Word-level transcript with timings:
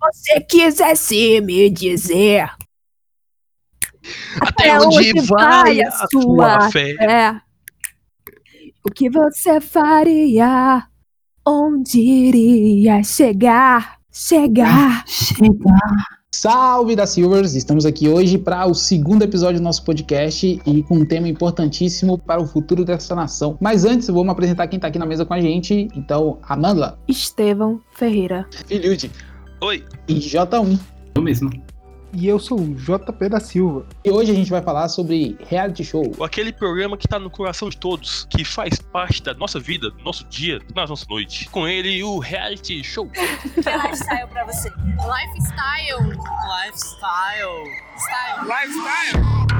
você 0.00 0.40
quisesse 0.40 1.40
me 1.42 1.68
dizer. 1.68 2.50
Até, 4.40 4.78
onde, 4.80 5.20
vai 5.26 5.82
a 5.82 5.90
sua 6.10 6.70
fé? 6.70 6.94
É. 7.00 7.40
O 8.82 8.90
que 8.90 9.10
você 9.10 9.60
faria? 9.60 10.86
Onde 11.46 12.00
iria 12.00 13.02
chegar? 13.02 13.98
Chegar. 14.10 15.04
Chegar. 15.06 16.20
Salve 16.32 16.96
da 16.96 17.06
Silvers! 17.06 17.54
Estamos 17.54 17.84
aqui 17.84 18.08
hoje 18.08 18.38
para 18.38 18.64
o 18.66 18.74
segundo 18.74 19.22
episódio 19.22 19.60
do 19.60 19.64
nosso 19.64 19.84
podcast 19.84 20.60
e 20.64 20.82
com 20.84 20.98
um 20.98 21.04
tema 21.04 21.28
importantíssimo 21.28 22.16
para 22.16 22.40
o 22.40 22.46
futuro 22.46 22.84
dessa 22.84 23.14
nação. 23.14 23.58
Mas 23.60 23.84
antes, 23.84 24.06
vamos 24.08 24.30
apresentar 24.30 24.66
quem 24.68 24.78
está 24.78 24.88
aqui 24.88 24.98
na 24.98 25.06
mesa 25.06 25.26
com 25.26 25.34
a 25.34 25.40
gente. 25.40 25.88
Então, 25.94 26.38
Amanda. 26.42 26.98
Estevão 27.06 27.80
Ferreira. 27.92 28.48
Filiude. 28.66 29.10
Oi. 29.62 29.84
E 30.08 30.14
J1. 30.14 30.80
Eu 31.14 31.22
mesmo. 31.22 31.50
E 32.12 32.26
eu 32.26 32.40
sou 32.40 32.58
o 32.58 32.74
JP 32.74 33.28
da 33.28 33.38
Silva. 33.38 33.86
E 34.04 34.10
hoje 34.10 34.32
a 34.32 34.34
gente 34.34 34.50
vai 34.50 34.62
falar 34.62 34.88
sobre 34.88 35.36
reality 35.48 35.84
show. 35.84 36.02
Aquele 36.24 36.52
programa 36.52 36.96
que 36.96 37.06
tá 37.06 37.18
no 37.18 37.30
coração 37.30 37.68
de 37.68 37.76
todos, 37.76 38.26
que 38.30 38.42
faz 38.42 38.80
parte 38.80 39.22
da 39.22 39.34
nossa 39.34 39.60
vida, 39.60 39.90
do 39.90 40.02
nosso 40.02 40.24
dia, 40.28 40.58
da 40.74 40.86
nossa 40.86 41.04
noite. 41.08 41.48
Com 41.50 41.68
ele, 41.68 42.02
o 42.02 42.18
reality 42.18 42.82
show. 42.82 43.06
que 43.12 43.20
é 43.20 43.76
lifestyle 43.76 44.28
pra 44.28 44.44
você? 44.46 44.70
Lifestyle. 44.70 46.08
Lifestyle. 46.64 47.64
Style. 47.96 48.46
Lifestyle. 48.48 49.50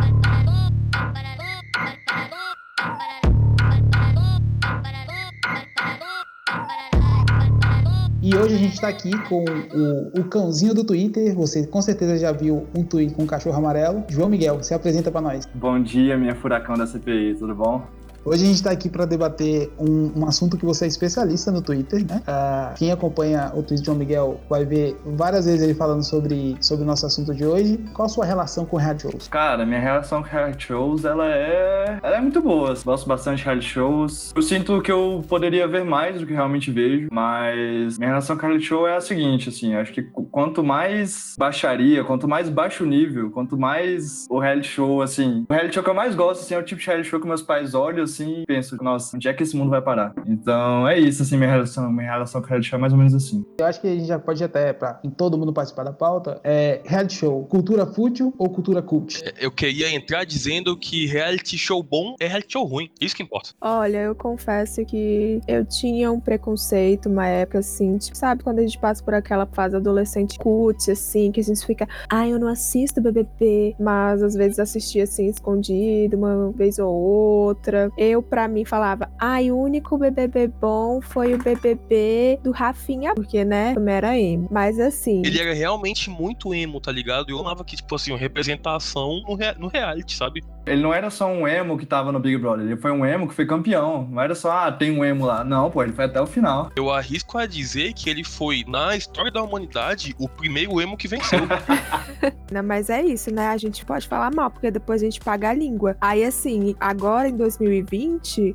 E 8.23 8.37
hoje 8.37 8.55
a 8.55 8.59
gente 8.59 8.75
está 8.75 8.89
aqui 8.89 9.11
com 9.29 9.43
o, 9.43 10.21
o, 10.21 10.25
cãozinho 10.25 10.75
do 10.75 10.85
Twitter. 10.85 11.35
Você 11.35 11.67
com 11.67 11.81
certeza 11.81 12.19
já 12.19 12.31
viu 12.31 12.67
um 12.77 12.85
tweet 12.85 13.15
com 13.15 13.23
um 13.23 13.27
cachorro 13.27 13.57
amarelo. 13.57 14.05
João 14.11 14.29
Miguel, 14.29 14.63
se 14.63 14.75
apresenta 14.75 15.11
para 15.11 15.23
nós. 15.23 15.49
Bom 15.55 15.83
dia, 15.83 16.19
minha 16.19 16.35
furacão 16.35 16.77
da 16.77 16.87
CPI, 16.87 17.37
tudo 17.39 17.55
bom? 17.55 17.83
Hoje 18.23 18.45
a 18.45 18.47
gente 18.47 18.57
está 18.57 18.71
aqui 18.71 18.91
para 18.91 19.07
debater 19.07 19.73
um, 19.79 20.21
um, 20.21 20.27
assunto 20.27 20.59
que 20.59 20.65
você 20.65 20.85
é 20.85 20.89
especialista 20.89 21.51
no 21.51 21.63
Twitter, 21.63 22.07
né? 22.07 22.23
Uh, 22.29 22.75
quem 22.77 22.93
acompanha 22.93 23.51
o 23.55 23.63
tweet 23.63 23.81
de 23.81 23.87
João 23.87 23.97
Miguel 23.97 24.41
vai 24.49 24.63
ver 24.63 24.95
várias 25.07 25.47
vezes 25.47 25.63
ele 25.63 25.73
falando 25.73 26.05
sobre, 26.05 26.55
sobre 26.61 26.85
o 26.85 26.87
nosso 26.87 27.07
assunto 27.07 27.35
de 27.35 27.47
hoje. 27.47 27.79
Qual 27.95 28.05
a 28.05 28.09
sua 28.11 28.27
relação 28.27 28.67
com 28.67 28.77
reality 28.77 29.11
shows? 29.11 29.29
Cara, 29.29 29.65
minha 29.65 29.81
relação 29.81 30.23
com 30.23 30.29
reality 30.29 30.67
shows, 30.67 31.07
ela 31.07 31.27
é, 31.27 31.99
ela 32.03 32.17
é 32.19 32.21
muito 32.21 32.43
boa. 32.43 32.75
Gosto 32.85 33.09
bastante 33.09 33.39
de 33.39 33.45
reality 33.45 33.67
shows. 33.67 34.33
Eu 34.37 34.43
sinto 34.43 34.83
que 34.83 34.93
eu 34.93 35.25
poderia 35.27 35.67
ver 35.67 35.85
mais 35.85 36.21
do 36.21 36.27
que 36.27 36.35
realmente 36.35 36.71
vejo, 36.71 37.09
mas 37.11 37.97
minha 37.97 38.11
relação 38.11 38.37
com 38.37 38.43
reality 38.47 38.67
show 38.67 38.87
é 38.87 38.97
a 38.97 39.01
seguinte, 39.01 39.49
assim, 39.49 39.75
acho 39.75 39.95
que 39.95 40.03
quanto 40.03 40.63
mais 40.63 41.35
baixaria, 41.39 42.05
quanto 42.05 42.29
mais 42.29 42.51
baixo 42.51 42.85
nível, 42.85 43.31
quanto 43.31 43.57
mais 43.57 44.27
o 44.29 44.39
reality 44.39 44.69
show, 44.69 45.01
assim, 45.01 45.47
o 45.49 45.53
reality 45.53 45.75
show 45.75 45.83
que 45.83 45.89
eu 45.89 45.95
mais 45.95 46.15
gosto, 46.15 46.43
assim, 46.43 46.55
é 46.55 46.59
o 46.59 46.63
tipo 46.63 46.81
de 46.83 46.87
reality 46.87 47.09
show 47.09 47.19
que 47.19 47.27
meus 47.27 47.41
pais 47.41 47.75
olham, 47.75 48.10
assim 48.11 48.43
e 48.43 48.47
penso, 48.47 48.77
nossa, 48.83 49.17
onde 49.17 49.29
é 49.29 49.35
que 49.35 49.43
esse 49.43 49.57
mundo 49.57 49.71
vai 49.71 49.81
parar? 49.81 50.15
Então 50.27 50.87
é 50.89 50.99
isso, 50.99 51.23
assim, 51.23 51.37
minha 51.37 51.51
relação, 51.51 51.91
minha 51.93 52.11
relação 52.11 52.41
com 52.41 52.49
reality 52.49 52.69
show 52.69 52.79
é 52.79 52.81
mais 52.81 52.93
ou 52.93 52.99
menos 52.99 53.15
assim. 53.15 53.45
Eu 53.59 53.67
acho 53.67 53.81
que 53.81 53.87
a 53.87 53.95
gente 53.95 54.07
já 54.07 54.19
pode 54.19 54.43
até, 54.43 54.73
pra 54.73 55.01
em 55.05 55.11
todo 55.11 55.39
mundo 55.39 55.53
participar 55.53 55.85
da 55.85 55.93
pauta, 55.93 56.41
é 56.45 56.81
reality 56.85 57.15
show, 57.15 57.45
cultura 57.47 57.87
fútil 57.87 58.35
ou 58.39 58.49
cultura 58.51 58.83
cult? 58.83 59.23
É, 59.25 59.35
eu 59.41 59.51
queria 59.51 59.93
entrar 59.95 60.25
dizendo 60.25 60.77
que 60.77 61.07
reality 61.07 61.57
show 61.57 61.83
bom 61.83 62.15
é 62.21 62.27
reality 62.27 62.53
show 62.53 62.65
ruim. 62.65 62.91
Isso 63.01 63.15
que 63.15 63.23
importa. 63.23 63.51
Olha, 63.61 63.99
eu 63.99 64.15
confesso 64.15 64.85
que 64.85 65.41
eu 65.47 65.65
tinha 65.65 66.11
um 66.11 66.21
preconceito 66.21 67.09
uma 67.09 67.27
época, 67.27 67.59
assim, 67.59 67.99
tipo, 67.99 68.17
sabe, 68.17 68.43
quando 68.43 68.59
a 68.59 68.63
gente 68.63 68.79
passa 68.79 69.03
por 69.03 69.15
aquela 69.15 69.47
fase 69.47 69.77
adolescente 69.77 70.39
cult, 70.39 70.91
assim, 70.91 71.31
que 71.31 71.41
a 71.41 71.45
gente 71.45 71.65
fica, 71.65 71.87
ai, 72.09 72.29
ah, 72.29 72.31
eu 72.31 72.39
não 72.39 72.49
assisto 72.49 73.01
BBB, 73.01 73.75
mas 73.79 74.23
às 74.23 74.35
vezes 74.35 74.59
assistia, 74.59 75.05
assim, 75.05 75.27
escondido, 75.29 76.17
uma 76.17 76.53
vez 76.53 76.79
ou 76.79 76.93
outra 76.93 77.91
eu, 78.01 78.23
pra 78.23 78.49
mim, 78.49 78.65
falava, 78.65 79.11
ai, 79.19 79.51
o 79.51 79.59
único 79.59 79.99
BBB 79.99 80.49
bom 80.49 81.03
foi 81.03 81.35
o 81.35 81.39
BBB 81.39 82.41
do 82.43 82.51
Rafinha, 82.51 83.15
porque, 83.15 83.45
né, 83.45 83.75
também 83.75 83.95
era 83.95 84.19
emo. 84.19 84.49
Mas 84.51 84.81
assim. 84.81 85.21
Ele 85.23 85.39
era 85.39 85.53
realmente 85.53 86.09
muito 86.09 86.55
emo, 86.55 86.81
tá 86.81 86.91
ligado? 86.91 87.29
Eu 87.29 87.39
amava 87.39 87.63
que, 87.63 87.77
tipo 87.77 87.95
assim, 87.95 88.11
uma 88.11 88.19
representação 88.19 89.21
no, 89.29 89.35
rea 89.35 89.55
no 89.59 89.69
reality, 89.69 90.17
sabe? 90.17 90.43
Ele 90.65 90.83
não 90.83 90.95
era 90.95 91.11
só 91.11 91.27
um 91.27 91.47
emo 91.47 91.77
que 91.77 91.85
tava 91.85 92.11
no 92.11 92.19
Big 92.19 92.39
Brother, 92.39 92.65
ele 92.65 92.77
foi 92.77 92.91
um 92.91 93.05
emo 93.05 93.29
que 93.29 93.35
foi 93.35 93.45
campeão. 93.45 94.09
Não 94.11 94.23
era 94.23 94.35
só, 94.35 94.51
ah, 94.51 94.73
tem 94.73 94.91
um 94.91 95.05
emo 95.05 95.27
lá. 95.27 95.45
Não, 95.45 95.71
pô, 95.71 95.83
ele 95.83 95.93
foi 95.93 96.07
até 96.07 96.21
o 96.21 96.27
final. 96.27 96.71
Eu 96.77 96.91
arrisco 96.91 97.37
a 97.37 97.45
dizer 97.45 97.93
que 97.93 98.09
ele 98.09 98.25
foi, 98.25 98.65
na 98.67 98.97
história 98.97 99.31
da 99.31 99.43
humanidade, 99.43 100.15
o 100.19 100.27
primeiro 100.27 100.81
emo 100.81 100.97
que 100.97 101.07
venceu. 101.09 101.41
não, 102.51 102.63
mas 102.63 102.89
é 102.89 103.03
isso, 103.03 103.31
né? 103.35 103.49
A 103.49 103.59
gente 103.59 103.85
pode 103.85 104.09
falar 104.09 104.35
mal, 104.35 104.51
porque 104.51 104.71
depois 104.71 105.03
a 105.03 105.05
gente 105.05 105.21
paga 105.21 105.51
a 105.51 105.55
língua. 105.55 105.97
Aí, 106.01 106.25
assim, 106.25 106.75
agora 106.81 107.29
em 107.29 107.37
2020, 107.37 107.90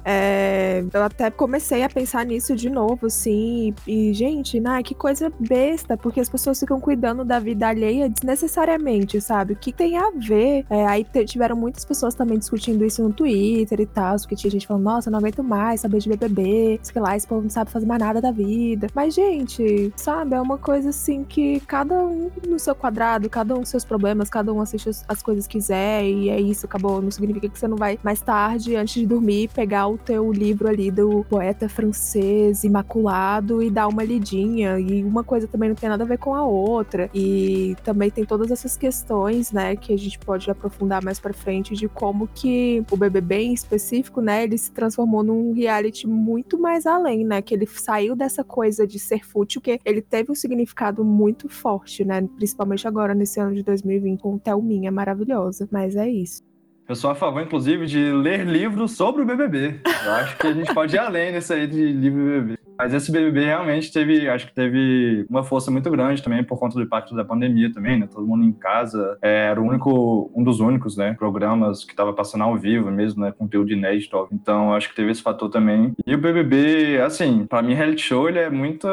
é... 0.05 0.83
eu 0.93 1.03
até 1.03 1.31
comecei 1.31 1.83
a 1.83 1.89
pensar 1.89 2.25
nisso 2.25 2.55
de 2.55 2.69
novo, 2.69 3.07
assim. 3.07 3.73
E, 3.87 4.13
gente, 4.13 4.59
né, 4.59 4.83
que 4.83 4.93
coisa 4.93 5.31
besta, 5.39 5.97
porque 5.97 6.19
as 6.19 6.29
pessoas 6.29 6.59
ficam 6.59 6.79
cuidando 6.79 7.25
da 7.25 7.39
vida 7.39 7.67
alheia 7.67 8.09
desnecessariamente, 8.09 9.19
sabe? 9.19 9.53
O 9.53 9.55
que 9.55 9.73
tem 9.73 9.97
a 9.97 10.11
ver? 10.11 10.65
É, 10.69 10.85
aí 10.85 11.05
tiveram 11.25 11.55
muitas 11.55 11.83
pessoas 11.83 12.13
também 12.13 12.37
discutindo 12.37 12.85
isso 12.85 13.01
no 13.03 13.11
Twitter 13.11 13.81
e 13.81 13.85
tal, 13.85 14.15
porque 14.17 14.35
tinha 14.35 14.51
gente 14.51 14.67
falando, 14.67 14.83
nossa, 14.83 15.09
não 15.09 15.19
aguento 15.19 15.43
mais 15.43 15.81
saber 15.81 15.99
de 15.99 16.09
BBB, 16.09 16.79
sei 16.83 17.01
lá, 17.01 17.15
esse 17.15 17.27
povo 17.27 17.41
não 17.41 17.49
sabe 17.49 17.71
fazer 17.71 17.85
mais 17.85 17.99
nada 17.99 18.21
da 18.21 18.31
vida. 18.31 18.87
Mas, 18.93 19.13
gente, 19.13 19.91
sabe, 19.95 20.35
é 20.35 20.41
uma 20.41 20.57
coisa 20.57 20.89
assim 20.89 21.23
que 21.23 21.59
cada 21.61 22.03
um 22.03 22.29
no 22.47 22.59
seu 22.59 22.75
quadrado, 22.75 23.29
cada 23.29 23.55
um 23.55 23.59
com 23.59 23.65
seus 23.65 23.83
problemas, 23.83 24.29
cada 24.29 24.53
um 24.53 24.61
assiste 24.61 24.89
as 25.07 25.21
coisas 25.21 25.47
que 25.47 25.55
quiser 25.55 26.03
e 26.03 26.29
é 26.29 26.39
isso, 26.39 26.65
acabou. 26.65 27.01
Não 27.01 27.09
significa 27.09 27.47
que 27.47 27.57
você 27.57 27.67
não 27.67 27.77
vai 27.77 27.97
mais 28.03 28.21
tarde, 28.21 28.75
antes 28.75 28.93
de 28.95 29.05
dormir, 29.05 29.24
pegar 29.53 29.87
o 29.87 29.97
teu 29.97 30.31
livro 30.31 30.67
ali 30.67 30.91
do 30.91 31.25
poeta 31.29 31.67
francês 31.67 32.63
imaculado 32.63 33.61
e 33.61 33.69
dar 33.69 33.87
uma 33.87 34.03
lidinha. 34.03 34.79
E 34.79 35.03
uma 35.03 35.23
coisa 35.23 35.47
também 35.47 35.69
não 35.69 35.75
tem 35.75 35.89
nada 35.89 36.03
a 36.03 36.07
ver 36.07 36.17
com 36.17 36.33
a 36.33 36.45
outra. 36.45 37.09
E 37.13 37.75
também 37.83 38.09
tem 38.09 38.25
todas 38.25 38.51
essas 38.51 38.77
questões, 38.77 39.51
né, 39.51 39.75
que 39.75 39.93
a 39.93 39.97
gente 39.97 40.19
pode 40.19 40.49
aprofundar 40.49 41.03
mais 41.03 41.19
pra 41.19 41.33
frente 41.33 41.73
de 41.73 41.87
como 41.87 42.27
que 42.27 42.83
o 42.91 42.97
BBB 42.97 43.35
em 43.37 43.53
específico, 43.53 44.21
né, 44.21 44.43
ele 44.43 44.57
se 44.57 44.71
transformou 44.71 45.23
num 45.23 45.53
reality 45.53 46.07
muito 46.07 46.57
mais 46.59 46.85
além, 46.85 47.25
né, 47.25 47.41
que 47.41 47.53
ele 47.53 47.65
saiu 47.65 48.15
dessa 48.15 48.43
coisa 48.43 48.85
de 48.87 48.99
ser 48.99 49.25
fútil, 49.25 49.61
que 49.61 49.79
ele 49.83 50.01
teve 50.01 50.31
um 50.31 50.35
significado 50.35 51.03
muito 51.03 51.49
forte, 51.49 52.05
né, 52.05 52.21
principalmente 52.35 52.87
agora 52.87 53.13
nesse 53.13 53.39
ano 53.39 53.55
de 53.55 53.63
2020 53.63 54.19
com 54.21 54.37
Thelminha 54.37 54.91
maravilhosa, 54.91 55.67
mas 55.71 55.95
é 55.95 56.09
isso. 56.09 56.54
Eu 56.87 56.95
sou 56.95 57.09
a 57.09 57.15
favor, 57.15 57.41
inclusive, 57.41 57.87
de 57.87 58.11
ler 58.11 58.45
livros 58.45 58.91
sobre 58.91 59.23
o 59.23 59.25
BBB. 59.25 59.79
Eu 60.05 60.13
acho 60.13 60.37
que 60.37 60.45
a 60.45 60.53
gente 60.53 60.71
pode 60.71 60.95
ir 60.95 60.99
além 60.99 61.31
nisso 61.31 61.51
aí 61.51 61.65
de 61.65 61.91
livro 61.91 62.23
BBB. 62.23 62.64
Mas 62.77 62.93
esse 62.93 63.11
BBB 63.11 63.45
realmente 63.45 63.91
teve, 63.91 64.27
acho 64.29 64.47
que 64.47 64.53
teve 64.53 65.25
uma 65.29 65.43
força 65.43 65.71
muito 65.71 65.89
grande 65.89 66.21
também 66.21 66.43
por 66.43 66.59
conta 66.59 66.75
do 66.75 66.81
impacto 66.81 67.15
da 67.15 67.23
pandemia 67.23 67.71
também, 67.71 67.99
né? 67.99 68.07
Todo 68.11 68.27
mundo 68.27 68.43
em 68.43 68.51
casa. 68.51 69.17
É, 69.21 69.47
era 69.47 69.61
o 69.61 69.65
único, 69.65 70.31
um 70.35 70.43
dos 70.43 70.59
únicos, 70.59 70.97
né? 70.97 71.13
Programas 71.13 71.83
que 71.83 71.91
estava 71.91 72.13
passando 72.13 72.43
ao 72.43 72.57
vivo 72.57 72.91
mesmo, 72.91 73.23
né? 73.23 73.31
Conteúdo 73.31 73.71
inédito. 73.71 74.27
Então, 74.31 74.73
acho 74.73 74.89
que 74.89 74.95
teve 74.95 75.11
esse 75.11 75.21
fator 75.21 75.49
também. 75.49 75.93
E 76.05 76.13
o 76.13 76.17
BBB, 76.17 77.01
assim, 77.01 77.45
para 77.45 77.61
mim, 77.61 77.73
reality 77.73 78.01
show, 78.01 78.27
ele 78.27 78.39
é 78.39 78.49
muito. 78.49 78.87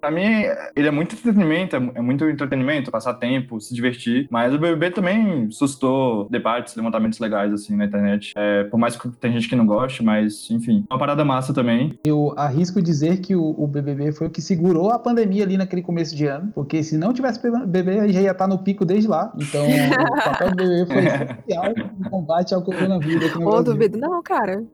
Pra 0.00 0.10
mim, 0.10 0.44
ele 0.74 0.88
é 0.88 0.90
muito 0.90 1.14
entretenimento, 1.14 1.76
é, 1.76 1.90
é 1.94 2.02
muito 2.02 2.24
entretenimento, 2.24 2.90
passar 2.90 3.14
tempo, 3.14 3.60
se 3.60 3.74
divertir. 3.74 4.26
Mas 4.30 4.54
o 4.54 4.58
BBB 4.58 4.90
também 4.90 5.50
suscitou 5.50 6.28
debates, 6.28 6.74
levantamentos 6.74 7.18
legais, 7.18 7.52
assim, 7.52 7.76
na 7.76 7.84
internet. 7.84 8.32
É, 8.36 8.64
por 8.64 8.78
mais 8.78 8.96
que 8.96 9.08
tem 9.16 9.32
gente 9.32 9.48
que 9.48 9.56
não 9.56 9.66
goste, 9.66 10.02
mas, 10.02 10.50
enfim, 10.50 10.84
uma 10.90 10.98
parada 10.98 11.24
massa 11.24 11.54
também. 11.54 11.98
Eu 12.04 12.34
arrisco 12.36 12.82
dizer 12.82 13.19
que 13.20 13.36
o, 13.36 13.54
o, 13.56 13.66
BBB 13.66 14.12
foi 14.12 14.26
o 14.26 14.30
que 14.30 14.42
segurou 14.42 14.90
a 14.90 14.98
pandemia 14.98 15.44
ali 15.44 15.56
naquele 15.56 15.82
começo 15.82 16.14
de 16.16 16.26
ano, 16.26 16.50
porque 16.54 16.82
se 16.82 16.98
não 16.98 17.12
tivesse 17.12 17.40
BBB, 17.40 18.12
já 18.12 18.20
ia 18.20 18.30
estar 18.32 18.46
no 18.46 18.58
pico 18.58 18.84
desde 18.84 19.08
lá. 19.08 19.32
Então, 19.36 19.66
o 19.66 20.24
papel 20.24 20.50
do 20.50 20.56
BBB 20.56 20.86
foi 20.86 21.04
essencial 21.06 21.74
no 21.98 22.10
combate 22.10 22.54
ao 22.54 22.62
coronavírus. 22.62 23.36
Ô, 23.36 23.62
duvido, 23.62 23.98
não, 23.98 24.22
cara. 24.22 24.64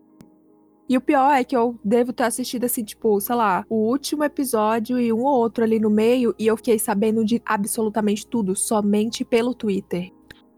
E 0.88 0.96
o 0.96 1.00
pior 1.00 1.32
é 1.32 1.42
que 1.42 1.56
eu 1.56 1.78
devo 1.84 2.12
ter 2.12 2.24
assistido 2.24 2.64
assim, 2.64 2.84
tipo, 2.84 3.20
sei 3.20 3.34
lá, 3.34 3.64
o 3.68 3.88
último 3.88 4.22
episódio 4.22 5.00
e 5.00 5.12
um 5.12 5.24
ou 5.24 5.36
outro 5.36 5.64
ali 5.64 5.80
no 5.80 5.90
meio, 5.90 6.32
e 6.38 6.46
eu 6.46 6.56
fiquei 6.56 6.78
sabendo 6.78 7.24
de 7.24 7.42
absolutamente 7.44 8.24
tudo, 8.26 8.54
somente 8.54 9.24
pelo 9.24 9.52
Twitter. 9.52 10.12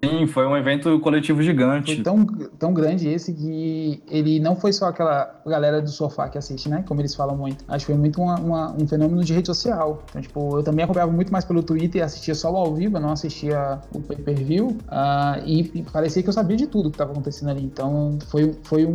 Sim, 0.04 0.28
foi 0.28 0.46
um 0.46 0.56
evento 0.56 1.00
coletivo 1.00 1.42
gigante. 1.42 1.96
Foi 1.96 2.04
tão, 2.04 2.24
tão 2.56 2.72
grande 2.72 3.08
esse 3.08 3.32
que 3.32 4.00
ele 4.08 4.38
não 4.38 4.54
foi 4.54 4.72
só 4.72 4.86
aquela 4.86 5.40
galera 5.44 5.82
do 5.82 5.88
sofá 5.90 6.28
que 6.28 6.38
assiste, 6.38 6.68
né? 6.68 6.84
Como 6.86 7.00
eles 7.00 7.16
falam 7.16 7.36
muito. 7.36 7.64
Acho 7.66 7.84
que 7.84 7.92
foi 7.92 8.00
muito 8.00 8.22
uma- 8.22 8.38
uma- 8.38 8.72
um 8.80 8.86
fenômeno 8.86 9.24
de 9.24 9.32
rede 9.34 9.48
social. 9.48 10.04
Então, 10.08 10.22
tipo, 10.22 10.56
eu 10.58 10.62
também 10.62 10.84
acompanhava 10.84 11.10
muito 11.10 11.32
mais 11.32 11.44
pelo 11.44 11.64
Twitter 11.64 12.00
e 12.00 12.04
assistia 12.04 12.32
só 12.36 12.48
ao 12.54 12.72
vivo, 12.76 12.96
eu 12.96 13.00
não 13.00 13.10
assistia 13.10 13.80
o 13.92 14.00
pay-per-view. 14.00 14.76
ah, 14.88 15.40
e, 15.44 15.62
e 15.74 15.82
parecia 15.82 16.22
que 16.22 16.28
eu 16.28 16.32
sabia 16.32 16.56
de 16.56 16.66
tudo 16.68 16.90
que 16.90 16.94
estava 16.94 17.10
acontecendo 17.10 17.48
ali. 17.50 17.64
Então, 17.64 18.18
foi, 18.28 18.54
foi 18.62 18.86
um. 18.86 18.94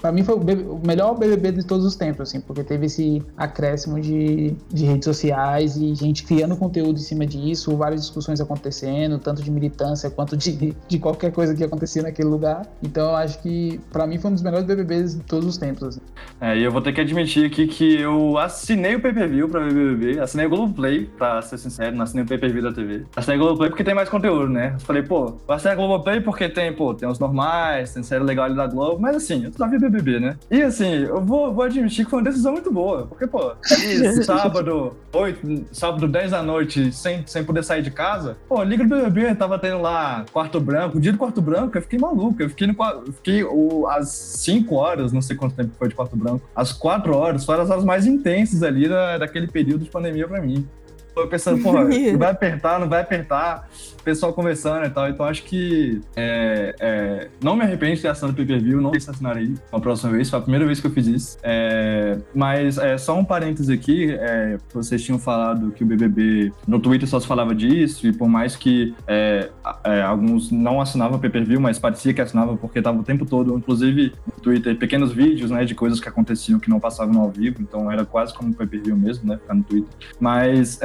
Pra 0.00 0.12
mim, 0.12 0.22
foi 0.22 0.36
o, 0.36 0.38
BB 0.38 0.62
o 0.62 0.80
melhor 0.86 1.18
BBB 1.18 1.52
de 1.52 1.64
todos 1.66 1.84
os 1.84 1.96
tempos, 1.96 2.28
assim, 2.28 2.40
porque 2.40 2.62
teve 2.62 2.86
esse 2.86 3.20
acréscimo 3.36 4.00
de, 4.00 4.54
de 4.72 4.84
redes 4.84 5.04
sociais 5.06 5.76
e 5.76 5.92
gente 5.94 6.24
criando 6.24 6.56
conteúdo 6.56 6.98
em 6.98 7.02
cima 7.02 7.26
disso, 7.26 7.76
várias 7.76 8.02
discussões 8.02 8.40
acontecendo, 8.40 9.18
tanto 9.18 9.42
de 9.42 9.50
militância 9.50 10.08
quanto 10.10 10.35
de, 10.36 10.76
de 10.88 10.98
qualquer 10.98 11.32
coisa 11.32 11.54
que 11.54 11.64
acontecia 11.64 12.02
naquele 12.02 12.28
lugar. 12.28 12.66
Então, 12.82 13.10
eu 13.10 13.16
acho 13.16 13.40
que, 13.42 13.80
pra 13.90 14.06
mim, 14.06 14.18
foi 14.18 14.30
um 14.30 14.34
dos 14.34 14.42
melhores 14.42 14.66
BBBs 14.66 15.16
de 15.16 15.22
todos 15.24 15.46
os 15.46 15.56
tempos. 15.56 15.88
assim. 15.88 16.00
É, 16.40 16.56
e 16.56 16.62
eu 16.62 16.70
vou 16.70 16.80
ter 16.80 16.92
que 16.92 17.00
admitir 17.00 17.46
aqui 17.46 17.66
que 17.66 18.00
eu 18.00 18.38
assinei 18.38 18.94
o 18.94 19.00
pay-per-view 19.00 19.48
pra 19.48 19.60
ver 19.60 19.72
BBB, 19.72 20.20
assinei 20.20 20.46
o 20.46 20.50
Globoplay, 20.50 21.06
pra 21.16 21.40
ser 21.42 21.58
sincero, 21.58 21.96
não 21.96 22.04
assinei 22.04 22.24
o 22.24 22.28
pay-per-view 22.28 22.62
da 22.62 22.72
TV. 22.72 23.04
Assinei 23.16 23.38
o 23.38 23.42
Globoplay 23.42 23.70
porque 23.70 23.84
tem 23.84 23.94
mais 23.94 24.08
conteúdo, 24.08 24.48
né? 24.48 24.72
Eu 24.74 24.80
falei, 24.80 25.02
pô, 25.02 25.38
vou 25.46 25.56
assinar 25.56 25.74
o 25.74 25.76
Globoplay 25.78 26.20
porque 26.20 26.48
tem, 26.48 26.72
pô, 26.72 26.94
tem 26.94 27.08
os 27.08 27.18
normais, 27.18 27.92
tem 27.92 28.02
série 28.02 28.22
legal 28.22 28.44
ali 28.44 28.54
da 28.54 28.66
Globo, 28.66 29.00
mas 29.00 29.16
assim, 29.16 29.44
eu 29.44 29.52
só 29.52 29.66
vi 29.66 29.78
BBB, 29.78 30.20
né? 30.20 30.36
E 30.50 30.62
assim, 30.62 31.04
eu 31.04 31.24
vou, 31.24 31.52
vou 31.54 31.64
admitir 31.64 32.04
que 32.04 32.10
foi 32.10 32.18
uma 32.18 32.24
decisão 32.24 32.52
muito 32.52 32.72
boa, 32.72 33.06
porque, 33.06 33.26
pô, 33.26 33.52
ali, 33.70 34.24
sábado, 34.24 34.94
8, 35.12 35.66
sábado 35.72 36.06
10 36.06 36.30
da 36.32 36.42
noite, 36.42 36.92
sem, 36.92 37.26
sem 37.26 37.44
poder 37.44 37.64
sair 37.64 37.82
de 37.82 37.90
casa, 37.90 38.36
pô, 38.48 38.62
liga 38.62 38.84
do 38.84 38.90
BBB, 38.90 39.34
tava 39.34 39.58
tendo 39.58 39.80
lá 39.80 40.25
quarto 40.32 40.60
branco, 40.60 40.98
o 40.98 41.00
dia 41.00 41.12
do 41.12 41.18
quarto 41.18 41.40
branco, 41.40 41.76
eu 41.76 41.82
fiquei 41.82 41.98
maluco, 41.98 42.42
eu 42.42 42.48
fiquei, 42.48 42.66
no, 42.66 42.74
eu 43.06 43.12
fiquei 43.12 43.44
o, 43.44 43.86
às 43.86 44.08
5 44.08 44.74
horas, 44.74 45.12
não 45.12 45.22
sei 45.22 45.36
quanto 45.36 45.54
tempo 45.54 45.70
foi 45.78 45.88
de 45.88 45.94
quarto 45.94 46.16
branco, 46.16 46.48
às 46.54 46.72
4 46.72 47.14
horas, 47.14 47.44
foram 47.44 47.62
as 47.62 47.70
horas 47.70 47.84
mais 47.84 48.06
intensas 48.06 48.62
ali 48.62 48.88
da, 48.88 49.18
daquele 49.18 49.46
período 49.46 49.84
de 49.84 49.90
pandemia 49.90 50.26
pra 50.26 50.40
mim. 50.40 50.66
Tô 51.14 51.26
pensando, 51.26 51.60
porra, 51.64 51.84
não 51.84 52.18
vai 52.18 52.30
apertar, 52.30 52.78
não 52.78 52.88
vai 52.88 53.00
apertar, 53.00 53.68
pessoal 54.06 54.32
conversando 54.32 54.86
e 54.86 54.90
tal. 54.90 55.08
Então 55.08 55.26
acho 55.26 55.42
que 55.42 56.00
é, 56.14 56.76
é, 56.78 57.28
não 57.42 57.56
me 57.56 57.62
arrependo 57.62 57.96
de 57.96 58.02
ter 58.02 58.08
assinado 58.08 58.32
o 58.32 58.36
pay-per-view, 58.36 58.80
não 58.80 58.98
se 58.98 59.10
assinarei 59.10 59.52
uma 59.72 59.80
próxima 59.80 60.12
vez, 60.12 60.30
foi 60.30 60.38
a 60.38 60.42
primeira 60.42 60.64
vez 60.64 60.78
que 60.78 60.86
eu 60.86 60.92
fiz 60.92 61.08
isso. 61.08 61.38
É, 61.42 62.16
mas 62.32 62.78
é, 62.78 62.96
só 62.96 63.18
um 63.18 63.24
parêntese 63.24 63.72
aqui, 63.72 64.12
é, 64.12 64.58
vocês 64.72 65.02
tinham 65.02 65.18
falado 65.18 65.72
que 65.72 65.82
o 65.82 65.86
BBB 65.86 66.52
no 66.68 66.78
Twitter 66.78 67.08
só 67.08 67.18
se 67.18 67.26
falava 67.26 67.52
disso, 67.52 68.06
e 68.06 68.12
por 68.12 68.28
mais 68.28 68.54
que 68.54 68.94
é, 69.08 69.50
é, 69.82 70.02
alguns 70.02 70.52
não 70.52 70.80
assinavam 70.80 71.18
pay-per-view, 71.18 71.60
mas 71.60 71.76
parecia 71.76 72.14
que 72.14 72.20
assinavam 72.20 72.56
porque 72.56 72.80
tava 72.80 73.00
o 73.00 73.02
tempo 73.02 73.26
todo, 73.26 73.58
inclusive 73.58 74.12
no 74.24 74.40
Twitter, 74.40 74.76
pequenos 74.76 75.12
vídeos, 75.12 75.50
né, 75.50 75.64
de 75.64 75.74
coisas 75.74 75.98
que 75.98 76.08
aconteciam 76.08 76.60
que 76.60 76.70
não 76.70 76.78
passavam 76.78 77.20
ao 77.20 77.30
vivo, 77.30 77.60
então 77.60 77.90
era 77.90 78.04
quase 78.04 78.32
como 78.32 78.50
um 78.50 78.52
pay-per-view 78.52 78.96
mesmo, 78.96 79.28
né, 79.28 79.36
ficar 79.36 79.54
no 79.54 79.64
Twitter. 79.64 79.90
Mas 80.20 80.78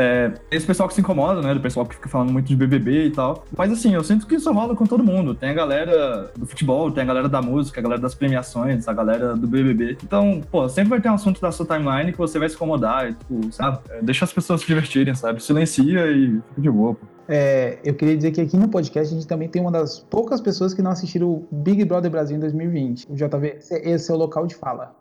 esse 0.49 0.65
pessoal 0.65 0.89
que 0.89 0.95
se 0.95 1.01
incomoda, 1.01 1.41
né? 1.41 1.53
Do 1.53 1.59
pessoal 1.59 1.85
que 1.85 1.95
fica 1.95 2.09
falando 2.09 2.31
muito 2.31 2.47
de 2.47 2.55
BBB 2.55 3.10
tal. 3.11 3.45
Mas 3.57 3.71
assim, 3.71 3.93
eu 3.93 4.03
sinto 4.03 4.25
que 4.25 4.35
isso 4.35 4.51
rola 4.51 4.75
com 4.75 4.85
todo 4.85 5.03
mundo. 5.03 5.35
Tem 5.35 5.49
a 5.49 5.53
galera 5.53 6.31
do 6.35 6.45
futebol, 6.45 6.91
tem 6.91 7.03
a 7.03 7.05
galera 7.05 7.29
da 7.29 7.41
música, 7.41 7.79
a 7.79 7.83
galera 7.83 8.01
das 8.01 8.15
premiações, 8.15 8.87
a 8.87 8.93
galera 8.93 9.35
do 9.35 9.47
BBB. 9.47 9.97
Então, 10.03 10.41
pô, 10.51 10.67
sempre 10.67 10.89
vai 10.89 11.01
ter 11.01 11.09
um 11.09 11.13
assunto 11.13 11.41
da 11.41 11.51
sua 11.51 11.65
timeline 11.65 12.11
que 12.11 12.17
você 12.17 12.39
vai 12.39 12.49
se 12.49 12.55
incomodar 12.55 13.09
e, 13.09 13.13
tipo, 13.13 13.51
sabe? 13.51 13.79
É, 13.89 14.01
Deixa 14.01 14.25
as 14.25 14.33
pessoas 14.33 14.61
se 14.61 14.67
divertirem, 14.67 15.13
sabe? 15.15 15.41
Silencia 15.43 16.07
e 16.11 16.41
fica 16.49 16.61
de 16.61 16.69
boa, 16.69 16.95
pô. 16.95 17.05
É, 17.27 17.79
eu 17.83 17.93
queria 17.93 18.15
dizer 18.15 18.31
que 18.31 18.41
aqui 18.41 18.57
no 18.57 18.67
podcast 18.67 19.13
a 19.13 19.17
gente 19.17 19.27
também 19.27 19.47
tem 19.47 19.61
uma 19.61 19.71
das 19.71 19.99
poucas 19.99 20.41
pessoas 20.41 20.73
que 20.73 20.81
não 20.81 20.91
assistiram 20.91 21.29
o 21.29 21.47
Big 21.49 21.85
Brother 21.85 22.11
Brasil 22.11 22.35
em 22.35 22.39
2020. 22.39 23.07
O 23.09 23.15
JV, 23.15 23.59
esse 23.69 24.11
é 24.11 24.13
o 24.13 24.17
local 24.17 24.45
de 24.45 24.55
fala. 24.55 24.93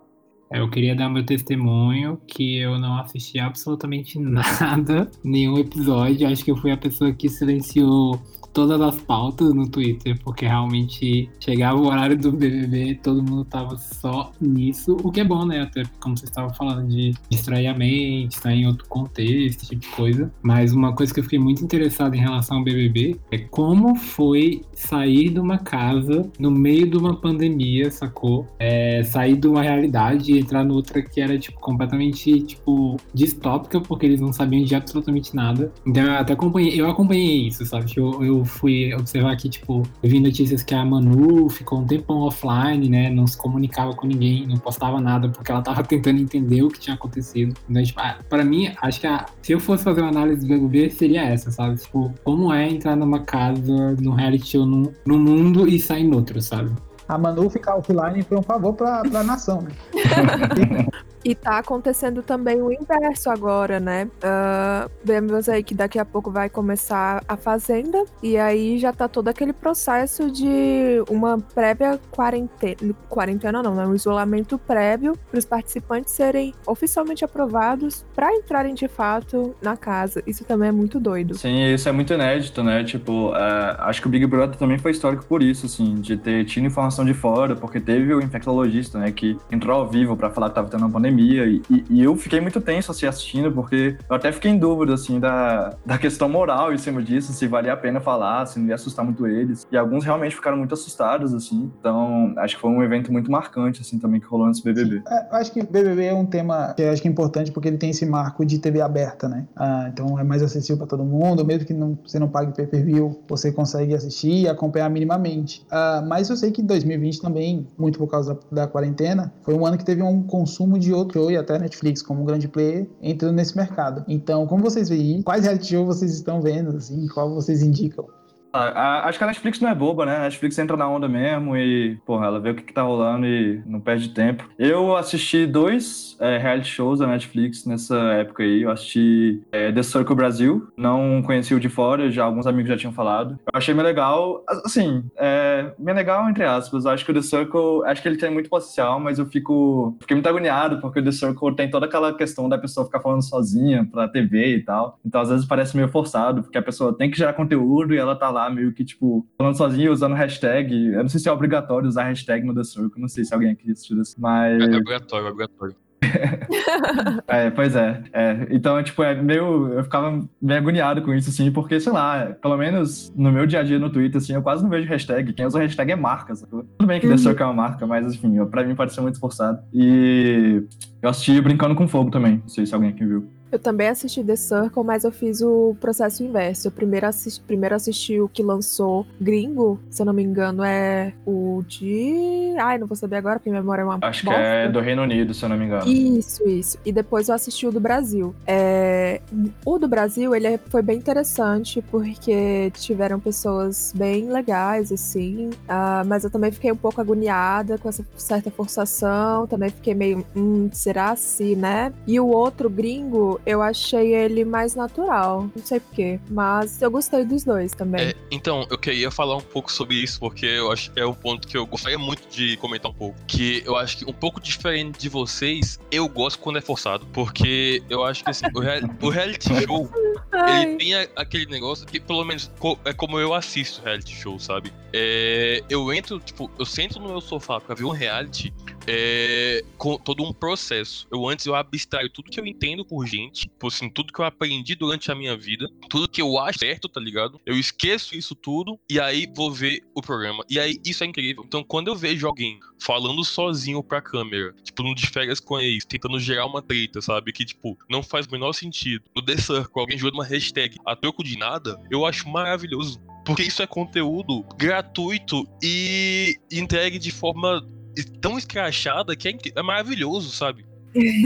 Eu 0.50 0.69
queria 0.69 0.97
dar 0.97 1.08
meu 1.08 1.25
testemunho 1.25 2.20
que 2.26 2.58
eu 2.58 2.76
não 2.76 2.99
assisti 2.99 3.38
absolutamente 3.38 4.19
nada, 4.20 5.08
nenhum 5.23 5.56
episódio. 5.56 6.26
Acho 6.26 6.44
que 6.44 6.50
eu 6.50 6.56
fui 6.56 6.73
a 6.73 6.76
pessoa 6.76 7.12
que 7.12 7.29
silenciou 7.29 8.20
todas 8.52 8.81
as 8.81 8.99
pautas 9.00 9.55
no 9.55 9.69
Twitter, 9.69 10.19
porque 10.23 10.47
realmente 10.47 11.31
chegava 11.38 11.79
o 11.79 11.87
horário 11.87 12.17
do 12.17 12.32
BBB, 12.32 12.99
todo 13.02 13.23
mundo 13.23 13.44
tava 13.44 13.76
só 13.79 14.32
nisso, 14.41 14.97
o 15.02 15.11
que 15.11 15.20
é 15.20 15.25
bom, 15.25 15.44
né? 15.44 15.62
Até 15.62 15.85
como 16.00 16.17
vocês 16.17 16.31
estavam 16.31 16.52
falando 16.55 16.88
de 16.88 17.14
distrair 17.29 17.69
a 17.69 17.75
mente, 17.75 18.32
estar 18.32 18.52
em 18.52 18.67
outro 18.67 18.87
contexto, 18.88 19.62
esse 19.62 19.70
tipo 19.70 19.82
de 19.82 19.88
coisa. 19.88 20.32
Mas 20.43 20.73
uma 20.73 20.93
coisa 20.94 21.12
que 21.12 21.20
eu 21.20 21.25
fiquei 21.25 21.38
muito 21.38 21.62
interessado 21.62 22.14
em 22.14 22.20
relação 22.20 22.58
ao 22.58 22.64
BBB 22.64 23.19
é 23.31 23.38
como 23.38 23.94
foi 23.94 24.62
sair 24.73 25.31
de 25.31 25.41
uma 25.41 25.58
casa 25.58 26.29
no 26.38 26.50
meio 26.50 26.88
de 26.88 26.97
uma 26.97 27.17
pandemia, 27.17 27.91
sacou? 27.91 28.47
É, 28.58 29.02
sair 29.05 29.37
de 29.37 29.47
uma 29.47 29.62
realidade 29.62 30.40
entrar 30.41 30.65
noutra 30.65 31.03
que 31.03 31.21
era, 31.21 31.39
tipo, 31.39 31.59
completamente, 31.61 32.41
tipo, 32.43 32.97
distópica, 33.15 33.81
porque 33.81 34.07
eles 34.07 34.21
não 34.21 34.33
sabiam 34.33 34.65
de 34.65 34.75
absolutamente 34.75 35.35
nada. 35.35 35.73
Então 35.87 36.03
eu 36.03 36.13
até 36.15 36.33
acompanhei, 36.33 36.81
eu 36.81 36.89
acompanhei 36.91 37.49
isso, 37.49 37.65
sabe? 37.67 37.87
Que 37.87 38.01
Eu, 38.01 38.23
eu 38.25 38.45
fui 38.45 38.93
observar 38.95 39.37
que, 39.37 39.49
tipo, 39.49 39.83
eu 40.03 40.11
vi 40.11 40.21
notícias 40.21 40.63
que 40.63 40.75
a 40.75 40.85
Manu 40.85 41.49
ficou 41.49 41.81
um 41.81 41.87
tempão 41.87 42.19
offline, 42.21 42.89
né? 42.89 43.11
Não 43.11 43.27
se 43.27 43.37
comunicava 43.37 43.95
com 43.95 44.07
ninguém, 44.07 44.47
não 44.47 44.57
postava 44.57 45.01
nada, 45.01 45.29
porque 45.29 45.51
ela 45.51 45.63
tava 45.63 45.83
tentando 45.85 46.21
entender 46.21 46.63
o 46.63 46.69
que 46.69 46.81
tinha 46.81 46.95
acontecido. 46.95 47.55
Então, 47.69 47.83
tipo, 47.83 48.01
ah, 48.01 48.19
pra 48.29 48.45
mim, 48.45 48.71
acho 48.83 49.01
que 49.01 49.07
a- 49.07 49.27
se 49.43 49.53
eu 49.53 49.61
fosse 49.61 49.85
fazer 49.85 50.01
uma 50.01 50.11
análise 50.11 50.41
do 50.41 50.49
BBB, 50.49 50.91
seria 50.91 51.23
essa, 51.23 51.51
sabe? 51.51 51.77
Tipo, 51.77 52.13
como 52.25 52.53
é 52.53 52.69
entrar 52.69 52.97
numa 52.97 53.21
casa, 53.21 53.97
num 54.01 54.13
reality 54.13 54.47
show, 54.53 54.67
num, 54.67 54.91
num 55.07 55.19
mundo 55.19 55.69
e 55.69 55.79
sair 55.79 56.05
em 56.05 56.15
outro, 56.15 56.41
sabe? 56.41 56.71
A 57.11 57.19
Manu 57.19 57.51
ficar 57.51 57.75
offline 57.75 58.23
foi 58.23 58.39
um 58.39 58.43
favor 58.43 58.73
pra, 58.73 59.03
pra 59.03 59.25
nação, 59.25 59.62
né? 59.62 59.73
E 61.25 61.35
tá 61.35 61.59
acontecendo 61.59 62.23
também 62.23 62.63
o 62.63 62.73
inverso 62.73 63.31
agora, 63.31 63.79
né? 63.79 64.09
Ah, 64.23 64.89
vemos 65.05 65.49
aí 65.49 65.63
que 65.63 65.75
daqui 65.75 65.99
a 65.99 66.05
pouco 66.05 66.31
vai 66.31 66.49
começar 66.49 67.23
a 67.29 67.37
Fazenda, 67.37 68.05
e 68.23 68.37
aí 68.37 68.79
já 68.79 68.93
tá 68.93 69.09
todo 69.09 69.29
aquele 69.29 69.53
processo 69.53 70.31
de 70.31 71.03
uma 71.09 71.39
prévia 71.55 72.01
quarentena. 72.11 72.95
Quarentena 73.09 73.63
não, 73.63 73.75
né? 73.75 73.87
Um 73.87 73.95
isolamento 73.95 74.59
prévio 74.59 75.17
para 75.31 75.39
os 75.39 75.45
participantes 75.45 76.15
serem 76.15 76.55
oficialmente 76.67 77.25
aprovados 77.25 78.05
para 78.15 78.35
entrarem 78.35 78.75
de 78.75 78.89
fato 78.89 79.55
na 79.63 79.77
casa. 79.77 80.23
Isso 80.27 80.45
também 80.45 80.69
é 80.69 80.73
muito 80.73 80.99
doido. 80.99 81.37
Sim, 81.37 81.73
isso 81.73 81.89
é 81.89 81.93
muito 81.93 82.13
inédito, 82.13 82.63
né? 82.63 82.83
Tipo, 82.85 83.35
é, 83.35 83.77
acho 83.81 84.01
que 84.01 84.07
o 84.07 84.11
Big 84.11 84.27
Brother 84.27 84.57
também 84.57 84.79
foi 84.79 84.91
histórico 84.91 85.25
por 85.27 85.43
isso, 85.43 85.67
assim, 85.67 85.95
de 85.97 86.17
ter 86.17 86.45
tido 86.45 86.67
informação 86.67 87.05
de 87.05 87.15
fora, 87.15 87.55
porque 87.55 87.81
teve 87.81 88.15
o 88.15 88.21
infectologista, 88.21 88.99
né, 88.99 89.13
que 89.13 89.37
entrou 89.51 89.81
ao 89.81 89.89
vivo 89.89 90.17
pra 90.17 90.31
falar 90.31 90.49
que 90.49 90.55
tava 90.55 90.69
tendo 90.69 90.81
uma 90.81 90.91
pandemia, 90.91 91.10
e, 91.19 91.62
e- 91.71 91.85
e 91.91 92.03
eu 92.03 92.15
fiquei 92.17 92.41
muito 92.41 92.61
tenso, 92.61 92.91
assim, 92.91 93.07
assistindo, 93.07 93.51
porque 93.53 93.97
eu 94.09 94.17
até 94.17 94.31
fiquei 94.33 94.51
em 94.51 94.59
dúvida, 94.59 94.95
assim, 94.95 95.19
da, 95.19 95.75
da 95.85 95.99
questão 95.99 96.29
moral 96.29 96.73
em 96.73 96.79
cima 96.79 97.03
disso, 97.03 97.33
se 97.33 97.47
valia 97.47 97.73
a 97.73 97.77
pena 97.77 98.01
falar, 98.01 98.47
se 98.47 98.59
não 98.59 98.69
ia 98.69 98.75
assustar 98.75 99.05
muito 99.05 99.27
eles, 99.27 99.67
e 99.71 99.77
alguns 99.77 100.05
realmente 100.05 100.35
ficaram 100.35 100.57
muito 100.57 100.75
assustados, 100.75 101.35
assim, 101.35 101.71
então 101.81 102.33
acho 102.39 102.57
que 102.57 102.61
foi 102.61 102.71
um 102.71 102.83
evento 102.83 103.11
muito 103.12 103.31
marcante, 103.31 103.81
assim, 103.81 103.99
também 103.99 104.21
que 104.21 104.27
rolou 104.27 104.47
nesse 104.47 104.62
BBB. 104.62 105.03
É, 105.09 105.29
eu 105.33 105.37
acho 105.37 105.53
que 105.53 105.62
BBB 105.62 106.05
é 106.05 106.15
um 106.15 106.27
tema 106.27 106.75
que 106.77 106.83
eu 106.83 106.91
acho 106.91 107.01
que 107.03 107.09
é 107.09 107.11
importante 107.11 107.51
porque 107.53 107.69
ele 107.69 107.79
tem 107.79 107.91
esse 107.91 108.05
marco 108.07 108.45
de 108.45 108.59
TV 108.59 108.81
aberta, 108.81 109.29
né? 109.29 109.47
Ah, 109.57 109.89
então 109.93 110.19
é 110.19 110.25
mais 110.25 110.43
acessível 110.43 110.77
para 110.79 110.87
todo 110.87 111.05
mundo, 111.05 111.45
mesmo 111.45 111.65
que 111.67 111.75
não, 111.75 111.99
você 112.07 112.19
não 112.19 112.29
pague 112.29 112.55
pay-per-view, 112.55 113.21
você 113.29 113.50
consegue 113.52 113.95
assistir 113.95 114.43
e 114.43 114.49
acompanhar 114.49 114.88
minimamente. 114.90 115.64
Ah, 115.71 116.02
mas 116.07 116.29
eu 116.31 116.37
sei 116.37 116.50
que 116.50 116.62
2020 116.62 117.21
também, 117.21 117.67
muito 117.79 117.99
por 117.99 118.09
causa 118.09 118.35
da, 118.50 118.62
da 118.62 118.67
quarentena, 118.67 119.33
foi 119.43 119.55
um 119.55 119.64
ano 119.67 119.76
que 119.79 119.85
teve 119.85 120.02
um 120.02 120.23
consumo 120.23 120.79
de 120.79 120.93
show 121.12 121.30
e 121.30 121.37
até 121.37 121.59
Netflix 121.59 122.02
como 122.02 122.23
um 122.23 122.25
grande 122.25 122.49
player 122.49 122.88
entrando 123.00 123.35
nesse 123.37 123.57
mercado. 123.57 124.04
Então, 124.09 124.47
como 124.47 124.62
vocês 124.62 124.88
veem, 124.88 125.23
quais 125.23 125.45
reality 125.45 125.75
show 125.75 125.87
vocês 125.87 126.12
estão 126.14 126.40
vendo, 126.40 126.76
assim, 126.76 127.07
qual 127.09 127.33
vocês 127.35 127.62
indicam? 127.62 128.07
Ah, 128.52 129.02
acho 129.09 129.19
que 129.19 129.25
a 129.25 129.26
Netflix 129.26 129.61
não 129.61 129.71
é 129.71 129.75
boba, 129.75 130.04
né? 130.04 130.16
A 130.16 130.21
Netflix 130.21 130.59
entra 130.59 130.76
na 130.76 130.88
onda 130.88 131.09
mesmo 131.09 131.57
e, 131.57 131.97
porra, 132.04 132.26
ela 132.26 132.40
vê 132.40 132.50
o 132.50 132.54
que, 132.54 132.62
que 132.62 132.73
tá 132.73 132.83
rolando 132.83 133.26
e 133.26 133.62
não 133.66 133.80
perde 133.80 134.09
tempo. 134.11 134.49
Eu 134.59 134.97
assisti 134.97 135.47
dois 135.47 136.16
é, 136.21 136.37
reality 136.38 136.69
shows 136.69 136.99
da 136.99 137.07
Netflix 137.07 137.64
nessa 137.64 137.97
época 138.14 138.42
aí. 138.42 138.62
Eu 138.62 138.71
assisti 138.71 139.42
é, 139.52 139.71
The 139.71 139.83
Circle 139.83 140.16
Brasil, 140.16 140.69
não 140.76 141.23
conheci 141.23 141.54
o 141.54 141.61
de 141.61 141.69
fora, 141.69 142.11
já 142.11 142.25
alguns 142.25 142.47
amigos 142.47 142.69
já 142.69 142.76
tinham 142.76 142.92
falado. 142.92 143.38
Eu 143.52 143.59
achei 143.59 143.75
bem 143.75 143.85
legal, 143.85 144.45
assim, 144.64 145.04
é, 145.16 145.73
bem 145.78 145.95
legal 145.95 146.28
entre 146.28 146.45
aspas. 146.45 146.87
Acho 146.87 147.04
que 147.04 147.11
o 147.11 147.14
The 147.14 147.23
Circle, 147.23 147.85
acho 147.87 148.02
que 148.02 148.09
ele 148.09 148.16
tem 148.16 148.30
muito 148.30 148.50
potencial, 148.50 148.99
mas 148.99 149.19
eu 149.19 149.26
fico, 149.26 149.97
fiquei 150.00 150.16
muito 150.16 150.28
agoniado 150.28 150.80
porque 150.80 151.00
o 151.00 151.04
The 151.04 151.12
Circle 151.12 151.54
tem 151.54 151.71
toda 151.71 151.87
aquela 151.87 152.12
questão 152.14 152.49
da 152.49 152.59
pessoa 152.59 152.87
ficar 152.87 153.00
falando 153.00 153.23
sozinha 153.23 153.88
pra 153.90 154.09
TV 154.09 154.57
e 154.57 154.62
tal. 154.62 154.99
Então, 155.04 155.21
às 155.21 155.28
vezes 155.28 155.47
parece 155.47 155.76
meio 155.76 155.88
forçado, 155.88 156.42
porque 156.42 156.59
a 156.59 156.62
pessoa 156.62 156.97
tem 156.97 157.11
que 157.11 157.16
gerar 157.16 157.33
conteúdo 157.33 157.95
e 157.95 157.99
ela 157.99 158.16
tá 158.16 158.30
lá 158.30 158.39
meio 158.49 158.73
que, 158.73 158.85
tipo, 158.85 159.26
falando 159.37 159.56
sozinha, 159.56 159.90
usando 159.90 160.14
hashtag. 160.14 160.92
Eu 160.92 161.02
não 161.02 161.09
sei 161.09 161.20
se 161.20 161.28
é 161.28 161.32
obrigatório 161.32 161.88
usar 161.88 162.04
hashtag 162.04 162.47
no 162.47 162.54
The 162.54 162.64
Circle, 162.64 163.00
não 163.00 163.09
sei 163.09 163.25
se 163.25 163.35
alguém 163.35 163.50
aqui 163.50 163.70
assistiu 163.70 164.00
isso, 164.00 164.14
mas... 164.18 164.61
É, 164.61 164.64
é 164.64 164.76
obrigatório, 164.76 165.26
é 165.26 165.30
obrigatório. 165.30 165.76
É, 167.26 167.50
pois 167.50 167.76
é. 167.76 168.02
é. 168.12 168.47
Então, 168.50 168.82
tipo, 168.82 169.02
é 169.02 169.14
meio. 169.14 169.68
Eu 169.73 169.85
ficava 169.85 170.26
meio 170.40 170.61
agoniado 170.61 171.02
com 171.02 171.14
isso, 171.14 171.30
assim, 171.30 171.50
porque, 171.50 171.78
sei 171.78 171.92
lá, 171.92 172.26
pelo 172.40 172.56
menos 172.56 173.12
no 173.14 173.30
meu 173.30 173.47
dia 173.47 173.61
a 173.61 173.62
dia 173.62 173.78
no 173.78 173.90
Twitter, 173.90 174.20
assim, 174.20 174.35
eu 174.35 174.42
quase 174.42 174.62
não 174.62 174.70
vejo 174.70 174.88
hashtag. 174.88 175.32
Quem 175.32 175.47
usa 175.47 175.59
hashtag 175.59 175.92
é 175.92 175.97
marca, 175.97 176.35
sacou? 176.35 176.64
Tudo 176.78 176.87
bem 176.87 177.00
que 177.00 177.06
Uhum. 177.06 177.16
The 177.16 177.42
é 177.42 177.44
uma 177.44 177.54
marca, 177.54 177.87
mas, 177.87 178.14
enfim, 178.14 178.44
pra 178.47 178.64
mim 178.64 178.75
pareceu 178.75 179.02
muito 179.02 179.14
esforçado. 179.14 179.62
E 179.73 180.62
eu 181.02 181.11
assisti 181.11 181.40
Brincando 181.40 181.75
com 181.75 181.87
Fogo 181.87 182.11
também. 182.11 182.38
Não 182.38 182.49
sei 182.49 182.66
se 182.66 182.75
alguém 182.75 182.90
aqui 182.90 183.04
viu. 183.04 183.28
Eu 183.50 183.59
também 183.59 183.88
assisti 183.88 184.23
The 184.23 184.37
Circle, 184.37 184.85
mas 184.85 185.04
eu 185.04 185.11
fiz 185.12 185.40
o 185.42 185.76
processo 185.80 186.23
inverso. 186.23 186.69
Eu 186.69 186.73
primeiro 186.73 187.07
assisti, 187.07 187.40
primeiro 187.40 187.75
assisti 187.75 188.21
o 188.21 188.28
que 188.28 188.42
lançou 188.42 189.07
gringo, 189.21 189.80
se 189.90 190.00
eu 190.02 190.07
não 190.07 190.12
me 190.12 190.23
engano, 190.23 190.62
é 190.62 191.12
o 191.26 191.62
de. 191.66 192.54
Ai, 192.59 192.78
não 192.78 192.87
vou 192.87 192.97
saber 192.97 193.16
agora, 193.16 193.38
porque 193.38 193.50
minha 193.50 193.61
memória 193.62 193.83
é 193.83 193.85
uma. 193.85 193.99
Acho 194.02 194.21
que 194.21 194.26
bosta. 194.26 194.40
é 194.40 194.69
do 194.69 194.80
Reino 194.80 195.02
Unido, 195.02 195.35
se 195.35 195.45
eu 195.45 195.49
não 195.49 195.57
me 195.57 195.64
engano. 195.64 195.87
Isso, 195.90 196.49
isso. 196.49 196.78
E 196.85 196.92
depois 196.92 197.28
eu 197.28 197.35
assisti 197.35 197.66
o 197.66 197.73
do 197.73 197.80
Brasil. 197.80 198.35
É, 198.47 199.21
O 199.64 199.78
do 199.78 199.88
Brasil, 199.88 200.35
ele 200.35 200.47
é- 200.47 200.59
foi 200.69 200.83
bem 200.83 200.99
interessante, 200.99 201.83
porque 201.90 202.71
tiveram 202.75 203.19
pessoas 203.19 203.92
bem 203.97 204.28
legais, 204.30 204.92
assim. 204.92 205.50
ah, 205.69 206.02
mas 206.07 206.25
eu 206.25 206.30
também 206.30 206.50
fiquei 206.52 206.71
um 206.71 206.76
pouco 206.76 207.00
agoniada 207.00 207.78
com 207.78 207.88
essa 207.88 208.04
certa 208.16 208.50
forçação. 208.50 209.47
Também 209.47 209.71
fiquei 209.71 209.95
meio, 209.95 210.25
hum, 210.37 210.69
será 210.73 211.11
assim, 211.11 211.54
né? 211.57 211.92
E 212.07 212.19
o 212.21 212.26
outro 212.28 212.69
gringo, 212.71 213.39
eu 213.47 213.62
achei 213.62 214.14
ele 214.14 214.44
mais 214.44 214.75
natural. 214.75 215.49
Não 215.54 215.64
sei 215.64 215.80
porquê. 215.80 216.20
Mas 216.30 216.80
eu 216.82 216.90
gostei 216.90 217.25
dos 217.25 217.44
dois 217.44 217.73
também. 217.73 218.00
É, 218.09 218.14
então, 218.30 218.66
eu 218.70 218.78
queria 218.78 219.11
falar 219.11 219.37
um 219.37 219.40
pouco 219.40 219.70
sobre 219.73 219.97
isso, 219.97 220.18
porque 220.20 220.47
eu 220.47 220.70
acho 220.73 220.90
que 220.90 221.00
é 221.00 221.06
um 221.06 221.14
ponto 221.14 221.47
que 221.47 221.56
eu 221.56 221.66
gostaria 221.66 221.99
muito 221.99 222.28
de 222.28 222.56
comentar 222.59 222.90
um 222.90 222.94
pouco. 222.94 223.16
Que 223.26 223.62
eu 223.64 223.76
acho 223.76 223.99
que 223.99 224.04
um 224.09 224.12
pouco 224.12 224.40
diferente 224.40 224.99
de 224.99 225.09
vocês, 225.09 225.78
eu 225.90 226.09
gosto 226.09 226.38
quando 226.38 226.59
é 226.59 226.61
forçado. 226.61 227.06
Porque 227.12 227.82
eu 227.88 228.04
acho 228.04 228.25
que 228.25 228.30
assim, 228.30 228.47
o, 228.54 228.61
real- 228.61 228.82
o 229.02 229.09
reality 229.09 229.49
show, 229.66 229.90
Ai. 230.32 230.62
ele 230.64 230.76
tem 230.76 230.94
a- 230.94 231.09
aquele 231.16 231.47
negócio 231.47 231.87
que, 231.87 231.99
pelo 232.00 232.25
menos, 232.25 232.50
co- 232.59 232.78
é 232.85 232.92
como 232.92 233.18
eu 233.18 233.35
assisto 233.35 233.82
reality 233.85 234.14
show, 234.14 234.38
sabe? 234.38 234.73
É, 234.92 235.62
eu 235.70 235.92
entro, 235.92 236.18
tipo, 236.18 236.50
eu 236.59 236.64
sento 236.66 236.99
no 236.99 237.09
meu 237.09 237.20
sofá 237.20 237.61
pra 237.61 237.75
ver 237.75 237.85
um 237.85 237.90
reality 237.90 238.52
é, 238.92 239.62
com 239.78 239.97
todo 239.97 240.25
um 240.25 240.32
processo. 240.32 241.06
Eu 241.12 241.28
antes 241.28 241.47
eu 241.47 241.54
abstraio 241.54 242.11
tudo 242.11 242.30
que 242.30 242.40
eu 242.40 242.47
entendo 242.47 242.85
por 242.85 243.06
gente, 243.06 243.42
tipo 243.42 243.68
assim, 243.68 243.88
tudo 243.88 244.12
que 244.12 244.20
eu 244.20 244.25
aprendi 244.25 244.75
durante 244.75 245.12
a 245.12 245.14
minha 245.14 245.37
vida, 245.37 245.68
tudo 245.88 246.09
que 246.09 246.20
eu 246.20 246.37
acho 246.38 246.59
certo, 246.59 246.88
tá 246.88 247.00
ligado? 247.00 247.40
Eu 247.47 247.56
esqueço 247.56 248.16
isso 248.16 248.35
tudo 248.35 248.78
e 248.90 248.99
aí 248.99 249.30
vou 249.35 249.52
ver 249.52 249.82
o 249.94 250.02
programa. 250.02 250.44
E 250.50 250.59
aí 250.59 250.80
isso 250.85 251.04
é 251.04 251.06
incrível. 251.06 251.44
Então 251.47 251.62
quando 251.62 251.87
eu 251.87 251.94
vejo 251.94 252.26
alguém 252.26 252.59
falando 252.80 253.25
sozinho 253.25 253.82
pra 253.82 254.02
câmera, 254.02 254.52
tipo, 254.64 254.82
no 254.82 254.94
de 254.94 255.06
férias 255.06 255.38
com 255.38 255.61
ex, 255.61 255.85
tentando 255.85 256.18
gerar 256.18 256.47
uma 256.47 256.62
treta, 256.62 257.00
sabe? 257.00 257.32
Que, 257.32 257.44
tipo, 257.44 257.78
não 257.88 258.02
faz 258.02 258.26
o 258.26 258.32
menor 258.32 258.52
sentido. 258.52 259.04
No 259.14 259.23
The 259.23 259.37
Circle, 259.37 259.80
alguém 259.80 259.99
jogando 259.99 260.14
uma 260.14 260.25
hashtag 260.25 260.76
a 260.85 260.97
troco 260.97 261.23
de 261.23 261.38
nada, 261.38 261.80
eu 261.90 262.04
acho 262.04 262.28
maravilhoso. 262.28 263.00
Porque 263.25 263.42
isso 263.42 263.62
é 263.62 263.66
conteúdo 263.66 264.44
gratuito 264.56 265.47
e 265.62 266.37
entregue 266.50 266.99
de 266.99 267.11
forma 267.11 267.64
tão 268.04 268.38
escrachada 268.38 269.14
que 269.16 269.28
é, 269.28 269.35
é 269.57 269.62
maravilhoso, 269.62 270.30
sabe? 270.30 270.64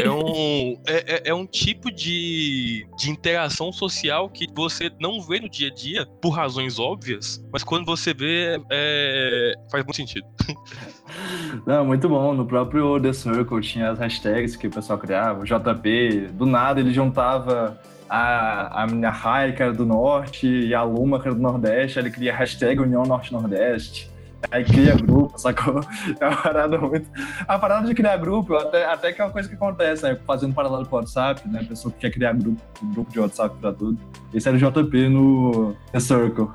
É 0.00 0.10
um, 0.10 0.78
é, 0.86 1.14
é- 1.14 1.22
é 1.30 1.34
um 1.34 1.46
tipo 1.46 1.90
de, 1.90 2.86
de 2.98 3.10
interação 3.10 3.72
social 3.72 4.28
que 4.28 4.46
você 4.54 4.90
não 5.00 5.22
vê 5.22 5.40
no 5.40 5.48
dia 5.48 5.68
a 5.68 5.74
dia, 5.74 6.06
por 6.20 6.30
razões 6.30 6.78
óbvias, 6.78 7.42
mas 7.52 7.64
quando 7.64 7.86
você 7.86 8.12
vê, 8.12 8.60
é, 8.70 9.54
faz 9.70 9.82
muito 9.84 9.96
sentido. 9.96 10.26
Não, 11.66 11.84
muito 11.84 12.08
bom. 12.08 12.34
No 12.34 12.44
próprio 12.44 13.00
The 13.00 13.12
Circle 13.12 13.60
tinha 13.60 13.90
as 13.90 13.98
hashtags 13.98 14.56
que 14.56 14.66
o 14.66 14.70
pessoal 14.70 14.98
criava. 14.98 15.40
O 15.40 15.44
JP, 15.44 16.28
do 16.32 16.44
nada 16.46 16.80
ele 16.80 16.92
juntava 16.92 17.80
a, 18.08 18.82
a 18.82 18.86
minha 18.86 19.10
Rai, 19.10 19.52
que 19.52 19.62
era 19.62 19.72
do 19.72 19.86
Norte, 19.86 20.46
e 20.46 20.74
a 20.74 20.82
Luma, 20.82 21.20
que 21.20 21.28
era 21.28 21.34
do 21.34 21.40
Nordeste. 21.42 21.98
Ele 21.98 22.10
cria 22.10 22.32
a 22.32 22.36
hashtag 22.36 22.80
União 22.80 23.04
Norte-Nordeste. 23.04 24.10
Aí 24.50 24.64
cria 24.64 24.94
grupo, 24.94 25.38
sacou? 25.38 25.80
É 26.20 26.26
uma 26.26 26.36
parada 26.36 26.78
muito. 26.78 27.08
A 27.46 27.58
parada 27.58 27.86
de 27.86 27.94
criar 27.94 28.16
grupo, 28.16 28.54
até, 28.54 28.84
até 28.84 29.12
que 29.12 29.20
é 29.20 29.24
uma 29.24 29.30
coisa 29.30 29.48
que 29.48 29.54
acontece, 29.54 30.02
né? 30.02 30.18
Fazendo 30.26 30.54
paralelo 30.54 30.86
com 30.86 30.96
o 30.96 30.98
WhatsApp, 30.98 31.46
né? 31.48 31.60
A 31.62 31.64
pessoa 31.64 31.92
que 31.92 32.00
quer 32.00 32.10
criar 32.10 32.34
grupo, 32.34 32.60
grupo 32.82 33.10
de 33.10 33.20
WhatsApp 33.20 33.56
pra 33.60 33.72
tudo. 33.72 33.98
Esse 34.32 34.48
era 34.48 34.56
o 34.56 34.60
JP 34.60 35.08
no 35.08 35.74
The 35.92 36.00
Circle. 36.00 36.48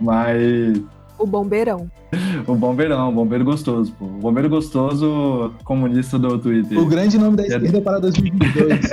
Mas 0.00 0.82
O 1.18 1.26
Bombeirão. 1.26 1.90
o 2.46 2.54
bombeirão, 2.54 3.10
o 3.10 3.12
bombeiro 3.12 3.44
gostoso, 3.44 3.92
pô. 3.92 4.06
O 4.06 4.08
bombeiro 4.08 4.48
gostoso 4.48 5.52
comunista 5.64 6.18
do 6.18 6.38
Twitter. 6.38 6.78
O 6.78 6.86
grande 6.86 7.18
nome 7.18 7.36
da 7.36 7.46
esquerda 7.46 7.80
para 7.82 7.98
2022. 7.98 8.90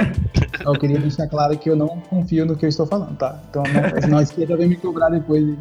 eu 0.66 0.74
queria 0.74 1.00
deixar 1.00 1.28
claro 1.28 1.58
que 1.58 1.70
eu 1.70 1.76
não 1.76 1.88
confio 2.10 2.46
no 2.46 2.56
que 2.56 2.66
eu 2.66 2.70
estou 2.70 2.86
falando, 2.86 3.16
tá? 3.18 3.40
Então, 3.50 3.64
não, 3.64 4.02
senão 4.02 4.18
a 4.18 4.24
esquerda 4.24 4.58
vem 4.58 4.68
me 4.68 4.76
cobrar 4.76 5.10
depois. 5.10 5.56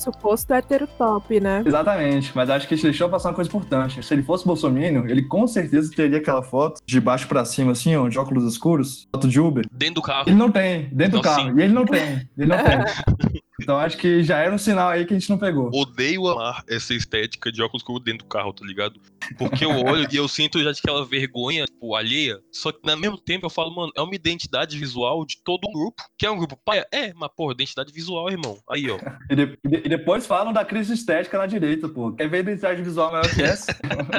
Suposto 0.00 0.52
hétero 0.54 0.88
top, 0.98 1.38
né? 1.40 1.62
Exatamente, 1.64 2.32
mas 2.34 2.48
acho 2.50 2.66
que 2.66 2.74
ele 2.74 2.82
deixou 2.82 3.08
passar 3.08 3.28
uma 3.28 3.34
coisa 3.34 3.48
importante. 3.48 4.02
Se 4.02 4.14
ele 4.14 4.22
fosse 4.22 4.46
bolsominion, 4.46 5.06
ele 5.06 5.22
com 5.22 5.46
certeza 5.46 5.90
teria 5.94 6.18
aquela 6.18 6.42
foto 6.42 6.80
de 6.86 7.00
baixo 7.00 7.28
pra 7.28 7.44
cima, 7.44 7.72
assim, 7.72 7.94
ó, 7.96 8.08
de 8.08 8.18
óculos 8.18 8.44
escuros, 8.50 9.06
foto 9.14 9.28
de 9.28 9.38
Uber. 9.40 9.66
Dentro 9.70 9.94
do 9.96 10.02
carro. 10.02 10.24
Ele 10.28 10.36
não 10.36 10.50
tem, 10.50 10.88
dentro 10.92 11.12
do 11.12 11.18
Então, 11.18 11.22
carro. 11.22 11.50
sim. 11.50 11.58
E 11.58 11.62
ele 11.62 11.72
não 11.74 11.84
tem, 11.84 12.28
ele 12.38 12.46
não 12.48 12.56
tem. 12.64 13.42
Então 13.60 13.78
acho 13.78 13.96
que 13.96 14.22
já 14.22 14.38
era 14.38 14.54
um 14.54 14.58
sinal 14.58 14.88
aí 14.88 15.04
que 15.04 15.14
a 15.14 15.18
gente 15.18 15.30
não 15.30 15.38
pegou. 15.38 15.70
Odeio 15.74 16.26
amar 16.28 16.62
essa 16.68 16.94
estética 16.94 17.50
de 17.52 17.62
óculos 17.62 17.82
escuros 17.82 18.02
dentro 18.04 18.24
do 18.26 18.28
carro, 18.28 18.52
tá 18.52 18.64
ligado? 18.64 19.00
Porque 19.38 19.64
eu 19.64 19.70
olho 19.70 20.06
e 20.10 20.16
eu 20.16 20.26
sinto 20.28 20.62
já 20.62 20.70
aquela 20.70 21.04
vergonha, 21.04 21.64
tipo, 21.66 21.94
alheia. 21.94 22.38
Só 22.52 22.72
que, 22.72 22.78
no 22.84 22.96
mesmo 22.96 23.18
tempo, 23.18 23.46
eu 23.46 23.50
falo, 23.50 23.74
mano, 23.74 23.92
é 23.96 24.00
uma 24.00 24.14
identidade 24.14 24.78
visual 24.78 25.24
de 25.24 25.36
todo 25.44 25.60
um 25.68 25.72
grupo. 25.72 26.02
Que 26.18 26.26
é 26.26 26.30
um 26.30 26.36
grupo 26.38 26.58
paia? 26.64 26.86
É, 26.92 27.12
mas, 27.14 27.30
porra, 27.36 27.52
identidade 27.52 27.92
visual, 27.92 28.28
irmão. 28.30 28.56
Aí, 28.68 28.90
ó. 28.90 28.98
E, 29.30 29.36
de- 29.36 29.58
e 29.64 29.68
de- 29.68 29.88
depois 29.88 30.26
falam 30.26 30.52
da 30.52 30.64
crise 30.64 30.94
estética 30.94 31.38
na 31.38 31.46
direita, 31.46 31.88
pô. 31.88 32.12
Quer 32.12 32.28
ver 32.28 32.40
identidade 32.40 32.82
visual 32.82 33.10
maior 33.12 33.28
que 33.28 33.42
essa? 33.42 33.74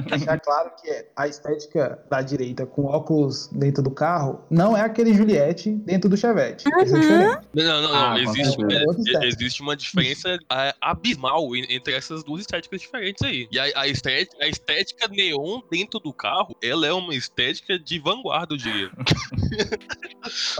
Deixar 0.09 0.39
claro 0.39 0.71
que 0.81 1.05
a 1.15 1.27
estética 1.27 1.99
da 2.09 2.21
direita 2.21 2.65
com 2.65 2.85
óculos 2.85 3.47
dentro 3.51 3.81
do 3.83 3.91
carro 3.91 4.45
não 4.49 4.75
é 4.77 4.81
aquele 4.81 5.13
Juliette 5.13 5.71
dentro 5.71 6.09
do 6.09 6.15
Chevette. 6.17 6.65
É 6.73 6.83
diferente. 6.83 7.47
Não, 7.53 7.63
não, 7.63 7.81
não. 7.81 7.95
Ah, 8.11 8.19
existe, 8.19 8.63
é, 8.63 8.83
estética. 8.83 9.27
Existe 9.31 9.61
uma 9.61 9.75
diferença 9.75 10.37
é, 10.51 10.73
abismal 10.81 11.55
en- 11.55 11.65
entre 11.69 11.93
essas 11.93 12.23
duas 12.23 12.41
estéticas 12.41 12.81
diferentes 12.81 13.21
aí. 13.23 13.47
E 13.51 13.59
a, 13.59 13.63
a 13.81 13.87
estética, 13.87 14.43
a 14.43 14.47
estética 14.47 15.07
neon 15.07 15.61
dentro 15.71 15.99
do 15.99 16.13
carro, 16.13 16.55
ela 16.61 16.85
é 16.87 16.93
uma 16.93 17.13
estética 17.15 17.77
de 17.79 17.99
vanguarda, 17.99 18.53
eu 18.53 18.57
diria. 18.57 18.91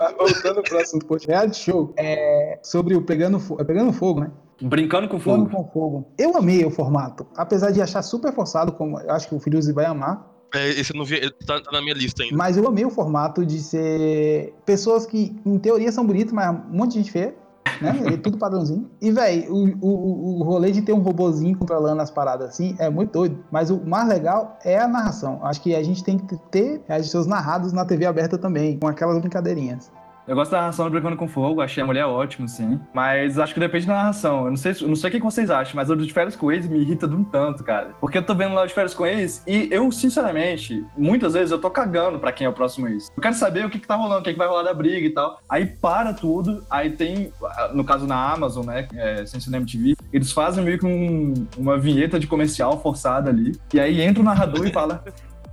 Ah, 0.00 0.12
Voltando 0.18 0.62
pro 0.62 0.78
assunto, 0.78 1.06
poxa, 1.06 1.26
reality 1.28 1.56
show 1.58 1.94
é 1.96 2.58
sobre 2.62 2.94
o 2.94 3.02
Pegando, 3.02 3.38
Fo- 3.38 3.60
é 3.60 3.64
pegando 3.64 3.92
Fogo, 3.92 4.20
né? 4.20 4.30
Brincando 4.60 5.08
com 5.08 5.18
Fogo 5.18 5.48
fogo. 5.48 5.64
com 5.64 5.70
Fogo. 5.72 6.12
Eu 6.18 6.36
amei 6.36 6.64
o 6.64 6.70
formato, 6.70 7.26
apesar 7.36 7.70
de 7.70 7.80
achar 7.80 8.02
super 8.02 8.32
forçado, 8.32 8.72
como 8.72 8.98
eu 9.00 9.10
acho 9.10 9.28
que 9.28 9.34
o 9.34 9.40
Filhos 9.40 9.68
vai 9.72 9.84
amar, 9.86 10.30
É, 10.54 10.68
esse 10.70 10.92
eu 10.92 10.98
não 10.98 11.04
vi, 11.04 11.18
tá, 11.46 11.60
tá 11.60 11.72
na 11.72 11.80
minha 11.80 11.94
lista 11.94 12.22
ainda. 12.22 12.36
mas 12.36 12.56
eu 12.56 12.66
amei 12.66 12.84
o 12.84 12.90
formato 12.90 13.44
de 13.46 13.58
ser 13.60 14.52
pessoas 14.66 15.06
que, 15.06 15.34
em 15.46 15.58
teoria, 15.58 15.90
são 15.90 16.06
bonitas, 16.06 16.32
mas 16.32 16.50
um 16.50 16.76
monte 16.76 16.92
de 16.92 16.98
gente 16.98 17.10
feia. 17.12 17.34
Né? 17.80 18.14
É 18.14 18.16
tudo 18.16 18.38
padrãozinho. 18.38 18.90
E, 19.00 19.10
velho, 19.10 19.52
o, 19.52 19.66
o, 19.80 20.40
o 20.40 20.44
rolê 20.44 20.70
de 20.70 20.82
ter 20.82 20.92
um 20.92 21.00
robozinho 21.00 21.58
controlando 21.58 22.00
as 22.00 22.10
paradas 22.10 22.50
assim 22.50 22.76
é 22.78 22.88
muito 22.88 23.12
doido. 23.12 23.44
Mas 23.50 23.70
o 23.70 23.80
mais 23.84 24.08
legal 24.08 24.58
é 24.64 24.78
a 24.78 24.86
narração. 24.86 25.40
Acho 25.42 25.60
que 25.60 25.74
a 25.74 25.82
gente 25.82 26.02
tem 26.04 26.18
que 26.18 26.36
ter 26.50 26.82
as 26.88 27.10
seus 27.10 27.26
narrados 27.26 27.72
na 27.72 27.84
TV 27.84 28.06
aberta 28.06 28.38
também, 28.38 28.78
com 28.78 28.86
aquelas 28.86 29.18
brincadeirinhas. 29.18 29.90
Eu 30.26 30.36
gosto 30.36 30.52
da 30.52 30.58
narração 30.60 30.84
do 30.86 30.92
Brincando 30.92 31.16
com 31.16 31.26
Fogo, 31.26 31.60
achei 31.60 31.82
a 31.82 31.86
mulher 31.86 32.04
ótima, 32.06 32.46
sim. 32.46 32.78
Mas 32.94 33.38
acho 33.40 33.52
que 33.54 33.58
depende 33.58 33.86
da 33.86 33.94
narração. 33.94 34.44
Eu 34.44 34.50
não 34.50 34.56
sei, 34.56 34.72
não 34.86 34.94
sei 34.94 35.10
o 35.10 35.12
que 35.12 35.18
vocês 35.18 35.50
acham, 35.50 35.72
mas 35.74 35.90
o 35.90 35.96
de 35.96 36.12
férias 36.12 36.36
com 36.36 36.50
ex 36.52 36.68
me 36.68 36.78
irrita 36.80 37.08
de 37.08 37.14
um 37.16 37.24
tanto, 37.24 37.64
cara. 37.64 37.90
Porque 38.00 38.18
eu 38.18 38.22
tô 38.22 38.32
vendo 38.34 38.54
lá 38.54 38.64
de 38.64 38.72
férias 38.72 38.94
com 38.94 39.04
ex 39.04 39.42
e 39.48 39.68
eu, 39.72 39.90
sinceramente, 39.90 40.84
muitas 40.96 41.34
vezes 41.34 41.50
eu 41.50 41.58
tô 41.60 41.68
cagando 41.70 42.20
pra 42.20 42.30
quem 42.30 42.44
é 42.46 42.48
o 42.48 42.52
próximo 42.52 42.86
ex. 42.86 43.08
Eu 43.16 43.20
quero 43.22 43.34
saber 43.34 43.66
o 43.66 43.70
que, 43.70 43.80
que 43.80 43.86
tá 43.86 43.96
rolando, 43.96 44.20
o 44.20 44.22
que, 44.22 44.32
que 44.32 44.38
vai 44.38 44.46
rolar 44.46 44.62
da 44.62 44.72
briga 44.74 45.04
e 45.06 45.10
tal. 45.10 45.40
Aí 45.48 45.66
para 45.66 46.12
tudo, 46.14 46.64
aí 46.70 46.90
tem, 46.90 47.32
no 47.74 47.82
caso 47.82 48.06
na 48.06 48.32
Amazon, 48.32 48.64
né, 48.66 48.86
é, 48.94 49.26
sem 49.26 49.40
cinema 49.40 49.66
TV, 49.66 49.96
eles 50.12 50.30
fazem 50.30 50.62
meio 50.64 50.78
que 50.78 50.86
um- 50.86 51.34
uma 51.58 51.76
vinheta 51.76 52.20
de 52.20 52.28
comercial 52.28 52.80
forçada 52.80 53.28
ali. 53.28 53.58
E 53.74 53.80
aí 53.80 54.00
entra 54.00 54.20
o 54.22 54.24
narrador 54.24 54.64
e 54.66 54.72
fala. 54.72 55.02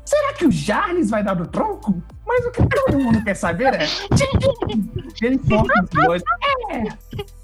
Será 0.09 0.33
que 0.33 0.47
o 0.47 0.51
Jarles 0.51 1.11
vai 1.11 1.23
dar 1.23 1.35
do 1.35 1.45
tronco? 1.45 2.01
Mas 2.25 2.43
o 2.43 2.51
que 2.51 2.67
todo 2.67 2.99
mundo 2.99 3.23
quer 3.23 3.35
saber 3.35 3.75
é. 3.75 3.85
Ele 5.21 5.37
foca 5.37 5.71
nos 5.81 5.89
dois. 5.91 6.23
É! 6.71 6.83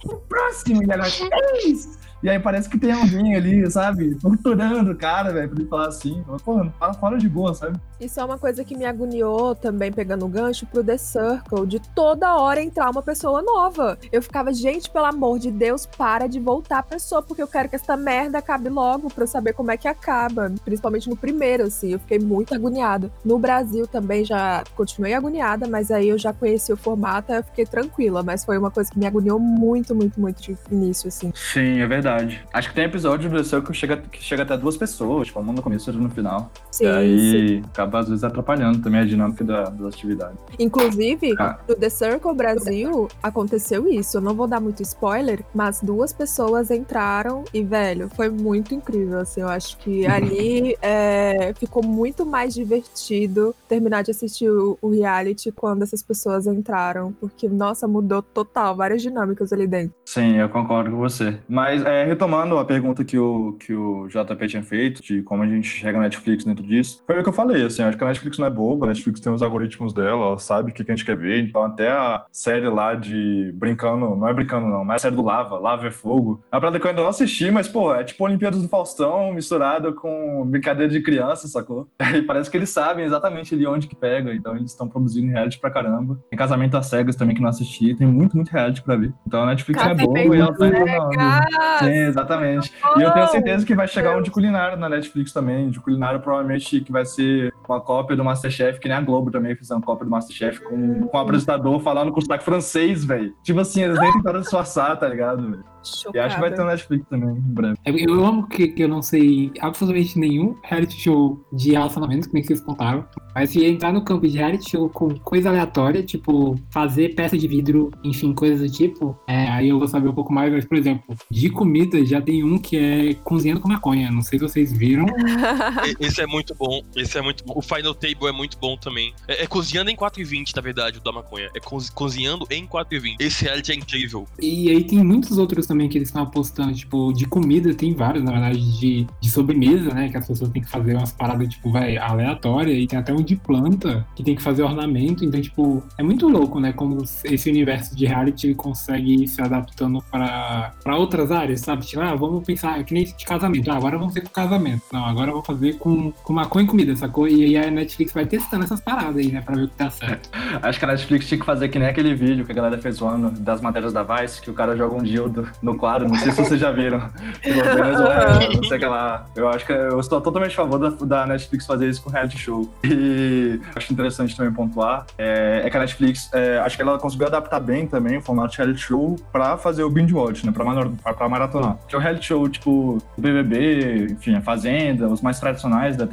O 0.03 0.15
próximo 0.21 0.81
e 0.81 0.91
agora 0.91 1.11
três! 1.11 1.99
E 2.23 2.29
aí 2.29 2.39
parece 2.39 2.67
que 2.69 2.77
tem 2.77 2.91
alguém 2.91 3.35
ali, 3.35 3.69
sabe, 3.69 4.15
torturando 4.21 4.91
o 4.91 4.95
cara, 4.95 5.31
velho, 5.31 5.49
pra 5.49 5.59
ele 5.59 5.69
falar 5.69 5.87
assim. 5.87 6.23
Pô, 6.43 6.65
fala 6.79 6.93
fora 6.93 7.17
de 7.17 7.29
boa, 7.29 7.53
sabe? 7.53 7.79
Isso 7.99 8.19
é 8.19 8.25
uma 8.25 8.37
coisa 8.37 8.63
que 8.63 8.75
me 8.75 8.85
agoniou 8.85 9.55
também, 9.55 9.91
pegando 9.91 10.25
o 10.25 10.29
gancho 10.29 10.65
pro 10.65 10.83
The 10.83 10.97
Circle, 10.97 11.65
de 11.65 11.79
toda 11.93 12.35
hora 12.35 12.61
entrar 12.61 12.89
uma 12.89 13.01
pessoa 13.01 13.41
nova. 13.41 13.97
Eu 14.11 14.21
ficava, 14.21 14.53
gente, 14.53 14.89
pelo 14.89 15.05
amor 15.05 15.39
de 15.39 15.51
Deus, 15.51 15.85
para 15.85 16.27
de 16.27 16.39
voltar 16.39 16.79
a 16.79 16.83
pessoa, 16.83 17.21
porque 17.21 17.41
eu 17.41 17.47
quero 17.47 17.69
que 17.69 17.75
essa 17.75 17.95
merda 17.95 18.39
acabe 18.39 18.69
logo 18.69 19.09
pra 19.09 19.23
eu 19.23 19.27
saber 19.27 19.53
como 19.53 19.71
é 19.71 19.77
que 19.77 19.87
acaba. 19.87 20.51
Principalmente 20.63 21.09
no 21.09 21.15
primeiro, 21.15 21.63
assim, 21.63 21.93
eu 21.93 21.99
fiquei 21.99 22.19
muito 22.19 22.53
agoniada. 22.53 23.11
No 23.23 23.37
Brasil 23.39 23.87
também 23.87 24.25
já 24.25 24.63
continuei 24.75 25.13
agoniada, 25.13 25.67
mas 25.67 25.91
aí 25.91 26.09
eu 26.09 26.17
já 26.17 26.33
conheci 26.33 26.73
o 26.73 26.77
formato, 26.77 27.31
eu 27.31 27.43
fiquei 27.43 27.65
tranquila. 27.65 28.23
Mas 28.23 28.43
foi 28.43 28.57
uma 28.57 28.71
coisa 28.71 28.91
que 28.91 28.99
me 28.99 29.05
agoniou 29.05 29.39
muito, 29.39 29.95
muito, 29.95 30.19
muito 30.19 30.41
de 30.41 30.57
início, 30.71 31.07
assim. 31.07 31.31
Sim, 31.35 31.79
é 31.79 31.87
verdade. 31.87 32.04
Acho 32.53 32.69
que 32.69 32.75
tem 32.75 32.85
episódio 32.85 33.29
do 33.29 33.43
Circle 33.43 33.71
que 33.71 33.77
chega, 33.77 33.97
que 33.97 34.23
chega 34.23 34.43
até 34.43 34.57
duas 34.57 34.77
pessoas, 34.77 35.27
tipo, 35.27 35.39
um 35.39 35.53
no 35.53 35.61
começo 35.61 35.89
e 35.89 35.91
outro 35.91 36.03
no 36.07 36.13
final. 36.13 36.51
Sim, 36.75 36.83
e 36.83 36.87
aí 36.89 37.31
sim. 37.31 37.63
acaba 37.73 37.99
às 37.99 38.09
vezes 38.09 38.23
atrapalhando 38.23 38.79
também 38.79 38.99
a 38.99 39.05
dinâmica 39.05 39.45
da, 39.45 39.63
das 39.69 39.93
atividades. 39.93 40.37
Inclusive, 40.59 41.33
Ah. 41.39 41.57
no 41.69 41.73
The 41.75 41.89
Circle 41.89 42.35
Brasil, 42.35 43.07
aconteceu 43.23 43.87
isso. 43.87 44.17
Eu 44.17 44.21
não 44.21 44.33
vou 44.33 44.45
dar 44.45 44.59
muito 44.59 44.81
spoiler, 44.83 45.41
mas 45.53 45.79
duas 45.81 46.11
pessoas 46.11 46.69
entraram 46.71 47.45
e, 47.53 47.63
velho, 47.63 48.09
foi 48.13 48.27
muito 48.29 48.75
incrível. 48.75 49.19
Assim, 49.19 49.39
eu 49.39 49.47
acho 49.47 49.77
que 49.77 50.05
ali 50.05 50.75
é, 50.81 51.53
ficou 51.57 51.81
muito 51.81 52.25
mais 52.25 52.53
divertido 52.53 53.55
terminar 53.69 54.03
de 54.03 54.11
assistir 54.11 54.49
o, 54.49 54.77
o 54.81 54.89
reality 54.89 55.53
quando 55.53 55.83
essas 55.83 56.03
pessoas 56.03 56.45
entraram. 56.45 57.13
Porque, 57.13 57.47
nossa, 57.47 57.87
mudou 57.87 58.21
total, 58.21 58.75
várias 58.75 59.01
dinâmicas 59.01 59.53
ali 59.53 59.65
dentro. 59.65 59.95
Sim, 60.05 60.35
eu 60.35 60.49
concordo 60.49 60.91
com 60.91 60.97
você. 60.97 61.39
Mas 61.47 61.85
é, 61.85 62.03
retomando 62.03 62.57
a 62.57 62.65
pergunta 62.65 63.05
que 63.05 63.17
o, 63.17 63.53
que 63.53 63.73
o 63.73 64.07
JP 64.09 64.47
tinha 64.47 64.63
feito, 64.63 65.01
de 65.01 65.21
como 65.21 65.43
a 65.43 65.47
gente 65.47 65.67
chega 65.67 65.97
na 65.97 66.03
Netflix 66.03 66.43
dentro 66.43 66.64
disso, 66.65 67.03
foi 67.05 67.19
o 67.19 67.23
que 67.23 67.29
eu 67.29 67.33
falei, 67.33 67.63
assim, 67.65 67.83
acho 67.83 67.97
que 67.97 68.03
a 68.03 68.07
Netflix 68.07 68.37
não 68.37 68.47
é 68.47 68.49
boba, 68.49 68.85
a 68.85 68.89
Netflix 68.89 69.19
tem 69.19 69.31
os 69.31 69.41
algoritmos 69.41 69.93
dela, 69.93 70.27
ela 70.27 70.39
sabe 70.39 70.71
o 70.71 70.73
que 70.73 70.83
que 70.83 70.91
a 70.91 70.95
gente 70.95 71.05
quer 71.05 71.17
ver, 71.17 71.41
então 71.41 71.63
até 71.63 71.89
a 71.89 72.25
série 72.31 72.67
lá 72.67 72.95
de 72.95 73.51
Brincando, 73.55 74.15
não 74.15 74.27
é 74.27 74.33
Brincando 74.33 74.67
não, 74.67 74.83
mas 74.83 74.97
a 74.97 74.99
série 75.03 75.15
do 75.15 75.23
Lava, 75.23 75.57
Lava 75.57 75.87
é 75.87 75.91
Fogo, 75.91 76.43
é 76.51 76.55
uma 76.55 76.61
parada 76.61 76.79
que 76.79 76.85
eu 76.85 76.89
ainda 76.89 77.01
não 77.01 77.09
assisti, 77.09 77.49
mas, 77.51 77.67
pô, 77.67 77.93
é 77.93 78.03
tipo 78.03 78.23
Olimpíadas 78.23 78.61
do 78.61 78.67
Faustão 78.67 79.33
misturado 79.33 79.93
com 79.93 80.45
brincadeira 80.45 80.91
de 80.91 81.01
criança, 81.01 81.47
sacou? 81.47 81.87
E 82.15 82.21
parece 82.21 82.49
que 82.49 82.55
eles 82.55 82.69
sabem 82.69 83.03
exatamente 83.03 83.53
ali 83.53 83.67
onde 83.67 83.87
que 83.87 83.95
pega, 83.95 84.33
então 84.33 84.55
eles 84.55 84.71
estão 84.71 84.87
produzindo 84.87 85.31
reality 85.31 85.59
pra 85.59 85.69
caramba. 85.69 86.17
Tem 86.29 86.37
Casamento 86.37 86.77
às 86.77 86.87
Cegas 86.87 87.15
também 87.15 87.35
que 87.35 87.41
não 87.41 87.49
assisti, 87.49 87.93
tem 87.93 88.07
muito, 88.07 88.35
muito 88.37 88.49
reality 88.49 88.81
pra 88.81 88.95
ver. 88.95 89.13
Então 89.27 89.43
a 89.43 89.47
Netflix 89.47 89.83
é 89.83 89.93
boa 89.93 90.19
e 90.19 90.39
ela 90.39 90.53
tá 90.53 90.67
inovando. 90.67 91.45
Sim, 91.79 91.97
exatamente. 92.07 92.73
E 92.97 93.01
eu 93.01 93.11
tenho 93.11 93.27
certeza 93.27 93.65
que 93.65 93.75
vai 93.75 93.87
chegar 93.87 94.17
um 94.17 94.21
de 94.21 94.31
culinário 94.31 94.77
na 94.77 94.87
Netflix 94.87 95.33
também. 95.33 95.69
De 95.69 95.79
culinário, 95.79 96.19
provavelmente, 96.19 96.54
que 96.59 96.91
vai 96.91 97.05
ser 97.05 97.53
uma 97.67 97.81
cópia 97.81 98.15
do 98.15 98.23
Masterchef, 98.23 98.79
que 98.79 98.87
nem 98.87 98.97
a 98.97 99.01
Globo 99.01 99.31
também 99.31 99.55
fez 99.55 99.69
uma 99.71 99.81
cópia 99.81 100.05
do 100.05 100.11
Masterchef 100.11 100.61
com, 100.61 101.07
com 101.07 101.17
o 101.17 101.19
apresentador 101.19 101.79
falando 101.79 102.11
com 102.11 102.21
sotaque 102.21 102.43
francês, 102.43 103.03
velho. 103.03 103.33
Tipo 103.43 103.59
assim, 103.59 103.83
eles 103.83 103.99
nem 103.99 104.11
tentaram 104.13 104.41
disfarçar, 104.41 104.97
tá 104.99 105.07
ligado, 105.07 105.49
velho? 105.49 105.75
E 106.13 106.19
acho 106.19 106.35
que 106.35 106.41
vai 106.41 106.51
ter 106.51 106.61
no 106.61 106.67
Netflix 106.67 107.05
também, 107.07 107.29
em 107.29 107.53
breve. 107.53 107.77
Eu, 107.85 108.25
amo 108.25 108.47
que, 108.47 108.69
que 108.69 108.83
eu 108.83 108.87
não 108.87 109.01
sei 109.01 109.51
absolutamente 109.59 110.17
nenhum 110.17 110.55
reality 110.63 110.99
show 110.99 111.45
de 111.53 111.71
relacionamento, 111.71 112.27
que 112.27 112.33
nem 112.33 112.43
vocês 112.43 112.61
contaram. 112.61 113.05
Mas 113.33 113.51
se 113.51 113.63
entrar 113.65 113.91
no 113.91 114.03
campo 114.03 114.27
de 114.27 114.37
reality 114.37 114.71
show 114.71 114.89
com 114.89 115.09
coisa 115.19 115.49
aleatória, 115.49 116.01
tipo 116.01 116.55
fazer 116.71 117.15
peça 117.15 117.37
de 117.37 117.47
vidro, 117.47 117.91
enfim, 118.03 118.33
coisas 118.33 118.59
do 118.59 118.75
tipo, 118.75 119.17
é, 119.27 119.47
aí 119.49 119.69
eu 119.69 119.77
vou 119.77 119.87
saber 119.87 120.07
um 120.07 120.13
pouco 120.13 120.33
mais. 120.33 120.51
Mas, 120.51 120.65
por 120.65 120.77
exemplo, 120.77 121.15
de 121.29 121.49
comida 121.49 122.03
já 122.05 122.21
tem 122.21 122.43
um 122.43 122.57
que 122.57 122.77
é 122.77 123.13
cozinhando 123.23 123.59
com 123.59 123.67
maconha. 123.67 124.09
Não 124.09 124.21
sei 124.21 124.39
se 124.39 124.45
vocês 124.45 124.71
viram. 124.71 125.05
Esse 125.99 126.21
é 126.21 126.27
muito 126.27 126.44
bom, 126.53 126.81
esse 126.95 127.17
é 127.17 127.21
muito 127.21 127.43
bom. 127.45 127.53
O 127.55 127.61
Final 127.61 127.93
Table 127.95 128.27
é 128.27 128.31
muito 128.31 128.57
bom 128.59 128.75
também. 128.77 129.13
É, 129.27 129.43
é 129.43 129.47
cozinhando 129.47 129.89
em 129.89 129.95
4,20, 129.95 130.55
na 130.55 130.61
verdade, 130.61 130.97
o 130.99 131.01
da 131.01 131.11
maconha. 131.11 131.49
É 131.55 131.59
cozi- 131.59 131.91
cozinhando 131.91 132.45
em 132.51 132.67
4,20. 132.67 133.15
Esse 133.19 133.45
reality 133.45 133.71
é 133.71 133.75
incrível. 133.75 134.27
E 134.39 134.69
aí 134.69 134.83
tem 134.83 135.03
muitos 135.03 135.37
outros 135.37 135.65
também 135.65 135.87
que 135.89 135.97
eles 135.97 136.09
estão 136.09 136.23
apostando, 136.23 136.73
tipo, 136.73 137.13
de 137.13 137.25
comida, 137.25 137.73
tem 137.73 137.93
vários, 137.93 138.23
na 138.23 138.31
verdade, 138.31 138.79
de, 138.79 139.07
de 139.21 139.29
sobremesa, 139.29 139.93
né? 139.93 140.09
Que 140.09 140.17
as 140.17 140.27
pessoas 140.27 140.49
têm 140.51 140.61
que 140.61 140.69
fazer 140.69 140.95
umas 140.95 141.11
paradas, 141.11 141.47
tipo, 141.49 141.71
vai, 141.71 141.97
aleatória, 141.97 142.73
e 142.73 142.85
tem 142.87 142.99
até 142.99 143.13
um 143.13 143.21
de 143.23 143.35
planta 143.35 144.05
que 144.15 144.23
tem 144.23 144.35
que 144.35 144.41
fazer 144.41 144.63
ornamento. 144.63 145.23
Então, 145.23 145.41
tipo, 145.41 145.83
é 145.97 146.03
muito 146.03 146.27
louco, 146.27 146.59
né? 146.59 146.73
Como 146.73 147.03
esse 147.23 147.49
universo 147.49 147.95
de 147.95 148.05
reality 148.05 148.47
ele 148.47 148.55
consegue 148.55 149.23
ir 149.23 149.27
se 149.27 149.41
adaptando 149.41 150.01
para 150.11 150.73
outras 150.97 151.31
áreas, 151.31 151.61
sabe? 151.61 151.85
Tipo, 151.85 152.01
ah, 152.01 152.15
vamos 152.15 152.43
pensar, 152.43 152.83
que 152.83 152.93
nem 152.93 153.05
de 153.05 153.25
casamento. 153.25 153.69
Ah, 153.71 153.75
agora 153.77 153.97
vamos 153.97 154.13
fazer 154.13 154.25
com 154.27 154.33
casamento. 154.33 154.81
Não, 154.91 155.05
agora 155.05 155.29
eu 155.29 155.35
vou 155.35 155.43
fazer 155.43 155.77
com, 155.77 156.11
com 156.11 156.33
maconha 156.35 156.65
e 156.65 156.67
comida, 156.67 156.95
sacou? 156.95 157.27
E 157.27 157.43
aí 157.43 157.57
a 157.67 157.71
Netflix 157.71 158.13
vai 158.13 158.25
testando 158.25 158.63
essas 158.63 158.79
paradas 158.79 159.17
aí, 159.17 159.31
né? 159.31 159.41
Pra 159.41 159.55
ver 159.55 159.63
o 159.63 159.67
que 159.67 159.75
tá 159.75 159.89
certo. 159.89 160.29
Acho 160.61 160.77
que 160.79 160.85
a 160.85 160.87
Netflix 160.89 161.27
tinha 161.27 161.39
que 161.39 161.45
fazer 161.45 161.69
que 161.69 161.79
nem 161.79 161.87
aquele 161.87 162.13
vídeo 162.13 162.45
que 162.45 162.51
a 162.51 162.55
galera 162.55 162.77
fez 162.77 162.95
zoando 162.97 163.31
das 163.39 163.61
matérias 163.61 163.91
da 163.93 164.03
Vice, 164.03 164.41
que 164.41 164.49
o 164.49 164.53
cara 164.53 164.75
joga 164.75 164.95
um 164.95 165.01
dildo 165.03 165.47
no 165.61 165.75
quadro. 165.77 166.07
Não 166.07 166.15
sei 166.15 166.31
se 166.31 166.37
vocês 166.43 166.59
já 166.59 166.71
viram. 166.71 166.99
Venezuela, 167.43 168.39
não 168.55 168.63
sei 168.63 168.77
o 168.77 168.79
que 168.79 168.85
lá. 168.85 169.25
Eu 169.35 169.47
acho 169.49 169.65
que 169.65 169.71
eu 169.71 169.99
estou 169.99 170.21
totalmente 170.21 170.51
a 170.51 170.55
favor 170.55 170.77
da, 170.79 170.89
da 171.05 171.25
Netflix 171.25 171.65
fazer 171.65 171.89
isso 171.89 172.01
com 172.03 172.09
reality 172.09 172.37
show. 172.37 172.69
E 172.83 173.59
acho 173.75 173.91
interessante 173.93 174.35
também 174.35 174.51
pontuar 174.53 175.05
é, 175.17 175.61
é 175.65 175.69
que 175.69 175.77
a 175.77 175.79
Netflix, 175.79 176.29
é, 176.33 176.59
acho 176.59 176.75
que 176.75 176.81
ela 176.81 176.97
conseguiu 176.99 177.27
adaptar 177.27 177.59
bem 177.59 177.87
também 177.87 178.17
o 178.17 178.21
formato 178.21 178.51
de 178.51 178.57
reality 178.57 178.79
show 178.81 179.15
pra 179.31 179.57
fazer 179.57 179.83
o 179.83 179.89
binge 179.89 180.13
watch, 180.13 180.45
né? 180.45 180.51
Pra, 180.51 180.63
mara- 180.65 180.91
pra, 181.03 181.13
pra 181.13 181.29
maratonar. 181.29 181.77
Que 181.87 181.95
é 181.95 181.97
o 181.97 182.01
reality 182.01 182.25
show, 182.27 182.47
tipo, 182.49 182.97
o 183.17 183.21
BBB, 183.21 184.07
enfim, 184.11 184.35
a 184.35 184.41
Fazenda, 184.41 185.07
os 185.07 185.21
mais 185.21 185.39
tradicionais 185.39 185.95
da 185.97 186.05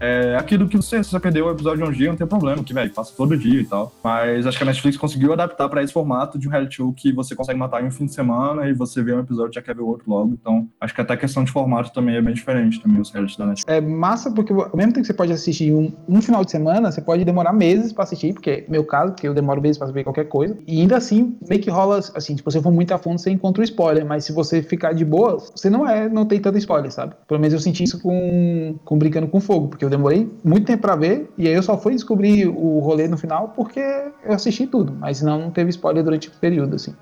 É 0.00 0.36
aquilo 0.36 0.68
que 0.68 0.76
você, 0.76 1.02
se 1.02 1.10
você 1.10 1.20
perdeu 1.20 1.46
o 1.46 1.50
episódio 1.50 1.84
de 1.84 1.90
um 1.90 1.92
dia, 1.92 2.08
não 2.08 2.16
tem 2.16 2.26
problema, 2.26 2.62
que, 2.62 2.72
velho, 2.72 2.92
passa 2.92 3.12
todo 3.16 3.36
dia 3.36 3.60
e 3.60 3.64
tal. 3.64 3.92
Mas 4.02 4.46
acho 4.46 4.56
que 4.56 4.62
a 4.62 4.66
Netflix 4.66 4.96
conseguiu 4.96 5.32
adaptar 5.32 5.68
pra 5.68 5.82
esse 5.82 5.92
formato 5.92 6.38
de 6.38 6.48
um 6.48 6.50
reality 6.50 6.76
show 6.76 6.92
que 6.92 7.12
você 7.12 7.34
consegue 7.34 7.58
matar 7.58 7.82
em 7.82 7.86
um 7.86 7.90
fim 7.90 8.06
de 8.06 8.14
semana 8.14 8.68
e 8.68 8.72
você 8.72 9.02
vê 9.02 9.14
um 9.14 9.20
episódio 9.20 9.52
e 9.52 9.54
já 9.54 9.62
quer 9.62 9.74
ver 9.74 9.82
o 9.82 9.86
outro 9.86 10.10
logo. 10.10 10.32
Então, 10.40 10.68
acho 10.80 10.94
que 10.94 11.00
até 11.00 11.14
a 11.14 11.16
questão 11.16 11.44
de 11.44 11.50
formato 11.50 11.92
também 11.92 12.16
é 12.16 12.22
bem 12.22 12.34
diferente 12.34 12.80
também, 12.80 13.00
os 13.00 13.10
realities 13.10 13.36
da 13.36 13.46
Netflix. 13.46 13.72
É 13.72 13.80
massa 13.80 14.30
porque 14.30 14.52
ao 14.52 14.76
mesmo 14.76 14.92
tempo 14.92 15.00
que 15.00 15.06
você 15.06 15.14
pode 15.14 15.32
assistir 15.32 15.72
um, 15.72 15.92
um 16.08 16.20
final 16.20 16.44
de 16.44 16.50
semana, 16.50 16.90
você 16.90 17.00
pode 17.00 17.24
demorar 17.24 17.52
meses 17.52 17.92
pra 17.92 18.04
assistir, 18.04 18.32
porque 18.32 18.50
é 18.50 18.64
meu 18.68 18.84
caso, 18.84 19.12
porque 19.12 19.26
eu 19.26 19.34
demoro 19.34 19.60
meses 19.60 19.78
pra 19.78 19.86
ver 19.88 20.04
qualquer 20.04 20.28
coisa. 20.28 20.56
E 20.66 20.80
ainda 20.80 20.96
assim, 20.96 21.36
meio 21.48 21.60
que 21.60 21.70
rola 21.70 21.98
assim, 21.98 22.36
se 22.36 22.42
você 22.42 22.60
for 22.60 22.72
muito 22.72 22.92
a 22.92 22.98
fundo, 22.98 23.18
você 23.18 23.30
encontra 23.30 23.60
o 23.60 23.64
spoiler, 23.64 24.04
mas 24.04 24.24
se 24.24 24.32
você 24.32 24.62
ficar 24.62 24.92
de 24.92 25.04
boa, 25.04 25.38
você 25.38 25.70
não 25.70 25.88
é, 25.88 26.08
não 26.08 26.24
tem 26.24 26.40
tanto 26.40 26.58
spoiler, 26.58 26.90
sabe? 26.90 27.14
Pelo 27.26 27.40
menos 27.40 27.54
eu 27.54 27.60
senti 27.60 27.84
isso 27.84 28.00
com, 28.00 28.76
com 28.84 28.98
Brincando 28.98 29.28
com 29.28 29.40
Fogo, 29.46 29.68
porque 29.68 29.84
eu 29.84 29.90
demorei 29.90 30.30
muito 30.44 30.66
tempo 30.66 30.82
pra 30.82 30.96
ver, 30.96 31.30
e 31.38 31.46
aí 31.46 31.54
eu 31.54 31.62
só 31.62 31.78
fui 31.78 31.94
descobrir 31.94 32.46
o 32.48 32.80
rolê 32.80 33.06
no 33.06 33.16
final 33.16 33.52
porque 33.54 33.80
eu 33.80 34.32
assisti 34.32 34.66
tudo, 34.66 34.92
mas 34.98 35.22
não, 35.22 35.38
não 35.38 35.50
teve 35.50 35.70
spoiler 35.70 36.02
durante 36.02 36.28
o 36.28 36.32
período, 36.32 36.74
assim. 36.74 36.94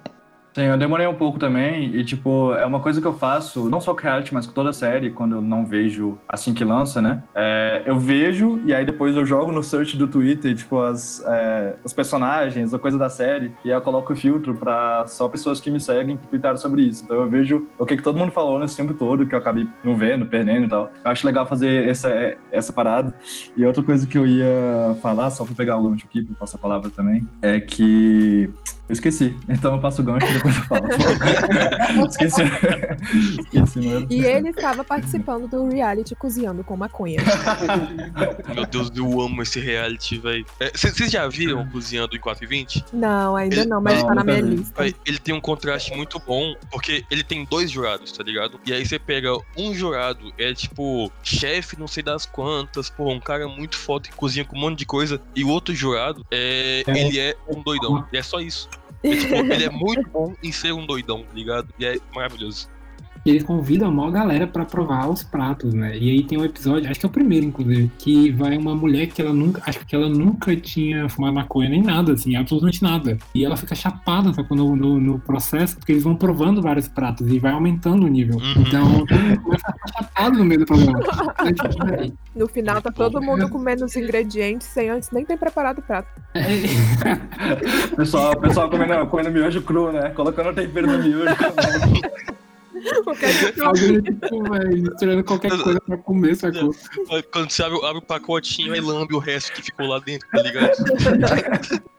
Sim, 0.55 0.63
eu 0.63 0.79
demorei 0.79 1.05
um 1.05 1.15
pouco 1.15 1.37
também, 1.37 1.97
e 1.97 2.05
tipo, 2.05 2.55
é 2.55 2.65
uma 2.65 2.79
coisa 2.79 3.01
que 3.01 3.07
eu 3.07 3.13
faço, 3.13 3.69
não 3.69 3.81
só 3.81 3.93
com 3.93 4.03
reality, 4.03 4.33
mas 4.33 4.47
com 4.47 4.53
toda 4.53 4.71
a 4.71 4.73
série, 4.73 5.11
quando 5.11 5.35
eu 5.35 5.41
não 5.41 5.67
vejo 5.67 6.17
assim 6.29 6.55
que 6.55 6.65
lança, 6.65 7.03
né? 7.03 7.25
É, 7.35 7.83
eu 7.85 7.99
vejo, 7.99 8.61
e 8.65 8.73
aí 8.73 8.85
depois 8.85 9.17
eu 9.17 9.27
jogo 9.27 9.51
no 9.51 9.65
search 9.65 9.97
do 9.97 10.07
Twitter, 10.07 10.55
tipo, 10.55 10.81
as, 10.81 11.21
é, 11.27 11.75
os 11.83 11.93
personagens, 11.93 12.73
a 12.73 12.79
coisa 12.79 12.97
da 12.97 13.09
série, 13.09 13.51
e 13.65 13.73
aí 13.73 13.77
eu 13.77 13.81
coloco 13.81 14.13
o 14.13 14.17
filtro 14.17 14.55
pra 14.55 15.05
só 15.09 15.29
pessoas 15.29 15.61
que 15.61 15.73
me 15.73 15.81
seguem 15.81 16.17
que 16.17 16.29
tweetaram 16.29 16.57
sobre 16.57 16.83
isso. 16.83 17.03
Então 17.03 17.17
eu 17.17 17.29
vejo 17.29 17.67
o 17.77 17.85
que, 17.85 17.97
que 17.97 18.03
todo 18.03 18.17
mundo 18.17 18.31
falou 18.31 18.57
nesse 18.61 18.77
tempo 18.77 18.95
todo, 18.95 19.27
que 19.27 19.35
eu 19.35 19.39
acabei 19.41 19.67
não 19.83 19.97
vendo, 19.97 20.25
perdendo 20.25 20.67
e 20.67 20.69
tal. 20.69 20.89
Eu 21.05 21.11
acho 21.11 21.27
legal 21.27 21.47
fazer 21.47 21.89
essa, 21.89 22.37
essa 22.53 22.73
parada. 22.73 23.13
E 23.57 23.67
outra 23.67 23.83
coisa 23.83 24.07
que 24.07 24.17
eu 24.17 24.25
ia 24.25 24.97
falar, 25.03 25.31
só 25.31 25.45
pra 25.45 25.55
pegar 25.57 25.79
o 25.79 25.91
gancho 25.91 26.07
aqui, 26.09 26.23
pra 26.23 26.37
passar 26.37 26.59
a 26.59 26.61
palavra 26.61 26.91
também, 26.91 27.27
é 27.43 27.59
que 27.59 28.49
eu 28.89 28.93
esqueci. 28.93 29.35
Então 29.49 29.75
eu 29.75 29.81
passo 29.81 30.03
o 30.03 30.05
gancho 30.05 30.27
e 30.45 30.49
eu 30.49 30.53
falo. 30.55 32.07
esqueci. 32.07 32.43
esqueci. 33.41 34.07
E 34.11 34.25
ele 34.25 34.51
estava 34.51 34.85
participando 34.85 35.49
do 35.49 35.69
reality 35.69 36.15
Cozinhando 36.15 36.63
com 36.65 36.77
Maconha. 36.77 37.21
Meu 38.55 38.67
Deus, 38.67 38.91
eu 38.95 39.21
amo 39.21 39.43
esse 39.43 39.61
reality, 39.61 40.19
velho. 40.19 40.45
Vocês 40.75 41.11
já 41.11 41.27
viram 41.29 41.67
Cozinhando 41.69 42.17
em 42.17 42.21
4,20? 42.21 42.85
Não, 42.93 43.37
ainda 43.37 43.57
Ele- 43.57 43.67
não, 43.67 43.81
mas 43.81 44.01
não, 44.01 44.09
tá 44.09 44.15
na 44.15 44.25
minha 44.25 44.43
vi. 44.43 44.57
lista. 44.57 44.85
Ele 45.07 45.19
tem 45.19 45.35
um 45.35 45.41
contraste 45.41 45.95
muito 45.95 46.19
bom, 46.19 46.55
porque 46.71 47.05
ele 47.11 47.23
tem 47.23 47.45
dois 47.45 47.71
jurados, 47.71 48.13
tá 48.13 48.23
ligado? 48.23 48.61
E 48.67 48.73
aí 48.73 48.85
você 48.85 48.99
pega 48.99 49.31
um 49.57 49.75
jurado, 49.75 50.33
é 50.39 50.53
tipo, 50.55 51.11
chefe 51.23 51.79
não 51.79 51.87
sei 51.87 52.03
das 52.03 52.27
quantas, 52.27 52.91
pô, 52.91 53.11
um 53.13 53.21
cara 53.21 53.47
muito 53.49 53.77
foda 53.77 54.09
que 54.09 54.15
cozinha 54.15 54.45
com 54.45 54.57
um 54.57 54.61
monte 54.61 54.79
de 54.79 54.87
coisa, 54.87 55.21
e 55.35 55.45
o 55.45 55.49
outro 55.49 55.75
jurado, 55.75 56.25
é, 56.31 56.83
É. 56.87 56.99
ele 56.99 57.19
é 57.19 57.37
um 57.49 57.63
doidão. 57.63 58.07
E 58.13 58.17
é 58.17 58.23
só 58.23 58.41
isso. 58.41 58.69
É, 59.15 59.17
tipo, 59.17 59.35
ele 59.35 59.65
é 59.65 59.71
muito 59.71 60.09
bom 60.09 60.35
em 60.43 60.51
ser 60.51 60.73
um 60.73 60.87
doidão, 60.87 61.23
tá 61.25 61.35
ligado? 61.35 61.69
E 61.79 61.85
é 61.85 61.99
maravilhoso. 62.15 62.71
E 63.25 63.31
eles 63.31 63.43
convidam 63.43 63.89
a 63.89 63.91
maior 63.91 64.11
galera 64.11 64.47
pra 64.47 64.65
provar 64.65 65.09
os 65.09 65.23
pratos, 65.23 65.73
né? 65.73 65.97
E 65.97 66.11
aí 66.11 66.23
tem 66.23 66.39
um 66.39 66.45
episódio, 66.45 66.91
acho 66.91 67.01
que 67.01 67.07
é 67.07 67.09
o 67.09 67.13
primeiro, 67.13 67.47
inclusive, 67.47 67.91
que 67.99 68.31
vai 68.31 68.57
uma 68.57 68.75
mulher 68.75 69.07
que 69.07 69.23
ela 69.23 69.33
nunca, 69.33 69.63
acho 69.67 69.85
que 69.87 69.95
ela 69.95 70.09
nunca 70.09 70.55
tinha 70.57 71.09
fumado 71.09 71.35
maconha 71.35 71.71
nem 71.71 71.83
nada, 71.83 72.13
assim, 72.13 72.37
absolutamente 72.37 72.83
nada. 72.83 73.19
E 73.35 73.45
ela 73.45 73.57
fica 73.57 73.75
chapada 73.75 74.33
sabe, 74.33 74.55
no, 74.55 74.77
no, 74.77 75.01
no 75.01 75.19
processo, 75.19 75.77
porque 75.77 75.93
eles 75.93 76.05
vão 76.05 76.15
provando 76.15 76.61
vários 76.61 76.87
pratos 76.87 77.27
e 77.29 77.39
vai 77.39 77.53
aumentando 77.53 78.05
o 78.05 78.09
nível. 78.09 78.37
Uhum. 78.37 78.63
Então, 78.63 79.07
começa 79.43 79.69
a 79.69 79.73
ficar 79.73 80.03
chapado 80.03 80.39
no 80.39 80.45
meio 80.45 80.61
do 80.61 80.67
programa. 80.67 81.01
No 82.35 82.49
final 82.49 82.83
tá 82.83 82.91
todo 82.91 83.23
mundo 83.23 83.49
comendo 83.49 83.85
os 83.85 83.95
ingredientes 83.97 84.67
sem 84.67 84.91
antes 84.91 85.11
nem 85.13 85.25
ter 85.25 85.39
preparado 85.39 85.79
o 85.79 85.83
prato. 85.83 86.09
O 87.93 87.97
pessoal, 87.97 88.37
pessoal 88.41 88.69
comendo, 88.69 89.07
comendo 89.07 89.31
miojo 89.31 89.63
cru, 89.63 89.93
né? 89.93 90.11
Colocando 90.11 90.51
o 90.51 90.55
tempero 90.55 90.89
no 90.89 90.99
miojo. 90.99 91.37
Alguém, 93.65 94.03
tipo, 94.03 94.43
velho, 94.51 94.97
tirando 94.97 95.25
qualquer 95.25 95.63
coisa 95.63 95.81
pra 95.81 95.97
comer, 95.99 96.37
sacou? 96.37 96.75
Quando 97.33 97.51
você 97.51 97.63
abre, 97.63 97.79
abre 97.85 97.99
o 97.99 98.03
pacotinho 98.03 98.75
e 98.75 98.81
lambe 98.81 99.15
o 99.15 99.19
resto 99.19 99.53
que 99.53 99.63
ficou 99.63 99.87
lá 99.87 99.99
dentro, 100.01 100.29
tá 100.31 100.43
ligado? 100.43 100.73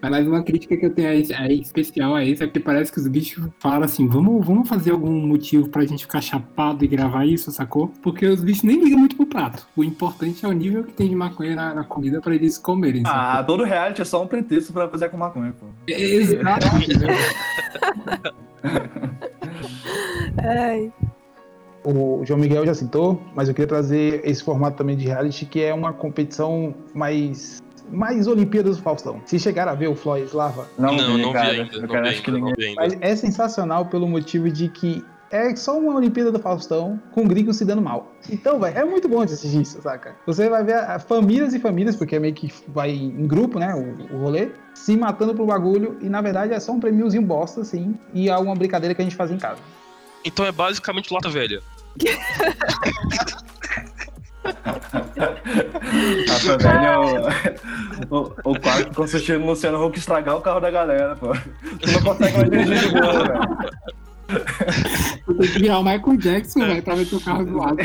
Mas 0.00 0.10
mais 0.10 0.26
uma 0.26 0.42
crítica 0.42 0.76
que 0.76 0.86
eu 0.86 0.94
tenho 0.94 1.08
aí, 1.08 1.26
aí 1.34 1.60
especial 1.60 2.14
a 2.14 2.24
esse 2.24 2.44
é 2.44 2.46
que 2.46 2.60
parece 2.60 2.92
que 2.92 3.00
os 3.00 3.08
bichos 3.08 3.48
falam 3.58 3.82
assim: 3.82 4.06
vamos, 4.06 4.46
vamos 4.46 4.68
fazer 4.68 4.92
algum 4.92 5.26
motivo 5.26 5.68
pra 5.68 5.84
gente 5.84 6.04
ficar 6.04 6.20
chapado 6.20 6.84
e 6.84 6.88
gravar 6.88 7.26
isso, 7.26 7.50
sacou? 7.50 7.88
Porque 8.02 8.26
os 8.26 8.42
bichos 8.42 8.62
nem 8.62 8.82
ligam 8.82 8.98
muito 8.98 9.16
pro 9.16 9.26
prato. 9.26 9.66
O 9.76 9.82
importante 9.82 10.44
é 10.44 10.48
o 10.48 10.52
nível 10.52 10.84
que 10.84 10.92
tem 10.92 11.08
de 11.08 11.16
maconha 11.16 11.56
na, 11.56 11.74
na 11.74 11.84
comida 11.84 12.20
pra 12.20 12.34
eles 12.34 12.58
comerem. 12.58 13.02
Ah, 13.06 13.38
sacou? 13.38 13.46
todo 13.46 13.64
reality 13.64 14.02
é 14.02 14.04
só 14.04 14.22
um 14.22 14.26
pretexto 14.26 14.72
pra 14.72 14.88
fazer 14.88 15.08
com 15.08 15.16
maconha, 15.16 15.52
pô. 15.52 15.66
Exato. 15.86 16.66
Ai, 20.42 20.92
O 21.84 22.22
João 22.24 22.38
Miguel 22.40 22.66
já 22.66 22.74
citou, 22.74 23.20
mas 23.34 23.48
eu 23.48 23.54
queria 23.54 23.68
trazer 23.68 24.20
esse 24.24 24.42
formato 24.42 24.76
também 24.76 24.96
de 24.96 25.06
reality, 25.06 25.46
que 25.46 25.62
é 25.62 25.72
uma 25.72 25.92
competição 25.92 26.74
mais. 26.94 27.62
Mais 27.90 28.26
Olimpíadas 28.26 28.76
do 28.76 28.82
Faustão. 28.82 29.22
Se 29.24 29.38
chegar 29.38 29.66
a 29.66 29.74
ver 29.74 29.88
o 29.88 29.94
Floyd 29.96 30.26
Slava, 30.26 30.68
Não, 30.78 30.94
não, 30.94 31.16
vi, 31.16 31.22
não 31.22 31.32
vi 31.32 31.38
ainda. 31.38 31.74
Eu 31.74 31.80
Não 31.82 31.88
quero- 31.88 32.02
vi 32.02 32.08
acho 32.10 32.22
que 32.22 32.30
não 32.30 32.38
ninguém- 32.40 32.54
vi 32.58 32.66
ainda. 32.66 32.80
mas 32.82 32.98
é 33.00 33.16
sensacional 33.16 33.86
pelo 33.86 34.06
motivo 34.06 34.50
de 34.50 34.68
que 34.68 35.02
é 35.30 35.56
só 35.56 35.78
uma 35.78 35.94
Olimpíada 35.96 36.30
do 36.30 36.38
Faustão 36.38 37.00
com 37.12 37.26
gringos 37.26 37.56
se 37.56 37.64
dando 37.64 37.80
mal. 37.80 38.12
Então, 38.30 38.60
velho, 38.60 38.76
é 38.78 38.84
muito 38.84 39.08
bom 39.08 39.24
de 39.24 39.32
assistir 39.32 39.62
isso, 39.62 39.80
saca? 39.80 40.14
Você 40.26 40.50
vai 40.50 40.62
ver 40.62 40.74
a- 40.74 40.98
famílias 40.98 41.54
e 41.54 41.58
famílias, 41.58 41.96
porque 41.96 42.16
é 42.16 42.18
meio 42.18 42.34
que 42.34 42.52
vai 42.68 42.90
em 42.90 43.26
grupo, 43.26 43.58
né, 43.58 43.74
o, 43.74 44.14
o 44.16 44.18
rolê, 44.20 44.50
se 44.74 44.94
matando 44.94 45.34
pro 45.34 45.46
bagulho, 45.46 45.96
e 46.02 46.10
na 46.10 46.20
verdade 46.20 46.52
é 46.52 46.60
só 46.60 46.72
um 46.72 46.80
prêmiozinho 46.80 47.22
bosta, 47.22 47.62
assim, 47.62 47.94
e 48.12 48.28
é 48.28 48.36
uma 48.36 48.54
brincadeira 48.54 48.94
que 48.94 49.00
a 49.00 49.04
gente 49.04 49.16
faz 49.16 49.30
em 49.30 49.38
casa. 49.38 49.60
Então 50.24 50.44
é 50.44 50.52
basicamente 50.52 51.12
lata 51.12 51.28
velha. 51.28 51.62
Nossa, 56.26 56.56
velho, 56.58 57.26
o, 58.10 58.24
o, 58.44 58.52
o 58.52 58.60
quarto 58.60 58.94
consistia 58.94 59.38
no 59.38 59.46
Luciano 59.46 59.84
Huck 59.84 59.98
estragar 59.98 60.36
o 60.36 60.40
carro 60.40 60.60
da 60.60 60.70
galera, 60.70 61.16
pô. 61.16 61.32
Tu 61.80 61.90
não 61.92 62.02
consegue 62.02 62.36
mais 62.36 62.50
dirigir 62.50 62.80
de 62.80 63.00
boa, 63.00 63.24
velho. 63.24 63.78
Tem 64.28 65.48
que 65.48 65.58
virar 65.58 65.78
o 65.78 65.84
Michael 65.84 66.16
Jackson, 66.18 66.60
velho, 66.60 66.82
pra 66.82 66.94
ver 66.94 67.06
teu 67.06 67.20
carro 67.20 67.44
do 67.44 67.56
lado, 67.56 67.76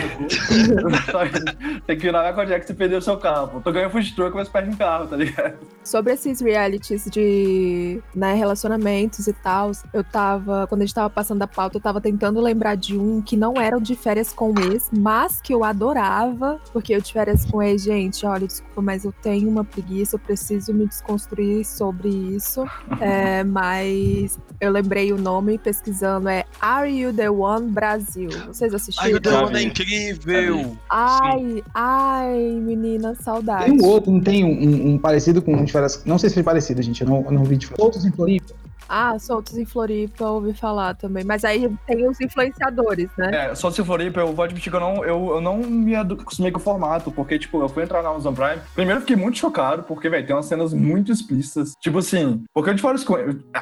sacou? 1.06 1.82
Tem 1.86 1.98
que 1.98 2.04
virar 2.04 2.34
com 2.34 2.46
Jack 2.46 2.66
se 2.66 2.74
perder 2.74 2.98
o 2.98 3.02
seu 3.02 3.18
carro, 3.18 3.48
pô. 3.48 3.62
Tu 3.62 3.72
ganha 3.72 3.90
food 3.90 4.16
truck, 4.16 4.36
mas 4.36 4.50
perde 4.50 4.70
um 4.70 4.76
carro, 4.76 5.08
tá 5.08 5.16
ligado? 5.16 5.58
sobre 5.84 6.14
esses 6.14 6.40
realities 6.40 7.06
de 7.12 8.02
né, 8.16 8.34
relacionamentos 8.34 9.28
e 9.28 9.34
tal, 9.34 9.72
eu 9.94 10.04
tava, 10.04 10.66
quando 10.68 10.82
a 10.82 10.86
gente 10.86 10.96
tava 10.96 11.10
passando 11.10 11.42
a 11.42 11.48
pauta, 11.48 11.78
eu 11.78 11.82
tava 11.82 12.00
tentando 12.00 12.40
lembrar 12.40 12.76
de 12.76 12.98
um 12.98 13.22
que 13.22 13.36
não 13.36 13.56
era 13.60 13.78
o 13.78 13.82
de 13.82 13.96
férias 13.96 14.32
com 14.32 14.54
ex, 14.60 14.90
mas 14.98 15.42
que 15.42 15.54
eu 15.54 15.64
adorava, 15.64 16.60
porque 16.72 16.96
eu 16.96 17.02
de 17.02 17.12
férias 17.12 17.46
com 17.46 17.62
ex, 17.62 17.84
gente, 17.84 18.26
olha, 18.26 18.48
desculpa, 18.48 18.82
mas 18.82 19.04
eu 19.04 19.12
tenho 19.12 19.50
uma 19.50 19.64
preguiça, 19.64 20.16
eu 20.16 20.20
preciso 20.20 20.74
me 20.74 20.88
desconstruir 20.88 21.66
sobre 21.66 22.10
isso. 22.10 22.66
É, 23.00 23.44
mas 23.44 24.40
eu 24.60 24.72
lembrei 24.72 25.12
o 25.12 25.18
nome 25.18 25.58
pesquisando, 25.58 26.30
é 26.34 26.46
Are 26.62 26.90
You 26.90 27.14
The 27.14 27.30
One 27.30 27.70
Brasil? 27.72 28.30
Vocês 28.48 28.74
assistiram? 28.74 29.18
o 29.18 29.20
Deone 29.20 29.56
é 29.56 29.60
vi. 29.60 29.66
incrível! 29.66 30.78
Ai, 30.90 31.64
ai, 31.74 32.38
menina, 32.62 33.16
saudade. 33.16 33.66
Tem 33.66 33.82
um 33.82 33.86
outro, 33.86 34.12
não 34.12 34.22
tem 34.22 34.44
um, 34.44 34.50
um- 34.50 34.94
um 34.94 34.98
parecido 34.98 35.42
com 35.42 35.54
um 35.54 35.64
de 35.64 35.72
férias. 35.72 36.02
Não 36.06 36.18
sei 36.18 36.30
se 36.30 36.34
foi 36.36 36.44
parecido, 36.44 36.82
gente. 36.82 37.02
Eu 37.02 37.08
não, 37.10 37.26
eu 37.26 37.32
não 37.32 37.44
vi 37.44 37.58
de 37.58 37.68
férias. 37.68 37.84
Outros 37.84 38.06
em 38.06 38.12
Floripa. 38.12 38.54
Ah, 38.88 39.18
soltos 39.20 39.58
em 39.58 39.66
Floripa, 39.66 40.26
ouvi 40.26 40.54
falar 40.54 40.96
também. 40.96 41.24
Mas 41.24 41.44
aí 41.44 41.70
tem 41.88 42.08
os 42.08 42.20
influenciadores, 42.20 43.10
né? 43.18 43.50
É, 43.50 43.56
só 43.56 43.72
se 43.72 43.84
Floripa, 43.84 44.20
eu 44.20 44.34
vou 44.34 44.46
admitir 44.46 44.70
que 44.70 44.76
eu 44.76 44.80
não, 44.80 45.04
eu, 45.04 45.36
eu 45.36 45.42
não 45.42 45.58
me 45.58 45.96
acostumei 45.96 46.52
com 46.52 46.60
o 46.60 46.64
formato, 46.64 47.12
porque, 47.12 47.40
tipo, 47.40 47.62
eu 47.62 47.70
fui 47.70 47.84
entrar 47.84 48.02
na 48.02 48.10
Amazon 48.10 48.34
Prime. 48.34 48.62
Primeiro, 48.74 48.98
eu 48.98 49.02
fiquei 49.02 49.16
muito 49.16 49.38
chocado, 49.38 49.84
porque, 49.84 50.10
velho, 50.10 50.26
tem 50.26 50.36
umas 50.36 50.46
cenas 50.46 50.74
muito 50.74 51.12
explícitas. 51.12 51.74
Tipo 51.82 52.00
assim, 52.00 52.44
porque 52.54 52.70
eu 52.70 52.74
de 52.74 52.82
férias 52.82 53.04
com. 53.04 53.16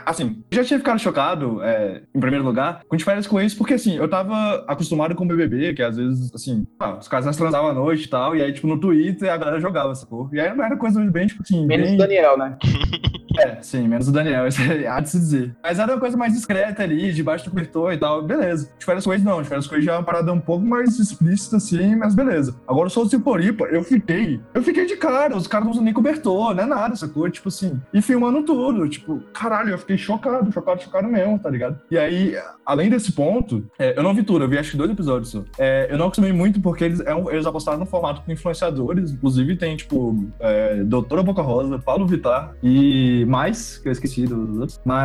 Assim, 0.05 0.43
eu 0.51 0.57
já 0.57 0.63
tinha 0.63 0.79
ficado 0.79 0.99
chocado, 0.99 1.62
é, 1.63 2.01
em 2.13 2.19
primeiro 2.19 2.45
lugar, 2.45 2.81
com 2.88 2.99
férias 2.99 3.27
com 3.27 3.41
isso, 3.41 3.57
porque, 3.57 3.73
assim, 3.73 3.97
eu 3.97 4.10
tava 4.10 4.63
acostumado 4.67 5.15
com 5.15 5.23
o 5.23 5.27
BBB, 5.27 5.73
que 5.73 5.81
às 5.81 5.97
vezes, 5.97 6.31
assim, 6.34 6.65
ah, 6.79 6.97
os 6.97 7.07
casais 7.07 7.36
transavam 7.36 7.69
à 7.69 7.73
noite 7.73 8.05
e 8.05 8.10
tal, 8.10 8.36
e 8.36 8.41
aí, 8.41 8.53
tipo, 8.53 8.67
no 8.67 8.79
Twitter 8.79 9.31
a 9.31 9.38
galera 9.38 9.60
jogava 9.60 9.91
essa 9.91 10.05
porra. 10.05 10.29
E 10.34 10.39
aí 10.39 10.55
não 10.55 10.63
era 10.63 10.77
coisa 10.77 11.01
bem, 11.05 11.27
tipo 11.27 11.41
assim. 11.41 11.65
Menos 11.65 11.88
bem... 11.88 11.95
o 11.95 11.97
Daniel, 11.97 12.38
né? 12.38 12.57
É, 13.39 13.62
sim, 13.62 13.88
menos 13.88 14.10
o 14.10 14.12
Daniel, 14.12 14.45
isso 14.47 14.62
há 14.89 14.99
de 14.99 15.10
se 15.10 15.17
dizer. 15.21 15.55
Mas 15.63 15.79
era 15.79 15.93
uma 15.93 15.99
coisa 15.99 16.17
mais 16.17 16.34
discreta 16.34 16.84
ali, 16.84 17.12
debaixo 17.13 17.45
do 17.45 17.49
cobertor 17.51 17.93
e 17.93 17.97
tal, 17.97 18.21
beleza. 18.23 18.69
De 18.77 18.86
férias 18.86 19.05
com 19.05 19.13
eles 19.13 19.23
não, 19.25 19.41
de 19.41 19.47
férias 19.47 19.67
com 19.67 19.75
eles 19.75 19.86
já 19.86 19.93
é 19.93 19.97
uma 19.97 20.03
parada 20.03 20.31
um 20.34 20.39
pouco 20.39 20.65
mais 20.65 20.99
explícita 20.99 21.57
assim, 21.57 21.95
mas 21.95 22.13
beleza. 22.15 22.55
Agora 22.67 22.89
sou 22.89 23.05
de 23.07 23.17
Floripa, 23.19 23.65
eu 23.65 23.84
fiquei, 23.84 24.39
eu 24.53 24.62
fiquei 24.63 24.86
de 24.86 24.95
cara, 24.97 25.36
os 25.36 25.47
caras 25.47 25.65
não 25.65 25.71
usam 25.71 25.84
nem 25.84 25.93
cobertor, 25.93 26.53
não 26.53 26.63
é 26.63 26.65
nada, 26.65 26.95
sacou? 26.95 27.29
Tipo 27.29 27.49
assim, 27.49 27.79
e 27.93 28.01
filmando 28.01 28.43
tudo, 28.43 28.88
tipo, 28.89 29.19
caralho, 29.34 29.69
eu 29.71 29.77
fiquei 29.77 29.97
chocado, 29.97 30.51
chocado, 30.51 30.81
chocado 30.81 31.07
mesmo, 31.07 31.38
tá 31.39 31.49
ligado? 31.49 31.79
E 31.89 31.97
aí, 31.97 32.36
além 32.65 32.89
desse 32.89 33.12
ponto, 33.12 33.65
é, 33.79 33.97
eu 33.97 34.03
não 34.03 34.13
vi 34.13 34.23
tudo, 34.23 34.43
eu 34.45 34.49
vi 34.49 34.57
acho 34.57 34.71
que 34.71 34.77
dois 34.77 34.89
episódios 34.91 35.29
só. 35.29 35.43
É, 35.57 35.88
eu 35.89 35.97
não 35.97 36.05
acostumei 36.05 36.31
muito 36.34 36.60
porque 36.62 36.84
eles, 36.84 36.99
é 37.01 37.13
um- 37.15 37.29
eles 37.29 37.45
apostaram 37.45 37.79
no 37.79 37.86
formato 37.86 38.21
com 38.21 38.31
influenciadores, 38.31 39.12
inclusive 39.12 39.55
tem, 39.55 39.75
tipo, 39.75 40.25
é, 40.39 40.84
Doutora 40.84 41.23
Boca 41.23 41.41
Rosa, 41.41 41.79
Paulo 41.79 42.05
Vittar 42.07 42.53
e 42.63 43.25
mais, 43.27 43.77
que 43.77 43.88
eu 43.88 43.91
esqueci 43.91 44.25
dos 44.25 44.57
outros, 44.57 44.79
mas 44.86 45.00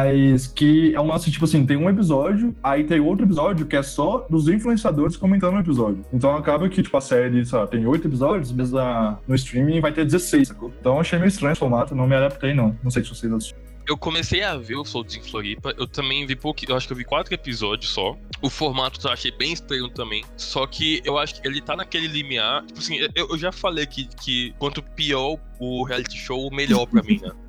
que 0.55 0.95
é 0.95 1.01
um 1.01 1.07
lance, 1.07 1.31
tipo 1.31 1.45
assim, 1.45 1.65
tem 1.67 1.77
um 1.77 1.89
episódio, 1.89 2.55
aí 2.63 2.85
tem 2.85 3.01
outro 3.01 3.25
episódio 3.25 3.67
que 3.67 3.77
é 3.77 3.83
só 3.83 4.27
dos 4.29 4.49
influenciadores 4.49 5.17
comentando 5.17 5.55
o 5.57 5.61
episódio. 5.61 6.05
Então 6.13 6.35
acaba 6.37 6.69
que, 6.69 6.83
tipo, 6.83 6.97
a 6.97 7.01
série, 7.01 7.45
sei 7.45 7.59
lá, 7.59 7.67
tem 7.67 7.87
oito 7.87 8.07
episódios, 8.09 8.53
mas 8.53 8.75
a- 8.75 9.19
no 9.27 9.35
streaming 9.35 9.81
vai 9.81 9.93
ter 9.93 10.05
16, 10.05 10.49
sacou? 10.49 10.73
Então 10.81 11.01
achei 11.01 11.19
meio 11.19 11.29
estranho 11.29 11.53
esse 11.53 11.61
formato, 11.61 11.95
não 11.95 12.07
me 12.07 12.15
adaptei, 12.17 12.55
não. 12.55 12.77
Não 12.83 12.91
sei 12.91 13.03
se 13.03 13.11
vocês 13.11 13.33
assistiram. 13.33 13.67
Eu 13.89 13.97
comecei 13.97 14.43
a 14.43 14.57
ver 14.57 14.75
o 14.75 14.85
Soltos 14.85 15.15
em 15.17 15.23
Floripa, 15.23 15.73
eu 15.79 15.87
também 15.87 16.27
vi 16.27 16.35
pouco, 16.35 16.61
eu 16.69 16.75
acho 16.77 16.89
que 16.89 16.93
eu 16.93 16.97
vi 16.97 17.05
quatro 17.05 17.33
episódios 17.33 17.93
só. 17.93 18.17
O 18.43 18.51
formato 18.51 18.99
eu 19.07 19.13
achei 19.13 19.31
bem 19.31 19.53
estranho 19.53 19.89
também. 19.89 20.25
Só 20.37 20.67
que 20.67 21.01
eu 21.05 21.17
acho 21.17 21.41
que 21.41 21.47
ele 21.47 21.61
tá 21.61 21.77
naquele 21.77 22.09
limiar. 22.09 22.65
Tipo 22.67 22.81
assim, 22.81 22.97
eu, 23.15 23.29
eu 23.31 23.39
já 23.39 23.53
falei 23.53 23.87
que, 23.87 24.09
que 24.21 24.53
quanto 24.59 24.83
pior 24.83 25.39
o 25.61 25.85
reality 25.85 26.19
show, 26.19 26.51
melhor 26.53 26.87
pra 26.87 27.01
mim, 27.01 27.21
né? 27.23 27.31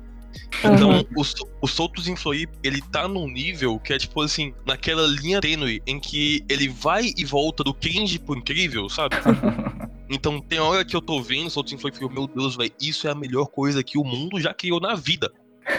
Então, 0.58 1.06
o, 1.16 1.24
Sol- 1.24 1.48
o 1.60 1.66
Soltos 1.66 2.08
em 2.08 2.16
Floripa, 2.16 2.52
ele 2.62 2.80
tá 2.80 3.06
num 3.06 3.28
nível 3.28 3.78
que 3.78 3.92
é 3.92 3.98
tipo 3.98 4.20
assim, 4.20 4.52
naquela 4.66 5.06
linha 5.06 5.40
tênue 5.40 5.82
em 5.86 6.00
que 6.00 6.44
ele 6.48 6.68
vai 6.68 7.12
e 7.16 7.24
volta 7.24 7.62
do 7.62 7.72
cringe 7.72 8.18
pro 8.18 8.36
incrível, 8.36 8.88
sabe? 8.88 9.16
Então 10.10 10.40
tem 10.40 10.58
hora 10.58 10.84
que 10.86 10.96
eu 10.96 11.02
tô 11.02 11.20
vendo 11.20 11.50
Soltos 11.50 11.72
em 11.72 11.76
Floripa 11.76 12.02
e 12.02 12.06
eu, 12.06 12.10
meu 12.10 12.26
Deus, 12.26 12.56
velho, 12.56 12.72
isso 12.80 13.06
é 13.06 13.10
a 13.10 13.14
melhor 13.14 13.46
coisa 13.46 13.84
que 13.84 13.98
o 13.98 14.04
mundo 14.04 14.40
já 14.40 14.54
criou 14.54 14.80
na 14.80 14.94
vida, 14.94 15.30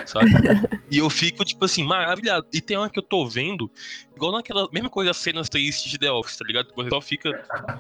sabe? 0.05 0.29
e 0.91 0.99
eu 0.99 1.09
fico, 1.09 1.43
tipo 1.43 1.65
assim, 1.65 1.83
maravilhado. 1.83 2.45
E 2.53 2.62
tem 2.62 2.77
hora 2.77 2.91
que 2.91 2.99
eu 2.99 3.03
tô 3.03 3.27
vendo, 3.27 3.71
igual 4.19 4.34
naquela 4.34 4.67
mesma 4.71 4.89
coisa, 4.89 5.12
as 5.12 5.17
cenas 5.17 5.47
tristes 5.47 5.89
de 5.89 5.97
The 5.97 6.12
Office, 6.12 6.38
tá 6.38 6.45
ligado? 6.45 6.67
Você 6.75 6.89
só 6.89 6.99
fica 6.99 7.32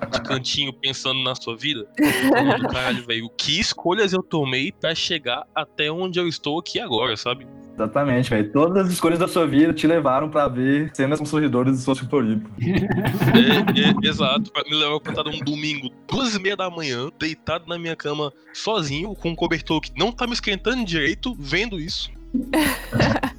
de 0.09 0.21
cantinho 0.21 0.71
pensando 0.71 1.21
na 1.21 1.35
sua 1.35 1.57
vida. 1.57 1.85
Falando, 2.29 2.69
Caralho, 2.69 3.05
velho, 3.05 3.29
que 3.37 3.59
escolhas 3.59 4.13
eu 4.13 4.23
tomei 4.23 4.71
pra 4.71 4.95
chegar 4.95 5.45
até 5.53 5.91
onde 5.91 6.17
eu 6.17 6.27
estou 6.27 6.57
aqui 6.59 6.79
agora, 6.79 7.17
sabe? 7.17 7.45
Exatamente, 7.75 8.29
velho. 8.29 8.51
Todas 8.51 8.85
as 8.85 8.93
escolhas 8.93 9.19
da 9.19 9.27
sua 9.27 9.45
vida 9.45 9.73
te 9.73 9.85
levaram 9.85 10.29
pra 10.29 10.47
ver 10.47 10.91
cenas 10.93 11.19
com 11.19 11.25
sorridores 11.25 11.77
de 11.77 11.83
Sócio 11.83 12.07
Floripa. 12.09 12.49
É, 12.59 14.05
é, 14.05 14.09
exato, 14.09 14.51
pra 14.51 14.63
me 14.63 14.75
levar 14.75 14.99
pra 15.01 15.11
estar 15.11 15.27
um 15.27 15.39
domingo, 15.39 15.89
duas 16.09 16.35
e 16.35 16.39
meia 16.39 16.55
da 16.55 16.69
manhã, 16.69 17.09
deitado 17.19 17.67
na 17.67 17.77
minha 17.77 17.95
cama, 17.95 18.31
sozinho, 18.53 19.13
com 19.15 19.29
um 19.29 19.35
cobertor 19.35 19.81
que 19.81 19.91
não 19.97 20.11
tá 20.11 20.25
me 20.25 20.33
esquentando 20.33 20.85
direito, 20.85 21.35
vendo 21.37 21.79
isso. 21.79 22.09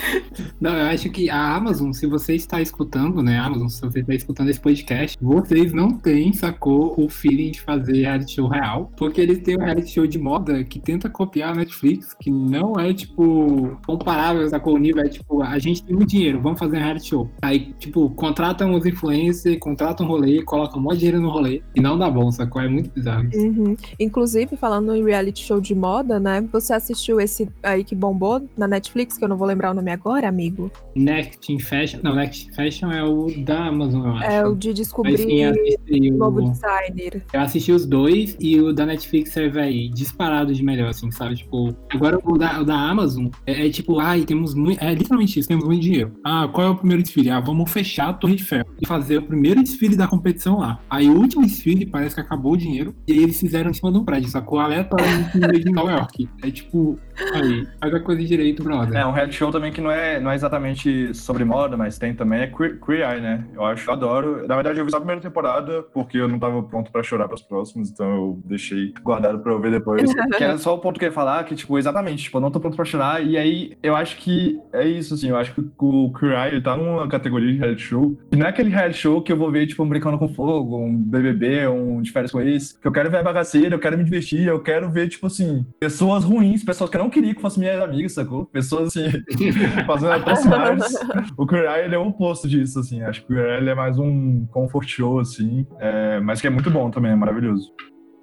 Não, 0.60 0.76
eu 0.76 0.86
acho 0.86 1.10
que 1.10 1.28
a 1.28 1.54
Amazon, 1.54 1.92
se 1.92 2.06
você 2.06 2.34
está 2.34 2.60
escutando, 2.60 3.22
né, 3.22 3.38
Amazon, 3.38 3.68
se 3.68 3.80
você 3.80 4.00
está 4.00 4.14
escutando 4.14 4.48
esse 4.48 4.60
podcast, 4.60 5.16
vocês 5.20 5.72
não 5.72 5.92
têm, 5.92 6.32
sacou, 6.32 6.94
o 6.98 7.08
feeling 7.08 7.50
de 7.50 7.60
fazer 7.60 8.02
reality 8.02 8.34
show 8.34 8.48
real, 8.48 8.90
porque 8.96 9.20
eles 9.20 9.40
têm 9.40 9.56
um 9.56 9.64
reality 9.64 9.90
show 9.90 10.06
de 10.06 10.18
moda 10.18 10.64
que 10.64 10.78
tenta 10.78 11.08
copiar 11.08 11.52
a 11.52 11.54
Netflix, 11.54 12.14
que 12.14 12.30
não 12.30 12.78
é, 12.78 12.92
tipo, 12.92 13.78
comparável, 13.86 14.48
sacou, 14.48 14.74
o 14.74 14.78
nível 14.78 15.04
é, 15.04 15.08
tipo, 15.08 15.42
a 15.42 15.58
gente 15.58 15.82
tem 15.82 15.94
muito 15.94 16.10
dinheiro, 16.10 16.40
vamos 16.40 16.58
fazer 16.58 16.76
um 16.76 16.80
reality 16.80 17.08
show. 17.08 17.30
Aí, 17.42 17.74
tipo, 17.78 18.10
contratam 18.10 18.74
os 18.74 18.86
influencers, 18.86 19.58
contratam 19.58 20.06
um 20.06 20.08
rolê, 20.08 20.42
colocam 20.42 20.82
de 20.86 20.98
dinheiro 20.98 21.20
no 21.20 21.30
rolê, 21.30 21.62
e 21.74 21.80
não 21.80 21.98
dá 21.98 22.10
bom, 22.10 22.30
sacou, 22.30 22.62
é 22.62 22.68
muito 22.68 22.90
bizarro. 22.90 23.28
Uhum. 23.34 23.76
Inclusive, 23.98 24.56
falando 24.56 24.94
em 24.94 25.04
reality 25.04 25.42
show 25.44 25.60
de 25.60 25.74
moda, 25.74 26.18
né? 26.18 26.46
Você 26.52 26.72
assistiu 26.72 27.20
esse 27.20 27.48
aí 27.62 27.84
que 27.84 27.94
bombou 27.94 28.46
na 28.56 28.66
Netflix, 28.66 29.18
que 29.18 29.24
eu 29.24 29.28
não 29.28 29.36
vou 29.36 29.46
lembrar 29.46 29.70
o 29.70 29.74
nome 29.74 29.85
agora, 29.92 30.28
amigo? 30.28 30.70
Next 30.94 31.52
in 31.52 31.58
Fashion, 31.58 32.00
não, 32.02 32.14
Next 32.14 32.48
in 32.48 32.52
Fashion 32.52 32.90
é 32.92 33.02
o 33.04 33.26
da 33.44 33.66
Amazon, 33.66 34.04
eu 34.06 34.12
acho. 34.16 34.24
É 34.30 34.46
o 34.46 34.54
de 34.54 34.68
Mas 34.68 34.76
descobrir 34.78 35.14
assistiu- 35.14 36.14
o 36.14 36.18
novo 36.18 36.50
designer. 36.50 37.24
Eu 37.32 37.40
assisti 37.40 37.72
os 37.72 37.86
dois 37.86 38.36
e 38.40 38.60
o 38.60 38.72
da 38.72 38.86
Netflix 38.86 39.36
é, 39.36 39.48
véi, 39.48 39.88
disparado 39.88 40.54
de 40.54 40.62
melhor, 40.62 40.88
assim, 40.90 41.10
sabe? 41.10 41.36
Tipo, 41.36 41.74
agora 41.90 42.18
o 42.24 42.38
da, 42.38 42.60
o 42.60 42.64
da 42.64 42.76
Amazon 42.76 43.28
é, 43.46 43.66
é 43.66 43.70
tipo, 43.70 43.98
ai, 43.98 44.24
temos 44.24 44.54
muito. 44.54 44.82
É 44.82 44.92
literalmente 44.94 45.38
isso, 45.38 45.48
temos 45.48 45.64
muito 45.64 45.82
dinheiro. 45.82 46.12
Ah, 46.24 46.48
qual 46.52 46.66
é 46.66 46.70
o 46.70 46.76
primeiro 46.76 47.02
desfile? 47.02 47.30
Ah, 47.30 47.40
vamos 47.40 47.70
fechar 47.70 48.08
a 48.08 48.12
Torre 48.12 48.36
de 48.36 48.44
Ferro 48.44 48.66
e 48.80 48.86
fazer 48.86 49.18
o 49.18 49.22
primeiro 49.22 49.62
desfile 49.62 49.96
da 49.96 50.06
competição 50.06 50.58
lá. 50.58 50.80
Aí 50.90 51.08
o 51.08 51.16
último 51.18 51.42
desfile 51.42 51.86
parece 51.86 52.14
que 52.14 52.20
acabou 52.20 52.52
o 52.52 52.56
dinheiro 52.56 52.94
e 53.06 53.12
aí 53.12 53.22
eles 53.22 53.38
fizeram 53.38 53.70
em 53.70 53.74
cima 53.74 53.90
de 53.92 53.98
um 53.98 54.04
prédio, 54.04 54.28
sacou? 54.30 54.58
Aleatoriamente 54.58 55.38
no 55.38 55.48
meio 55.48 55.64
de 55.64 55.70
Nova 55.72 55.90
York. 55.92 56.28
É 56.42 56.50
tipo, 56.50 56.98
aí, 57.34 57.66
faz 57.80 57.94
a 57.94 58.00
coisa 58.00 58.24
direito, 58.24 58.62
brother. 58.62 59.00
É 59.00 59.06
um 59.06 59.12
reality 59.12 59.36
show 59.36 59.50
também 59.50 59.72
que 59.72 59.80
não 59.80 59.90
é, 59.90 60.20
não 60.20 60.30
é 60.30 60.34
exatamente 60.34 61.14
sobre 61.14 61.44
moda, 61.44 61.76
mas 61.76 61.98
tem 61.98 62.14
também 62.14 62.42
é 62.42 62.46
Queer, 62.46 62.80
Queer 62.80 63.10
Eye, 63.10 63.20
né? 63.20 63.44
Eu 63.54 63.64
acho, 63.64 63.88
eu 63.88 63.94
adoro. 63.94 64.46
Na 64.46 64.54
verdade, 64.54 64.78
eu 64.78 64.84
vi 64.84 64.90
só 64.90 64.96
a 64.98 65.00
primeira 65.00 65.20
temporada 65.20 65.82
porque 65.92 66.18
eu 66.18 66.28
não 66.28 66.38
tava 66.38 66.62
pronto 66.62 66.90
pra 66.90 67.02
chorar 67.02 67.28
pros 67.28 67.42
próximos, 67.42 67.90
então 67.90 68.06
eu 68.06 68.42
deixei 68.44 68.92
guardado 69.02 69.38
pra 69.40 69.52
eu 69.52 69.60
ver 69.60 69.70
depois. 69.70 70.02
que 70.36 70.44
era 70.44 70.58
só 70.58 70.74
o 70.74 70.78
ponto 70.78 70.98
que 70.98 71.04
eu 71.04 71.08
ia 71.08 71.12
falar, 71.12 71.44
que, 71.44 71.54
tipo, 71.54 71.78
exatamente, 71.78 72.24
tipo, 72.24 72.36
eu 72.36 72.40
não 72.40 72.50
tô 72.50 72.60
pronto 72.60 72.76
pra 72.76 72.84
chorar, 72.84 73.24
e 73.24 73.36
aí 73.36 73.76
eu 73.82 73.94
acho 73.94 74.16
que 74.16 74.60
é 74.72 74.86
isso, 74.86 75.14
assim, 75.14 75.28
eu 75.28 75.36
acho 75.36 75.54
que 75.54 75.60
o 75.78 76.12
Queer 76.12 76.32
Eye 76.32 76.52
ele 76.52 76.60
tá 76.60 76.76
numa 76.76 77.08
categoria 77.08 77.52
de 77.52 77.58
reality 77.58 77.82
show, 77.82 78.18
que 78.30 78.36
não 78.36 78.46
é 78.46 78.50
aquele 78.50 78.70
reality 78.70 78.98
show 78.98 79.22
que 79.22 79.32
eu 79.32 79.36
vou 79.36 79.50
ver, 79.50 79.66
tipo, 79.66 79.82
um 79.82 79.88
Brincando 79.88 80.18
com 80.18 80.28
Fogo, 80.28 80.78
um 80.78 80.96
BBB, 80.96 81.68
um 81.68 82.02
de 82.02 82.10
férias 82.10 82.32
com 82.32 82.40
ex, 82.40 82.72
que 82.72 82.86
eu 82.86 82.92
quero 82.92 83.10
ver 83.10 83.18
a 83.18 83.22
bagaceira, 83.22 83.74
eu 83.74 83.78
quero 83.78 83.96
me 83.96 84.04
divertir, 84.04 84.46
eu 84.46 84.60
quero 84.60 84.90
ver, 84.90 85.08
tipo 85.08 85.26
assim, 85.26 85.64
pessoas 85.78 86.24
ruins, 86.24 86.64
pessoas 86.64 86.90
que 86.90 86.96
eu 86.96 87.05
não 87.06 87.10
queria 87.10 87.34
que 87.34 87.40
fossem 87.40 87.60
minhas 87.60 87.80
amigas, 87.80 88.12
sacou? 88.12 88.46
Pessoas, 88.46 88.88
assim, 88.88 89.10
fazendo 89.86 90.12
atrocidades. 90.12 90.94
O 91.36 91.46
Queer 91.46 91.64
Eye, 91.64 91.84
ele 91.84 91.94
é 91.94 91.98
o 91.98 92.08
oposto 92.08 92.48
disso, 92.48 92.80
assim. 92.80 93.00
Acho 93.02 93.24
que 93.24 93.32
o 93.32 93.36
Queer 93.36 93.62
Eye 93.62 93.68
é 93.68 93.74
mais 93.74 93.98
um 93.98 94.46
comfort 94.46 94.88
show, 94.88 95.20
assim. 95.20 95.66
é, 95.78 96.20
mas 96.20 96.40
que 96.40 96.46
é 96.46 96.50
muito 96.50 96.70
bom 96.70 96.90
também, 96.90 97.12
é 97.12 97.16
maravilhoso. 97.16 97.72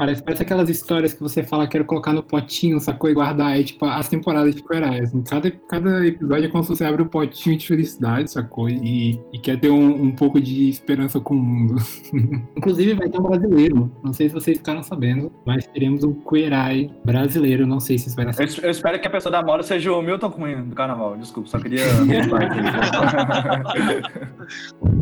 Parece, 0.04 0.22
parece 0.22 0.44
aquelas 0.44 0.70
histórias 0.70 1.14
que 1.14 1.22
você 1.22 1.42
fala, 1.44 1.66
quero 1.66 1.86
colocar 1.86 2.12
no 2.12 2.22
potinho, 2.22 2.78
sacou? 2.78 3.10
E 3.10 3.14
guardar. 3.14 3.58
É 3.58 3.64
tipo 3.64 3.86
as 3.86 4.10
temporadas 4.10 4.54
de 4.54 4.62
assim. 5.02 5.24
Cada, 5.24 5.50
cada 5.50 6.06
episódio 6.06 6.46
é 6.46 6.50
como 6.50 6.62
se 6.62 6.72
você 6.72 6.84
abre 6.84 7.04
um 7.04 7.08
potinho 7.08 7.58
de 7.58 7.66
felicidade, 7.66 8.30
sacou? 8.30 8.68
E, 8.68 9.18
e 9.32 9.40
quer 9.40 9.58
ter 9.58 9.70
um, 9.70 10.04
um 10.04 10.12
pouco 10.12 10.42
de 10.42 10.68
esperança 10.68 11.22
com 11.22 11.36
o 11.36 11.38
mundo. 11.38 11.76
Inclusive, 12.58 12.96
vai 12.96 13.08
ter 13.08 13.18
um 13.18 13.24
brasileiro. 13.24 13.90
Não 14.04 14.12
sei 14.12 14.28
se 14.28 14.36
vocês 14.36 14.58
ficaram 14.58 14.84
sabendo, 14.84 15.32
mas 15.46 15.66
teremos 15.68 16.04
um 16.04 16.22
Eye 16.34 16.92
brasileiro. 17.06 17.66
Não 17.66 17.80
sei 17.80 17.98
se 17.98 18.08
isso 18.08 18.18
vai 18.18 18.26
dar 18.26 18.34
Eu, 18.38 18.48
eu 18.62 18.72
espero 18.72 19.00
que 19.00 19.08
a 19.08 19.12
pessoa 19.12 19.32
da 19.32 19.42
moda 19.42 19.64
seja 19.64 19.94
o 19.94 20.02
Milton 20.02 20.32
Cunha 20.32 20.62
do 20.64 20.76
carnaval. 20.76 21.16
Desculpa, 21.16 21.48
só 21.48 21.60
queria. 21.60 21.84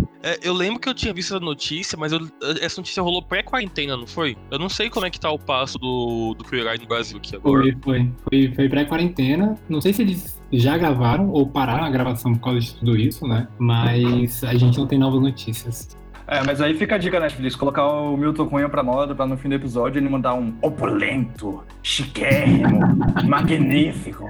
É, 0.24 0.40
eu 0.44 0.54
lembro 0.54 0.80
que 0.80 0.88
eu 0.88 0.94
tinha 0.94 1.14
visto 1.14 1.36
a 1.36 1.40
notícia, 1.40 1.98
mas 1.98 2.12
eu- 2.12 2.28
essa 2.62 2.80
notícia 2.80 3.02
rolou 3.02 3.22
pré-quarentena, 3.24 3.98
não 3.98 4.06
foi? 4.06 4.38
Eu 4.52 4.60
não 4.60 4.70
sei 4.70 4.90
como 4.90 5.06
é 5.06 5.10
que 5.10 5.20
tá 5.20 5.32
o 5.32 5.40
passo 5.40 5.78
do, 5.80 6.36
do 6.38 6.44
Queer 6.44 6.68
Eye 6.68 6.78
no 6.80 6.88
Brasil 6.88 7.18
aqui 7.18 7.36
agora. 7.36 7.64
Foi, 7.64 7.76
foi. 7.82 8.12
Foi, 8.30 8.54
foi 8.56 8.70
pré-quarentena. 8.70 9.58
Não 9.68 9.82
sei 9.82 9.94
se 9.94 10.02
eles 10.04 10.42
já 10.52 10.78
gravaram 10.78 11.30
ou 11.30 11.48
pararam 11.48 11.86
a 11.86 11.90
gravação 11.90 12.34
por 12.36 12.42
causa 12.44 12.60
de 12.60 12.76
tudo 12.76 12.96
isso, 12.98 13.26
né? 13.28 13.48
Mas 13.58 14.44
a 14.44 14.54
gente 14.56 14.78
não 14.78 14.86
tem 14.86 15.00
novas 15.00 15.22
notícias. 15.22 15.98
É, 16.28 16.42
mas 16.46 16.62
aí 16.62 16.74
fica 16.76 16.96
a 16.96 16.98
dica, 16.98 17.20
Netflix, 17.20 17.56
colocar 17.58 17.86
o 17.86 18.16
Milton 18.16 18.46
Cunha 18.48 18.70
pra 18.70 18.82
moda, 18.82 19.14
pra 19.14 19.26
no 19.26 19.36
fim 19.38 19.50
do 19.50 19.56
episódio 19.56 20.00
ele 20.00 20.08
mandar 20.08 20.34
um 20.34 20.54
opulento, 20.62 21.62
chiquérrimo, 21.84 22.80
magnífico. 23.28 24.26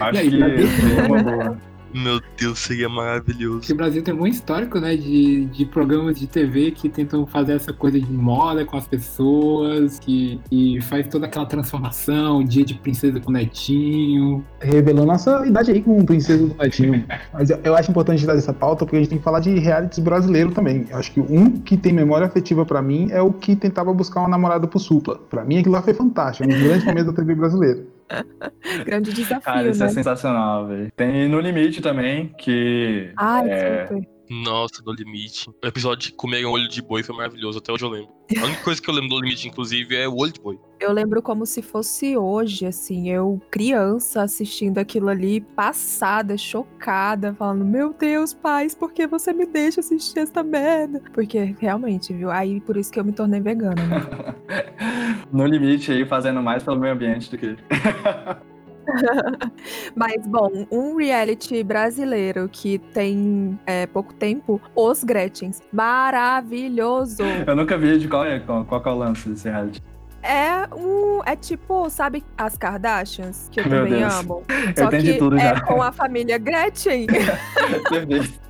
Acho 0.00 0.18
aí, 0.20 0.30
que 0.30 0.66
seria 0.66 1.06
uma 1.06 1.22
boa. 1.22 1.58
Meu 1.94 2.20
Deus, 2.36 2.58
seria 2.58 2.88
maravilhoso. 2.88 3.58
Porque 3.60 3.72
o 3.72 3.76
Brasil 3.76 4.02
tem 4.02 4.12
muito 4.12 4.34
histórico, 4.34 4.80
né, 4.80 4.96
de, 4.96 5.44
de 5.46 5.64
programas 5.64 6.18
de 6.18 6.26
TV 6.26 6.72
que 6.72 6.88
tentam 6.88 7.24
fazer 7.24 7.52
essa 7.54 7.72
coisa 7.72 8.00
de 8.00 8.12
moda 8.12 8.64
com 8.64 8.76
as 8.76 8.86
pessoas, 8.88 10.00
que, 10.00 10.40
que 10.50 10.80
faz 10.82 11.06
toda 11.06 11.26
aquela 11.26 11.46
transformação, 11.46 12.42
dia 12.42 12.64
de 12.64 12.74
princesa 12.74 13.20
com 13.20 13.30
netinho. 13.30 14.44
Revelou 14.60 15.06
nossa 15.06 15.46
idade 15.46 15.70
aí 15.70 15.82
com 15.82 16.04
Princesa 16.04 16.46
do 16.46 16.54
Netinho. 16.56 17.04
Mas 17.32 17.50
eu, 17.50 17.60
eu 17.62 17.76
acho 17.76 17.90
importante 17.90 18.26
dar 18.26 18.36
essa 18.36 18.52
pauta 18.52 18.84
porque 18.84 18.96
a 18.96 18.98
gente 18.98 19.10
tem 19.10 19.18
que 19.18 19.24
falar 19.24 19.38
de 19.38 19.56
realities 19.58 20.00
brasileiros 20.00 20.52
também. 20.52 20.86
Eu 20.90 20.98
acho 20.98 21.12
que 21.12 21.20
um 21.20 21.50
que 21.52 21.76
tem 21.76 21.92
memória 21.92 22.26
afetiva 22.26 22.66
pra 22.66 22.82
mim 22.82 23.08
é 23.12 23.22
o 23.22 23.32
que 23.32 23.54
tentava 23.54 23.94
buscar 23.94 24.20
uma 24.20 24.28
namorada 24.28 24.66
pro 24.66 24.80
Supla. 24.80 25.16
Pra 25.30 25.44
mim 25.44 25.58
aquilo 25.58 25.74
lá 25.74 25.82
foi 25.82 25.94
fantástico, 25.94 26.44
um 26.48 26.52
dos 26.52 26.60
grandes 26.60 26.84
momentos 26.84 27.06
da 27.06 27.12
TV 27.12 27.34
brasileira. 27.36 27.93
Grande 28.84 29.12
desafio, 29.12 29.42
Cara, 29.42 29.68
isso 29.68 29.80
né? 29.80 29.86
é 29.86 29.88
sensacional, 29.88 30.66
velho. 30.66 30.92
Tem 30.96 31.28
No 31.28 31.40
Limite 31.40 31.80
também, 31.80 32.28
que. 32.38 33.12
Ai, 33.16 33.50
é, 33.50 33.86
super. 33.86 34.13
Nossa, 34.28 34.82
No 34.84 34.92
Limite. 34.92 35.50
O 35.50 35.66
episódio 35.66 36.10
de 36.10 36.12
comer 36.12 36.44
um 36.46 36.50
olho 36.50 36.68
de 36.68 36.80
boi 36.80 37.02
foi 37.02 37.14
maravilhoso, 37.16 37.58
até 37.58 37.72
hoje 37.72 37.84
eu 37.84 37.90
lembro. 37.90 38.12
A 38.38 38.44
única 38.44 38.62
coisa 38.62 38.80
que 38.80 38.88
eu 38.88 38.94
lembro 38.94 39.10
do 39.10 39.20
Limite, 39.20 39.48
inclusive, 39.48 39.94
é 39.94 40.08
o 40.08 40.16
olho 40.16 40.32
de 40.32 40.40
boi. 40.40 40.58
Eu 40.80 40.92
lembro 40.92 41.22
como 41.22 41.44
se 41.44 41.60
fosse 41.60 42.16
hoje, 42.16 42.66
assim, 42.66 43.10
eu 43.10 43.40
criança 43.50 44.22
assistindo 44.22 44.78
aquilo 44.78 45.08
ali, 45.08 45.40
passada, 45.40 46.36
chocada, 46.36 47.34
falando: 47.34 47.64
Meu 47.64 47.92
Deus, 47.92 48.32
pais, 48.32 48.74
por 48.74 48.92
que 48.92 49.06
você 49.06 49.32
me 49.32 49.46
deixa 49.46 49.80
assistir 49.80 50.20
essa 50.20 50.42
merda? 50.42 51.02
Porque 51.12 51.54
realmente, 51.58 52.12
viu? 52.12 52.30
Aí 52.30 52.60
por 52.60 52.76
isso 52.76 52.90
que 52.90 52.98
eu 52.98 53.04
me 53.04 53.12
tornei 53.12 53.40
vegana, 53.40 53.82
né? 53.86 54.34
no 55.30 55.46
Limite 55.46 55.92
aí, 55.92 56.06
fazendo 56.06 56.42
mais 56.42 56.62
pelo 56.62 56.78
meio 56.78 56.94
ambiente 56.94 57.30
do 57.30 57.38
que. 57.38 57.56
Mas, 59.94 60.26
bom, 60.26 60.66
um 60.70 60.96
reality 60.96 61.62
brasileiro 61.62 62.48
que 62.50 62.78
tem 62.78 63.58
é, 63.66 63.86
pouco 63.86 64.12
tempo, 64.14 64.60
Os 64.74 65.04
Gretchens. 65.04 65.62
Maravilhoso! 65.72 67.22
Eu 67.46 67.56
nunca 67.56 67.76
vi 67.76 67.98
de 67.98 68.08
qual 68.08 68.24
é, 68.24 68.40
qual, 68.40 68.64
qual 68.64 68.82
é 68.84 68.88
o 68.88 68.94
lance 68.98 69.28
desse 69.28 69.48
reality. 69.48 69.82
É 70.22 70.66
um. 70.74 71.20
É 71.26 71.36
tipo, 71.36 71.90
sabe 71.90 72.24
as 72.38 72.56
Kardashians, 72.56 73.50
que 73.52 73.60
eu 73.60 73.68
Meu 73.68 73.84
também 73.84 74.00
Deus. 74.00 74.14
amo? 74.14 74.42
Eu 74.74 74.86
entendi 74.86 75.12
que 75.12 75.18
tudo 75.18 75.36
é 75.36 75.40
já. 75.40 75.60
com 75.60 75.82
a 75.82 75.92
família 75.92 76.38
Gretchen. 76.38 77.06
Perfeito. 77.06 78.44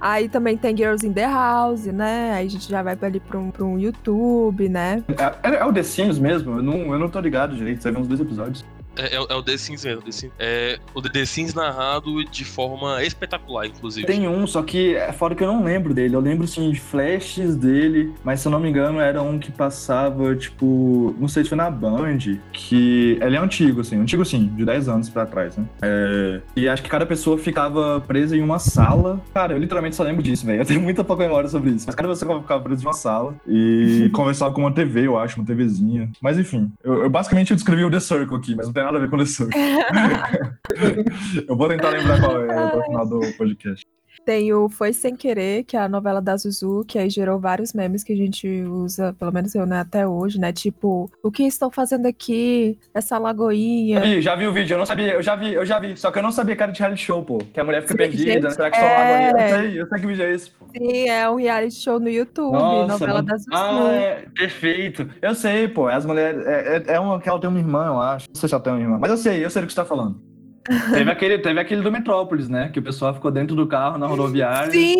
Aí 0.00 0.28
também 0.28 0.56
tem 0.56 0.76
Girls 0.76 1.06
in 1.06 1.12
the 1.12 1.26
House, 1.26 1.86
né? 1.86 2.32
Aí 2.34 2.46
a 2.46 2.50
gente 2.50 2.68
já 2.68 2.82
vai 2.82 2.94
pra 2.94 3.08
ali 3.08 3.20
pra 3.20 3.38
um, 3.38 3.50
pra 3.50 3.64
um 3.64 3.78
YouTube, 3.78 4.68
né? 4.68 5.02
É, 5.42 5.56
é 5.56 5.64
o 5.64 5.72
The 5.72 5.82
Sims 5.82 6.18
mesmo? 6.18 6.58
Eu 6.58 6.62
não, 6.62 6.92
eu 6.92 6.98
não 6.98 7.08
tô 7.08 7.20
ligado 7.20 7.56
direito, 7.56 7.82
você 7.82 7.90
viu 7.90 8.00
uns 8.00 8.08
dois 8.08 8.20
episódios. 8.20 8.64
É, 8.96 9.16
é, 9.16 9.20
o- 9.20 9.26
é 9.28 9.34
o 9.34 9.42
The 9.42 9.56
Sims 9.56 9.84
mesmo. 9.84 10.02
The 10.02 10.12
Sims. 10.12 10.32
É 10.38 10.78
o 10.94 11.02
The 11.02 11.24
Sims 11.24 11.54
narrado 11.54 12.24
de 12.24 12.44
forma 12.44 13.02
espetacular, 13.02 13.66
inclusive. 13.66 14.06
Tem 14.06 14.26
um, 14.28 14.46
só 14.46 14.62
que 14.62 14.94
é 14.94 15.12
fora 15.12 15.34
que 15.34 15.42
eu 15.42 15.48
não 15.48 15.62
lembro 15.64 15.92
dele. 15.94 16.14
Eu 16.16 16.20
lembro, 16.20 16.46
sim, 16.46 16.70
de 16.70 16.80
flashes 16.80 17.56
dele, 17.56 18.12
mas 18.24 18.40
se 18.40 18.46
eu 18.48 18.52
não 18.52 18.60
me 18.60 18.68
engano, 18.68 19.00
era 19.00 19.22
um 19.22 19.38
que 19.38 19.50
passava, 19.52 20.34
tipo, 20.36 21.14
não 21.18 21.28
sei 21.28 21.42
se 21.42 21.48
foi 21.48 21.58
na 21.58 21.70
Band, 21.70 22.18
que 22.52 23.18
ele 23.20 23.36
é 23.36 23.38
antigo, 23.38 23.80
assim, 23.80 23.96
antigo 24.00 24.24
sim, 24.24 24.46
de 24.56 24.64
10 24.64 24.88
anos 24.88 25.08
pra 25.08 25.26
trás, 25.26 25.56
né? 25.56 25.64
É, 25.82 26.40
E 26.56 26.68
acho 26.68 26.82
que 26.82 26.88
cada 26.88 27.04
pessoa 27.06 27.36
ficava 27.38 28.00
presa 28.00 28.36
em 28.36 28.40
uma 28.42 28.58
sala. 28.58 29.20
Cara, 29.32 29.52
eu 29.54 29.58
literalmente 29.58 29.96
só 29.96 30.02
lembro 30.02 30.22
disso, 30.22 30.46
velho. 30.46 30.60
Eu 30.62 30.66
tenho 30.66 30.80
muita 30.80 31.02
pouca 31.04 31.22
memória 31.24 31.48
sobre 31.48 31.70
isso. 31.70 31.84
Mas 31.86 31.94
cada 31.94 32.08
pessoa 32.08 32.40
ficava 32.40 32.62
presa 32.62 32.82
em 32.82 32.86
uma 32.86 32.92
sala 32.92 33.34
e 33.46 34.08
conversava 34.14 34.52
com 34.54 34.60
uma 34.62 34.72
TV, 34.72 35.06
eu 35.06 35.18
acho, 35.18 35.38
uma 35.40 35.46
TVzinha. 35.46 36.10
Mas 36.20 36.38
enfim, 36.38 36.70
eu, 36.82 37.02
eu 37.04 37.10
basicamente 37.10 37.54
descrevi 37.54 37.84
o 37.84 37.90
The 37.90 38.00
Circle 38.00 38.36
aqui, 38.36 38.54
mas 38.54 38.66
não 38.66 38.72
tem 38.72 38.83
nada 38.84 38.98
a 38.98 39.00
ver 39.00 39.10
com 39.10 39.16
o 39.16 39.20
eu 41.48 41.56
vou 41.56 41.68
tentar 41.68 41.90
lembrar 41.90 42.20
qual 42.20 42.40
é 42.42 42.76
o 42.76 42.84
final 42.84 43.08
do 43.08 43.20
podcast. 43.36 43.84
Tem 44.24 44.52
o 44.54 44.68
Foi 44.68 44.92
Sem 44.92 45.14
Querer, 45.14 45.64
que 45.64 45.76
é 45.76 45.80
a 45.80 45.88
novela 45.88 46.20
da 46.20 46.36
Zuzu, 46.36 46.84
que 46.86 46.98
aí 46.98 47.10
gerou 47.10 47.38
vários 47.38 47.72
memes 47.72 48.02
que 48.02 48.12
a 48.12 48.16
gente 48.16 48.48
usa, 48.62 49.14
pelo 49.18 49.32
menos 49.32 49.54
eu, 49.54 49.66
né, 49.66 49.80
até 49.80 50.06
hoje, 50.06 50.40
né? 50.40 50.52
Tipo, 50.52 51.10
o 51.22 51.30
que 51.30 51.42
estão 51.42 51.70
fazendo 51.70 52.06
aqui? 52.06 52.78
Essa 52.94 53.18
lagoinha. 53.18 54.00
Vi, 54.00 54.22
já 54.22 54.34
vi 54.34 54.46
o 54.46 54.52
vídeo, 54.52 54.74
eu 54.74 54.78
não 54.78 54.86
sabia, 54.86 55.12
eu 55.12 55.22
já 55.22 55.36
vi, 55.36 55.52
eu 55.52 55.66
já 55.66 55.78
vi, 55.78 55.96
só 55.96 56.10
que 56.10 56.18
eu 56.18 56.22
não 56.22 56.32
sabia 56.32 56.56
que 56.56 56.62
era 56.62 56.72
de 56.72 56.80
reality 56.80 57.02
show, 57.02 57.22
pô. 57.22 57.38
Que 57.38 57.60
a 57.60 57.64
mulher 57.64 57.82
fica 57.82 57.92
Sim, 57.92 57.98
perdida, 57.98 58.48
gente, 58.48 58.54
será 58.54 58.70
que 58.70 58.78
só 58.78 58.84
é. 58.84 58.96
água 58.96 59.16
ali? 59.16 59.26
Eu 59.26 59.48
sei, 59.48 59.80
eu 59.82 59.88
sei 59.88 60.00
que 60.00 60.06
vídeo 60.06 60.24
é 60.24 60.32
esse, 60.32 60.50
pô. 60.50 60.66
Sim, 60.74 61.08
é 61.08 61.28
um 61.28 61.36
reality 61.36 61.74
show 61.74 62.00
no 62.00 62.08
YouTube, 62.08 62.52
Nossa, 62.52 62.92
novela 62.92 63.14
mano. 63.14 63.26
da 63.28 63.36
Zuzu. 63.36 63.50
Ah, 63.52 63.92
é, 63.92 64.24
perfeito. 64.34 65.08
Eu 65.20 65.34
sei, 65.34 65.68
pô, 65.68 65.86
as 65.88 66.06
mulheres, 66.06 66.44
é, 66.46 66.76
é, 66.76 66.94
é 66.94 67.00
uma 67.00 67.20
que 67.20 67.28
ela 67.28 67.40
tem 67.40 67.50
uma 67.50 67.58
irmã, 67.58 67.86
eu 67.86 68.00
acho. 68.00 68.26
Não 68.32 68.40
sei 68.40 68.48
se 68.48 68.54
ela 68.54 68.64
tem 68.64 68.72
uma 68.72 68.82
irmã, 68.82 68.98
mas 68.98 69.10
eu 69.10 69.16
sei, 69.16 69.44
eu 69.44 69.50
sei 69.50 69.62
do 69.62 69.66
que 69.66 69.72
você 69.72 69.80
tá 69.80 69.84
falando. 69.84 70.33
Teve 70.92 71.10
aquele, 71.10 71.38
teve 71.38 71.60
aquele 71.60 71.82
do 71.82 71.92
Metrópolis, 71.92 72.48
né? 72.48 72.70
Que 72.72 72.78
o 72.78 72.82
pessoal 72.82 73.12
ficou 73.14 73.30
dentro 73.30 73.54
do 73.54 73.66
carro 73.66 73.98
na 73.98 74.06
rodoviária. 74.06 74.70
Sim, 74.70 74.96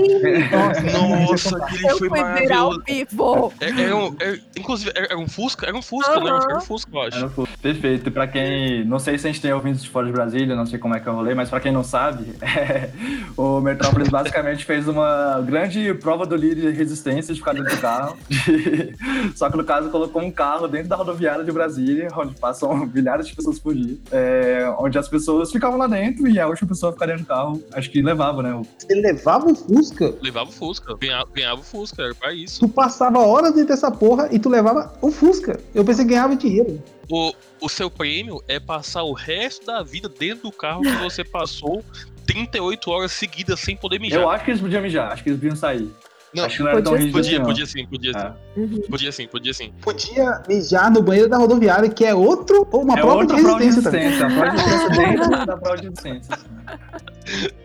Nossa, 0.93 1.57
aquele 1.65 1.87
eu 1.91 1.99
foi 1.99 2.09
maravilhoso. 2.09 2.83
vivo. 2.87 3.53
É- 3.61 3.71
Era 3.83 3.97
um, 3.97 4.17
era- 4.21 4.39
inclusive, 4.57 4.93
era, 4.95 5.07
era 5.07 5.19
um 5.19 5.29
Fusca? 5.29 5.67
Era 5.67 5.77
um 5.77 5.83
Fusca, 5.83 6.21
né? 6.21 6.31
Aham. 6.31 6.41
Era 6.49 6.57
um 6.59 6.61
Fusca, 6.61 6.91
eu 6.95 7.03
acho. 7.03 7.29
Fofo. 7.31 7.59
Perfeito. 7.61 8.09
E 8.09 8.11
pra 8.13 8.27
quem. 8.27 8.85
Não 8.85 8.99
sei 8.99 9.17
se 9.19 9.27
a 9.27 9.31
gente 9.33 9.41
tem 9.41 9.53
ouvintes 9.53 9.83
de 9.83 9.89
fora 9.91 10.07
de 10.07 10.13
Brasília, 10.13 10.55
não 10.55 10.67
sei 10.67 10.79
como 10.79 10.95
é 10.95 11.01
que 11.01 11.07
eu 11.07 11.15
rolei, 11.15 11.35
mas 11.35 11.49
pra 11.49 11.61
quem 11.61 11.73
não 11.73 11.83
sabe, 11.85 12.35
é, 12.43 12.91
o 13.37 13.61
Metrópolis 13.61 14.09
basicamente 14.09 14.65
fez 14.65 14.87
uma 14.87 15.41
grande 15.41 15.95
prova 15.95 16.27
do 16.27 16.37
líder 16.37 16.73
de 16.73 16.77
resistência 16.79 17.33
de 17.33 17.41
ficar 17.41 17.55
dentro 17.55 17.75
do 17.75 17.81
carro. 17.81 18.17
Só 19.35 19.51
que 19.51 19.57
no 19.57 19.65
caso 19.65 19.91
colocou 19.91 20.23
um 20.23 20.31
carro 20.31 20.69
dentro 20.69 20.89
da 20.89 20.97
rodoviária 20.97 21.45
de 21.45 21.53
Brasília, 21.53 22.09
onde 22.17 22.35
passam 22.39 22.75
milhares 22.87 23.27
de 23.27 23.35
pessoas 23.35 23.59
por 23.59 23.75
dia. 23.75 23.97
é, 24.13 24.73
onde 24.79 24.99
as 24.99 25.09
pessoas 25.09 25.51
ficavam 25.55 25.79
lá 25.79 25.87
dentro 25.87 26.29
e 26.29 26.39
a 26.39 26.47
última 26.47 26.69
pessoa 26.69 26.91
a 26.91 26.93
ficar 26.93 27.07
dentro 27.07 27.23
do 27.23 27.27
carro, 27.27 27.63
acho 27.73 27.91
que 27.91 28.03
levava, 28.03 28.43
né? 28.43 28.55
o- 28.55 28.63
Você 28.79 28.95
levava 28.95 29.51
o 29.51 29.55
Fusca, 29.55 30.15
Levava 30.21 30.51
o 30.51 30.53
Fusca, 30.53 30.95
ganhava, 30.97 31.29
ganhava 31.35 31.61
o 31.61 31.65
Fusca, 31.65 32.03
era 32.03 32.15
pra 32.15 32.33
isso. 32.35 32.61
tu 32.61 32.69
passava 32.69 33.19
horas 33.21 33.53
dentro 33.55 33.69
dessa 33.69 33.91
porra 33.91 34.29
e 34.31 34.39
tu 34.39 34.49
levava 34.49 34.93
o 35.01 35.11
Fusca. 35.11 35.59
Eu 35.75 35.85
pensei 35.85 36.05
que 36.05 36.11
ganhava 36.11 36.37
dinheiro. 36.37 36.83
O, 37.11 37.33
o 37.61 37.69
seu 37.69 37.91
prêmio 37.91 38.43
é 38.49 38.59
passar 38.61 39.03
o 39.03 39.13
resto 39.13 39.67
da 39.67 39.83
vida 39.83 40.09
dentro 40.09 40.45
do 40.45 40.53
carro 40.53 40.83
que 40.83 40.97
você 40.97 41.23
passou 41.25 41.83
38 42.27 42.91
horas 42.91 43.13
seguidas 43.13 43.61
sem 43.61 43.77
poder 43.77 44.01
mijar. 44.01 44.21
Eu 44.23 44.31
acho 44.31 44.45
que 44.45 44.51
eles 44.51 44.61
podiam 44.61 44.83
mijar, 44.83 45.13
acho 45.13 45.23
que 45.23 45.29
eles 45.31 45.39
podiam 45.39 45.57
sair. 45.57 45.91
Não, 46.35 46.45
acho 46.45 46.57
que 46.57 46.63
não 46.63 46.71
era 46.71 46.83
tão 46.83 46.93
podia- 46.93 47.05
rígido 47.07 47.19
assim, 47.21 47.29
Podia, 47.31 47.39
não. 47.39 47.47
podia 47.47 47.67
sim, 47.67 47.87
podia 47.87 48.13
sim. 48.13 48.19
É. 48.19 48.61
Uhum. 48.61 48.81
Podia 48.91 49.13
sim, 49.13 49.27
podia 49.29 49.55
sim. 49.55 49.73
Podia 49.81 50.43
mijar 50.49 50.91
no 50.91 51.03
banheiro 51.03 51.29
da 51.31 51.37
rodoviária, 51.39 51.89
que 51.89 52.05
é 52.05 52.15
outro, 52.15 52.67
ou 52.73 52.83
uma 52.83 52.95
É 52.99 53.01
prova 53.01 53.15
de 53.27 53.33
outra 53.33 53.37
prova 53.43 53.59
de 53.61 53.65
resistência 53.67 54.19
também. 54.29 54.51
resistência. 54.51 54.57
A 54.57 54.57
prova 54.57 54.57
de 54.57 54.63
resistência 54.63 55.29
dentro 55.29 55.47
da 55.47 55.57
prova 55.57 55.77
de 55.77 55.83
resistência. 55.89 56.39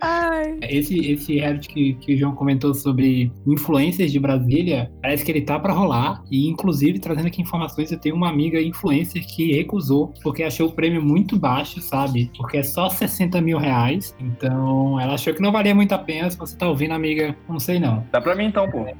Ai, 0.00 0.58
Esse, 0.62 0.98
esse 1.12 1.34
reality 1.36 1.68
que, 1.68 1.94
que 1.94 2.14
o 2.14 2.18
João 2.18 2.34
comentou 2.34 2.72
sobre 2.74 3.32
influências 3.46 4.10
de 4.12 4.18
Brasília, 4.18 4.90
parece 5.02 5.24
que 5.24 5.30
ele 5.30 5.42
tá 5.42 5.58
pra 5.58 5.72
rolar. 5.72 6.22
E, 6.30 6.48
inclusive, 6.48 6.98
trazendo 6.98 7.26
aqui 7.26 7.42
informações, 7.42 7.90
eu 7.92 7.98
tenho 7.98 8.14
uma 8.14 8.28
amiga 8.28 8.60
influencer 8.60 9.24
que 9.26 9.52
recusou, 9.52 10.12
porque 10.22 10.42
achou 10.42 10.68
o 10.68 10.72
prêmio 10.72 11.02
muito 11.02 11.38
baixo, 11.38 11.80
sabe? 11.80 12.30
Porque 12.36 12.58
é 12.58 12.62
só 12.62 12.88
60 12.88 13.40
mil 13.40 13.58
reais. 13.58 14.14
Então, 14.20 14.98
ela 15.00 15.14
achou 15.14 15.32
que 15.34 15.40
não 15.42 15.52
valia 15.52 15.74
muito 15.74 15.92
a 15.92 15.98
pena. 15.98 16.30
Se 16.30 16.36
você 16.38 16.56
tá 16.56 16.68
ouvindo, 16.68 16.92
amiga, 16.92 17.34
não 17.48 17.58
sei 17.60 17.78
não. 17.78 18.04
Dá 18.12 18.20
pra 18.20 18.34
mim 18.34 18.44
então, 18.46 18.70
pô. 18.70 18.84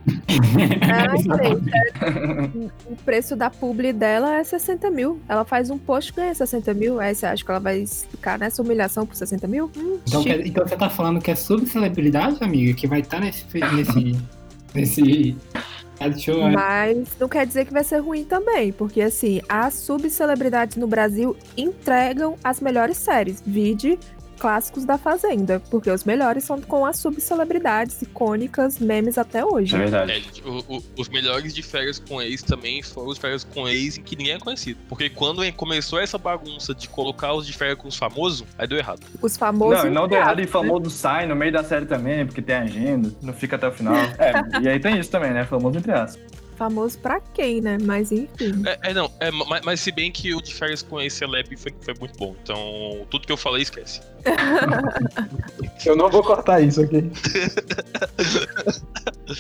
ai, 0.83 1.19
gente, 1.19 1.31
é- 1.31 2.71
o 2.93 2.97
preço 3.05 3.37
da 3.37 3.51
publi 3.51 3.93
dela 3.93 4.35
é 4.37 4.45
60 4.45 4.91
mil. 4.91 5.21
Ela 5.29 5.45
faz 5.45 5.71
um 5.71 5.79
post 5.79 6.11
e 6.13 6.15
ganha 6.17 6.35
60 6.35 6.75
mil. 6.75 7.01
Aí 7.01 7.15
você 7.15 7.27
acha 7.27 7.45
que 7.45 7.51
ela 7.51 7.61
vai 7.61 7.85
ficar 7.87 8.39
nessa 8.39 8.63
humilhação 8.63 9.07
por 9.07 9.15
60 9.15 9.47
mil? 9.47 9.71
Hum, 9.77 9.99
Então, 10.07 10.23
quer- 10.23 10.47
então 10.47 10.67
você 10.67 10.77
tá 10.89 10.91
falando 10.91 11.21
que 11.21 11.31
é 11.31 11.35
subcelebridade, 11.35 12.43
amiga, 12.43 12.75
que 12.75 12.87
vai 12.87 13.01
estar 13.01 13.21
nesse, 13.21 13.47
nesse, 13.75 14.17
nesse 14.75 15.37
reality 15.99 16.23
show, 16.23 16.49
né? 16.49 16.55
Mas 16.55 17.09
não 17.19 17.29
quer 17.29 17.47
dizer 17.47 17.67
que 17.67 17.73
vai 17.73 17.85
ser 17.85 17.99
ruim 17.99 18.25
também, 18.25 18.73
porque 18.73 19.03
assim, 19.03 19.41
as 19.49 19.75
subcelebridades 19.75 20.77
no 20.77 20.87
Brasil 20.87 21.37
entregam 21.57 22.37
as 22.43 22.61
melhores 22.61 22.97
séries. 22.97 23.43
Vide 23.47 23.99
clássicos 24.41 24.85
da 24.85 24.97
Fazenda, 24.99 25.61
porque 25.71 25.91
os 25.91 26.03
melhores 26.05 26.45
são 26.45 26.61
com 26.61 26.85
as 26.87 26.99
subcelebridades 26.99 28.01
icônicas, 28.03 28.79
memes 28.79 29.19
até 29.19 29.45
hoje. 29.45 29.75
É 29.75 29.79
É, 29.79 29.83
verdade. 29.83 30.13
gente, 30.15 30.43
o- 30.45 30.65
o- 30.77 30.83
os 30.99 31.09
melhores 31.09 31.55
de 31.55 31.63
férias 31.63 31.99
com 31.99 32.21
ex 32.23 32.43
também 32.43 32.83
foram 32.83 33.09
os 33.09 33.19
férias 33.19 33.45
com 33.45 33.69
ex 33.69 33.99
em 33.99 34.03
que 34.03 34.17
ninguém 34.17 34.35
é 34.35 34.39
conhecido. 34.39 34.81
Porque 34.89 35.09
quando 35.11 35.41
começou 35.53 36.01
essa 36.01 36.17
bagunça 36.19 36.75
de 36.75 36.89
colocar 36.89 37.35
os 37.35 37.47
de 37.47 37.53
férias 37.53 37.77
com 37.79 37.89
os 37.89 37.97
famosos, 37.97 38.45
aí 38.59 38.67
deu 38.67 38.79
errado. 38.79 39.01
Os 39.21 39.37
famosos. 39.37 39.79
Não, 39.85 39.87
e 39.87 39.91
não 39.95 40.09
deu 40.09 40.19
errado 40.19 40.39
e 40.41 40.43
né? 40.43 40.49
famoso 40.49 40.89
sai 40.91 41.27
no 41.27 41.37
meio 41.37 41.53
da 41.53 41.63
série 41.63 41.85
também, 41.87 42.25
porque 42.25 42.41
tem 42.41 42.57
agenda, 42.57 43.13
não 43.23 43.33
fica 43.35 43.57
até 43.57 43.69
o 43.69 43.73
final. 43.73 43.95
É, 44.19 44.61
e 44.63 44.69
aí 44.69 44.79
tem 44.81 44.99
isso 44.99 45.11
também, 45.11 45.33
né? 45.33 45.45
Famoso 45.45 45.79
entre 45.79 45.93
aspas. 45.93 46.21
Famoso 46.57 46.99
pra 46.99 47.21
quem, 47.21 47.61
né? 47.63 47.79
Mas 47.81 48.13
enfim. 48.13 48.63
É, 48.67 48.91
é, 48.91 48.95
não, 48.95 49.11
é, 49.19 49.31
mas, 49.31 49.63
mas 49.65 49.81
se 49.81 49.91
bem 49.91 50.13
que 50.13 50.35
o 50.35 50.43
de 50.43 50.53
férias 50.55 50.83
com 50.83 51.01
ex 51.01 51.15
Celeb 51.15 51.57
foi, 51.57 51.73
foi 51.81 51.95
muito 51.99 52.19
bom. 52.19 52.37
Então, 52.43 53.07
tudo 53.11 53.27
que 53.27 53.33
eu 53.33 53.37
falei, 53.39 53.63
esquece. 53.63 54.03
Eu 55.85 55.97
não 55.97 56.11
vou 56.11 56.23
cortar 56.23 56.61
isso 56.61 56.83
aqui. 56.83 57.11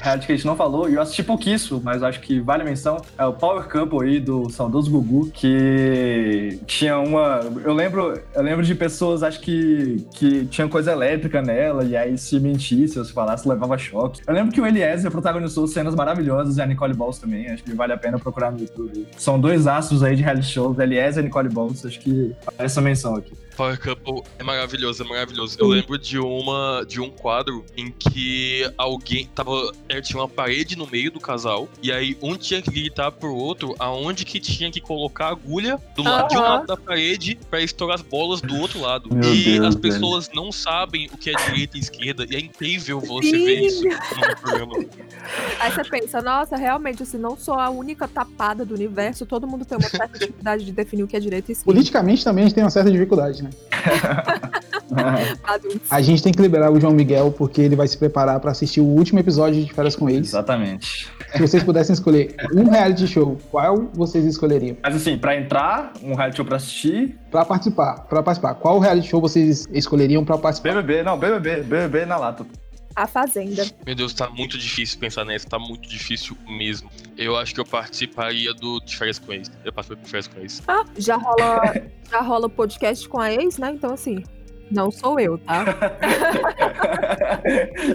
Reality 0.03 0.27
que 0.27 0.33
a 0.33 0.37
gente 0.37 0.47
não 0.47 0.55
falou, 0.55 0.89
e 0.89 0.95
eu 0.95 1.03
assisti 1.03 1.23
pouquíssimo, 1.23 1.81
mas 1.83 2.01
acho 2.03 2.21
que 2.21 2.39
vale 2.39 2.63
a 2.63 2.65
menção, 2.65 3.03
é 3.19 3.27
o 3.27 3.33
Power 3.33 3.69
Couple 3.69 4.07
aí 4.07 4.21
do 4.21 4.49
saudoso 4.49 4.89
Gugu, 4.89 5.31
que 5.33 6.61
tinha 6.65 6.97
uma. 6.99 7.41
Eu 7.65 7.75
lembro, 7.75 8.21
eu 8.33 8.43
lembro 8.43 8.65
de 8.65 8.73
pessoas, 8.75 9.25
acho 9.25 9.41
que, 9.41 10.07
que 10.15 10.47
tinha 10.47 10.69
coisa 10.69 10.93
elétrica 10.93 11.43
nela, 11.43 11.85
e 11.85 11.97
aí 11.97 12.17
se 12.17 12.39
mentisse, 12.39 13.01
ou 13.01 13.05
se 13.05 13.13
falasse, 13.13 13.49
levava 13.49 13.77
choque. 13.77 14.23
Eu 14.25 14.33
lembro 14.33 14.53
que 14.53 14.61
o 14.61 14.67
Eliezer 14.67 15.11
protagonizou 15.11 15.67
cenas 15.67 15.97
maravilhosas 15.97 16.57
e 16.57 16.63
a 16.63 16.67
Nicole 16.67 16.95
Balls 16.95 17.19
também, 17.19 17.51
acho 17.51 17.65
que 17.65 17.75
vale 17.75 17.93
a 17.93 17.99
pena 17.99 18.17
procurar 18.17 18.53
no 18.53 18.61
YouTube. 18.61 19.09
São 19.19 19.41
dois 19.41 19.67
astros 19.67 20.05
aí 20.05 20.15
de 20.15 20.23
reality 20.23 20.47
shows, 20.47 20.79
Eliezer 20.79 21.25
e 21.25 21.27
Nicole 21.27 21.49
Balls, 21.49 21.85
acho 21.85 21.99
que 21.99 22.33
vale 22.45 22.59
essa 22.59 22.81
menção 22.81 23.17
aqui. 23.17 23.33
Power 23.61 23.79
Couple 23.79 24.23
é 24.39 24.43
maravilhoso, 24.43 25.03
é 25.03 25.07
maravilhoso. 25.07 25.59
Eu 25.61 25.67
lembro 25.67 25.99
de 25.99 26.19
uma 26.19 26.83
de 26.89 26.99
um 26.99 27.11
quadro 27.11 27.63
em 27.77 27.91
que 27.91 28.67
alguém 28.79 29.27
tava. 29.35 29.71
é, 29.87 30.01
Tinha 30.01 30.19
uma 30.19 30.29
parede 30.29 30.79
no 30.79 30.87
meio 30.87 31.11
do 31.11 31.21
casal, 31.21 31.69
e 31.83 31.93
aí 31.93 32.17
um 32.23 32.39
tinha 32.39 32.63
que 32.63 32.71
gritar 32.71 33.13
pro 33.13 33.35
outro 33.35 33.75
aonde 33.79 34.25
que 34.25 34.41
tinha 34.41 34.71
que 34.71 34.81
colocar 34.81 35.27
a 35.27 35.31
agulha 35.33 35.79
do 35.95 36.03
lado 36.03 36.29
de 36.29 36.39
um 36.39 36.41
lado 36.41 36.67
da 36.69 36.77
parede 36.77 37.39
pra 37.51 37.61
estourar 37.61 37.97
as 37.97 38.03
bolas 38.03 38.41
do 38.41 38.57
outro 38.57 38.81
lado. 38.81 39.15
Meu 39.15 39.35
e 39.35 39.45
Deus, 39.45 39.67
as 39.67 39.75
velho. 39.75 39.81
pessoas 39.81 40.31
não 40.35 40.51
sabem 40.51 41.11
o 41.13 41.19
que 41.19 41.29
é 41.29 41.35
direita 41.35 41.77
e 41.77 41.81
esquerda, 41.81 42.25
e 42.31 42.37
é 42.37 42.41
incrível 42.41 42.99
você 42.99 43.29
Sim. 43.29 43.45
ver 43.45 43.61
isso 43.61 43.85
no 43.85 44.37
programa. 44.41 44.73
Aí 45.61 45.71
você 45.71 45.85
pensa, 45.85 46.23
nossa, 46.23 46.57
realmente, 46.57 47.05
se 47.05 47.19
não 47.19 47.37
sou 47.37 47.55
a 47.55 47.69
única 47.69 48.09
tapada 48.09 48.65
do 48.65 48.75
universo, 48.75 49.27
todo 49.27 49.47
mundo 49.47 49.67
tem 49.67 49.77
uma 49.77 49.89
certa 49.89 50.19
dificuldade 50.19 50.65
de 50.65 50.73
definir 50.73 51.03
o 51.03 51.07
que 51.07 51.15
é 51.15 51.21
direito 51.21 51.51
e 51.51 51.53
esquerda. 51.53 51.73
Politicamente 51.75 52.25
também 52.25 52.45
a 52.45 52.47
gente 52.47 52.55
tem 52.55 52.65
uma 52.65 52.71
certa 52.71 52.91
dificuldade, 52.91 53.43
né? 53.43 53.50
Adultos. 55.45 55.81
A 55.91 56.01
gente 56.01 56.23
tem 56.23 56.33
que 56.33 56.43
liberar 56.43 56.71
o 56.73 56.81
João 56.81 56.93
Miguel 56.93 57.33
porque 57.33 57.61
ele 57.61 57.77
vai 57.77 57.87
se 57.87 57.97
preparar 57.97 58.41
pra 58.41 58.51
assistir 58.51 58.81
o 58.81 58.85
último 58.85 59.19
episódio 59.21 59.65
de 59.65 59.73
Férias 59.73 59.95
com 59.95 60.09
Ex. 60.11 60.29
Exatamente. 60.29 61.09
Se 61.33 61.41
vocês 61.41 61.63
pudessem 61.63 61.95
escolher 61.95 62.35
um 62.53 62.69
reality 62.69 63.07
show, 63.07 63.39
qual 63.51 63.89
vocês 63.95 64.25
escolheriam? 64.25 64.77
Mas 64.83 64.97
assim, 64.97 65.17
pra 65.17 65.37
entrar, 65.37 65.93
um 66.03 66.15
reality 66.15 66.37
show 66.39 66.45
pra 66.45 66.57
assistir, 66.57 67.17
Pra 67.31 67.45
participar, 67.45 68.07
para 68.09 68.23
participar. 68.23 68.55
Qual 68.55 68.81
reality 68.81 69.09
show 69.09 69.21
vocês 69.21 69.69
escolheriam 69.73 70.25
pra 70.25 70.37
participar? 70.37 70.71
BBB, 70.75 71.05
não, 71.05 71.17
BBB, 71.17 71.63
BBB 71.63 72.07
na 72.07 72.17
lata. 72.17 72.45
A 72.95 73.07
Fazenda. 73.07 73.65
Meu 73.87 73.95
Deus, 73.95 74.13
tá 74.13 74.29
muito 74.29 74.59
difícil 74.59 74.99
pensar 74.99 75.25
nessa, 75.25 75.49
tá 75.49 75.59
muito 75.59 75.89
difícil 75.89 76.37
mesmo. 76.49 76.91
Eu 77.17 77.37
acho 77.37 77.55
que 77.55 77.61
eu 77.61 77.65
participaria 77.65 78.53
do 78.53 78.81
de 78.81 78.97
férias 78.97 79.19
com 79.19 79.33
ex. 79.33 79.51
Eu 79.65 79.73
participaria 79.73 80.05
de 80.05 80.11
férias 80.11 80.27
com 80.29 80.41
ex. 80.41 80.63
Ah, 80.67 80.85
já 80.97 81.17
rola, 81.17 81.63
já 82.11 82.21
rola 82.21 82.49
podcast 82.49 83.09
com 83.09 83.21
a 83.21 83.33
ex, 83.33 83.59
né? 83.59 83.73
Então, 83.73 83.95
assim, 83.95 84.23
não 84.71 84.91
sou 84.91 85.19
eu, 85.19 85.39
tá? 85.39 85.65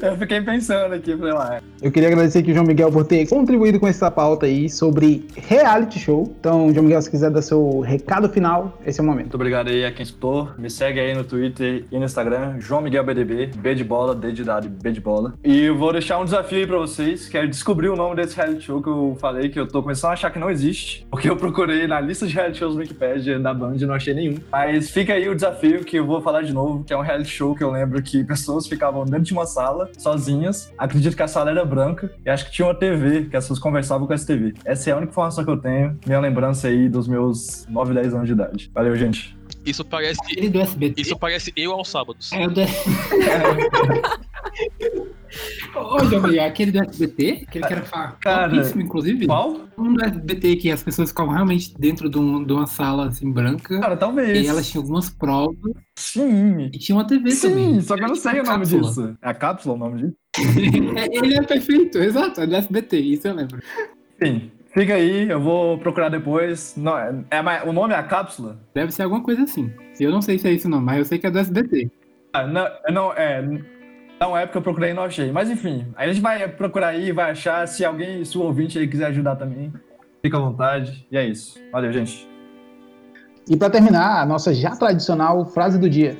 eu 0.01 0.17
fiquei 0.17 0.41
pensando 0.41 0.93
aqui, 0.93 1.15
falei 1.15 1.33
lá. 1.33 1.61
Eu 1.81 1.91
queria 1.91 2.09
agradecer 2.09 2.39
aqui 2.39 2.51
o 2.51 2.53
João 2.53 2.65
Miguel 2.65 2.91
por 2.91 3.05
ter 3.05 3.27
contribuído 3.27 3.79
com 3.79 3.87
essa 3.87 4.11
pauta 4.11 4.45
aí 4.45 4.69
sobre 4.69 5.25
reality 5.35 5.99
show. 5.99 6.35
Então, 6.39 6.73
João 6.73 6.83
Miguel, 6.83 7.01
se 7.01 7.09
quiser 7.09 7.31
dar 7.31 7.41
seu 7.41 7.79
recado 7.79 8.29
final, 8.29 8.77
esse 8.85 8.99
é 8.99 9.03
o 9.03 9.05
momento. 9.05 9.25
Muito 9.25 9.35
obrigado 9.35 9.69
aí 9.69 9.85
a 9.85 9.91
quem 9.91 10.03
escutou. 10.03 10.49
Me 10.57 10.69
segue 10.69 10.99
aí 10.99 11.13
no 11.13 11.23
Twitter 11.23 11.85
e 11.91 11.97
no 11.97 12.05
Instagram, 12.05 12.59
João 12.59 12.81
Miguel 12.81 13.03
BDB, 13.03 13.51
B 13.55 13.75
de 13.75 13.83
bola, 13.83 14.15
D 14.15 14.31
de 14.31 14.43
dado, 14.43 14.69
B 14.69 14.91
de 14.91 15.01
bola. 15.01 15.33
E 15.43 15.63
eu 15.63 15.77
vou 15.77 15.91
deixar 15.91 16.19
um 16.19 16.25
desafio 16.25 16.59
aí 16.59 16.67
pra 16.67 16.77
vocês, 16.77 17.29
que 17.29 17.37
é 17.37 17.45
descobrir 17.45 17.89
o 17.89 17.95
nome 17.95 18.15
desse 18.15 18.35
reality 18.35 18.63
show 18.63 18.81
que 18.81 18.89
eu 18.89 19.17
falei, 19.19 19.49
que 19.49 19.59
eu 19.59 19.67
tô 19.67 19.81
começando 19.81 20.11
a 20.11 20.13
achar 20.13 20.31
que 20.31 20.39
não 20.39 20.49
existe, 20.49 21.05
porque 21.09 21.29
eu 21.29 21.35
procurei 21.35 21.87
na 21.87 21.99
lista 21.99 22.27
de 22.27 22.33
reality 22.33 22.59
shows 22.59 22.75
do 22.75 22.79
Wikipedia 22.79 23.39
da 23.39 23.53
Band 23.53 23.75
e 23.75 23.85
não 23.85 23.93
achei 23.93 24.13
nenhum. 24.13 24.37
Mas 24.51 24.89
fica 24.89 25.13
aí 25.13 25.27
o 25.29 25.35
desafio 25.35 25.83
que 25.83 25.97
eu 25.97 26.05
vou 26.05 26.21
falar 26.21 26.41
de 26.41 26.53
novo, 26.53 26.64
que 26.83 26.93
é 26.93 26.97
um 26.97 27.01
reality 27.01 27.29
show 27.29 27.55
que 27.55 27.63
eu 27.63 27.71
lembro 27.71 28.01
que 28.01 28.23
pessoas 28.23 28.67
ficavam 28.67 29.05
dentro 29.05 29.23
de 29.23 29.33
uma 29.33 29.45
sala, 29.45 29.89
sozinhas. 29.97 30.73
Acredito 30.77 31.15
que 31.15 31.23
a 31.23 31.27
sala 31.27 31.51
era 31.51 31.65
branca 31.65 32.11
e 32.25 32.29
acho 32.29 32.45
que 32.45 32.51
tinha 32.51 32.67
uma 32.67 32.75
TV, 32.75 33.25
que 33.25 33.37
as 33.37 33.45
pessoas 33.45 33.59
conversavam 33.59 34.07
com 34.07 34.13
essa 34.13 34.25
TV. 34.25 34.53
Essa 34.63 34.89
é 34.89 34.93
a 34.93 34.97
única 34.97 35.11
informação 35.11 35.43
que 35.43 35.51
eu 35.51 35.57
tenho, 35.57 35.99
minha 36.05 36.19
lembrança 36.19 36.67
aí 36.67 36.89
dos 36.89 37.07
meus 37.07 37.65
9, 37.69 37.93
10 37.93 38.13
anos 38.13 38.27
de 38.27 38.33
idade. 38.33 38.71
Valeu, 38.73 38.95
gente. 38.95 39.35
Isso 39.65 39.83
parece. 39.83 40.19
Aquele 40.21 40.49
do 40.49 40.61
SBT. 40.61 41.01
Isso 41.01 41.17
parece 41.17 41.51
eu 41.55 41.71
aos 41.71 41.89
sábados. 41.89 42.31
É 42.31 42.45
o 42.45 42.51
do... 42.51 42.61
Ô, 45.75 46.03
João 46.05 46.23
Miguel, 46.23 46.45
aquele 46.45 46.71
do 46.71 46.79
SBT, 46.79 47.45
aquele 47.47 47.65
que 47.67 47.73
era 47.73 47.81
fa- 47.83 48.15
Cara, 48.21 48.49
famosíssimo, 48.49 48.81
inclusive. 48.81 49.25
Qual? 49.27 49.57
Um 49.77 49.93
do 49.93 50.03
SBT 50.03 50.55
que 50.55 50.71
as 50.71 50.81
pessoas 50.83 51.09
ficavam 51.09 51.33
realmente 51.33 51.73
dentro 51.77 52.09
de, 52.09 52.17
um- 52.17 52.43
de 52.43 52.53
uma 52.53 52.65
sala 52.67 53.07
assim 53.09 53.31
branca. 53.31 53.79
Cara, 53.79 53.97
talvez. 53.97 54.45
E 54.45 54.47
elas 54.47 54.69
tinham 54.69 54.83
algumas 54.83 55.09
provas. 55.09 55.55
Sim. 55.97 56.69
E 56.73 56.77
tinha 56.77 56.95
uma 56.95 57.05
TV 57.05 57.31
Sim, 57.31 57.49
também. 57.49 57.81
só 57.81 57.95
que 57.95 58.03
eu 58.03 58.07
não 58.07 58.15
sei 58.15 58.33
o 58.39 58.43
nome 58.43 58.59
Cápsula. 58.59 58.81
disso. 58.83 59.17
É 59.21 59.29
a 59.29 59.33
cápsula 59.33 59.75
o 59.75 59.77
nome 59.77 60.01
disso? 60.01 60.15
É, 60.97 61.17
Ele 61.17 61.33
é 61.35 61.41
perfeito, 61.41 61.97
exato, 61.97 62.41
é 62.41 62.47
do 62.47 62.55
SBT, 62.55 62.97
isso 62.99 63.27
eu 63.27 63.33
lembro. 63.35 63.59
Sim. 64.21 64.51
Fica 64.73 64.95
aí, 64.95 65.29
eu 65.29 65.39
vou 65.39 65.77
procurar 65.77 66.09
depois. 66.09 66.73
Não, 66.75 66.97
é, 66.97 67.13
é 67.31 67.63
o 67.65 67.71
nome 67.71 67.93
é 67.93 67.97
a 67.97 68.03
cápsula? 68.03 68.59
Deve 68.73 68.91
ser 68.91 69.03
alguma 69.03 69.23
coisa 69.23 69.43
assim. 69.43 69.71
Eu 69.99 70.11
não 70.11 70.21
sei 70.21 70.37
se 70.37 70.47
é 70.49 70.51
isso 70.51 70.67
não, 70.67 70.81
mas 70.81 70.97
eu 70.97 71.05
sei 71.05 71.17
que 71.17 71.25
é 71.27 71.31
do 71.31 71.39
SBT. 71.39 71.89
Ah, 72.33 72.45
não, 72.45 72.67
não, 72.91 73.13
é. 73.13 73.41
Não 74.19 74.37
é 74.37 74.45
porque 74.45 74.57
eu 74.57 74.61
procurei 74.61 74.91
e 74.91 74.93
não 74.93 75.03
achei. 75.03 75.31
Mas 75.31 75.49
enfim, 75.49 75.87
a 75.95 76.07
gente 76.07 76.21
vai 76.21 76.47
procurar 76.47 76.89
aí, 76.89 77.11
vai 77.11 77.31
achar. 77.31 77.67
Se 77.67 77.83
alguém, 77.83 78.23
se 78.23 78.37
o 78.37 78.41
ouvinte 78.41 78.79
aí 78.79 78.87
quiser 78.87 79.07
ajudar 79.07 79.35
também, 79.35 79.73
fica 80.21 80.37
à 80.37 80.39
vontade. 80.39 81.05
E 81.11 81.17
é 81.17 81.25
isso. 81.25 81.59
Valeu, 81.71 81.91
gente. 81.91 82.27
E 83.47 83.55
pra 83.57 83.69
terminar, 83.69 84.21
a 84.21 84.25
nossa 84.25 84.53
já 84.53 84.75
tradicional 84.75 85.45
frase 85.45 85.77
do 85.77 85.89
dia. 85.89 86.17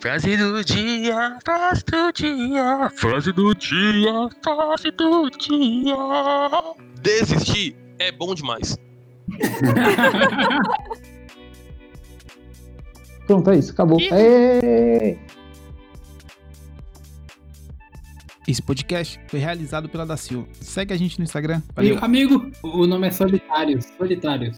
Frase 0.00 0.36
do 0.36 0.62
dia, 0.62 1.38
frase 1.44 1.82
do 1.84 2.12
dia, 2.12 2.90
frase 2.94 3.32
do 3.32 3.54
dia, 3.54 4.30
frase 4.42 4.90
do 4.92 5.28
dia. 5.30 5.96
Desistir 7.02 7.74
é 7.98 8.12
bom 8.12 8.32
demais. 8.34 8.76
Pronto, 13.26 13.50
é 13.50 13.56
isso, 13.56 13.72
acabou. 13.72 13.98
Ê! 14.00 15.18
Esse 18.48 18.62
podcast 18.62 19.20
foi 19.26 19.40
realizado 19.40 19.90
pela 19.90 20.06
da 20.06 20.16
Silva. 20.16 20.48
Segue 20.58 20.94
a 20.94 20.96
gente 20.96 21.18
no 21.18 21.24
Instagram. 21.24 21.60
Valeu. 21.76 21.98
Amigo, 22.00 22.36
amigo, 22.36 22.56
o 22.62 22.86
nome 22.86 23.06
é 23.06 23.10
Solitários. 23.10 23.84
Solitários. 23.98 24.56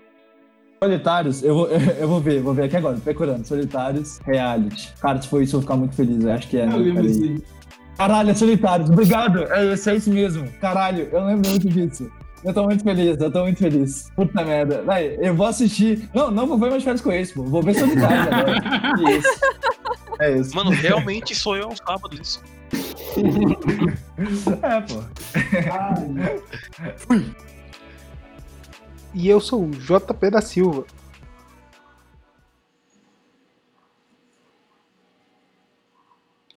Solitários, 0.81 1.43
eu 1.43 1.57
vou, 1.57 1.67
eu 1.99 2.07
vou 2.07 2.21
ver, 2.21 2.41
vou 2.41 2.55
ver 2.55 2.67
aqui 2.67 2.77
agora, 2.77 2.97
procurando. 2.99 3.45
Solitários, 3.45 4.21
reality. 4.21 4.95
Cara, 5.01 5.21
se 5.21 5.27
for 5.27 5.43
isso, 5.43 5.57
eu 5.57 5.61
vou 5.61 5.63
ficar 5.63 5.77
muito 5.77 5.97
feliz. 5.97 6.23
Eu 6.23 6.33
acho 6.33 6.47
que 6.47 6.59
é. 6.59 6.67
né? 6.67 6.73
Peraí. 6.73 7.43
Caralho, 7.97 8.31
é 8.31 8.35
Solitários, 8.35 8.89
obrigado. 8.89 9.43
É 9.53 9.75
isso, 9.75 9.91
é 9.91 9.97
isso 9.97 10.11
mesmo. 10.11 10.49
Caralho, 10.61 11.09
eu 11.11 11.27
lembro 11.27 11.51
muito 11.51 11.69
disso. 11.69 12.09
Eu 12.45 12.55
tô 12.55 12.63
muito 12.63 12.85
feliz, 12.85 13.21
eu 13.21 13.33
tô 13.33 13.43
muito 13.43 13.59
feliz. 13.59 14.09
Puta 14.15 14.45
merda. 14.45 14.83
Vai, 14.83 15.19
eu 15.21 15.35
vou 15.35 15.47
assistir. 15.47 16.09
Não, 16.15 16.31
não 16.31 16.47
vou 16.47 16.57
ver 16.57 16.71
mais 16.71 16.85
férias 16.85 17.01
com 17.01 17.11
esse, 17.11 17.35
pô. 17.35 17.43
Vou 17.43 17.61
ver 17.61 17.75
Solitários 17.75 18.29
agora. 18.29 18.55
Isso. 19.19 19.41
É 20.21 20.37
isso. 20.37 20.55
Mano, 20.55 20.71
realmente 20.71 21.35
sou 21.35 21.57
eu 21.57 21.65
aos 21.65 21.79
sábados 21.79 22.21
isso. 22.21 22.43
É, 24.63 24.81
pô. 24.83 25.03
E 29.15 29.29
eu 29.29 29.41
sou 29.41 29.65
o 29.65 29.71
JP 29.71 30.31
da 30.31 30.41
Silva. 30.41 30.85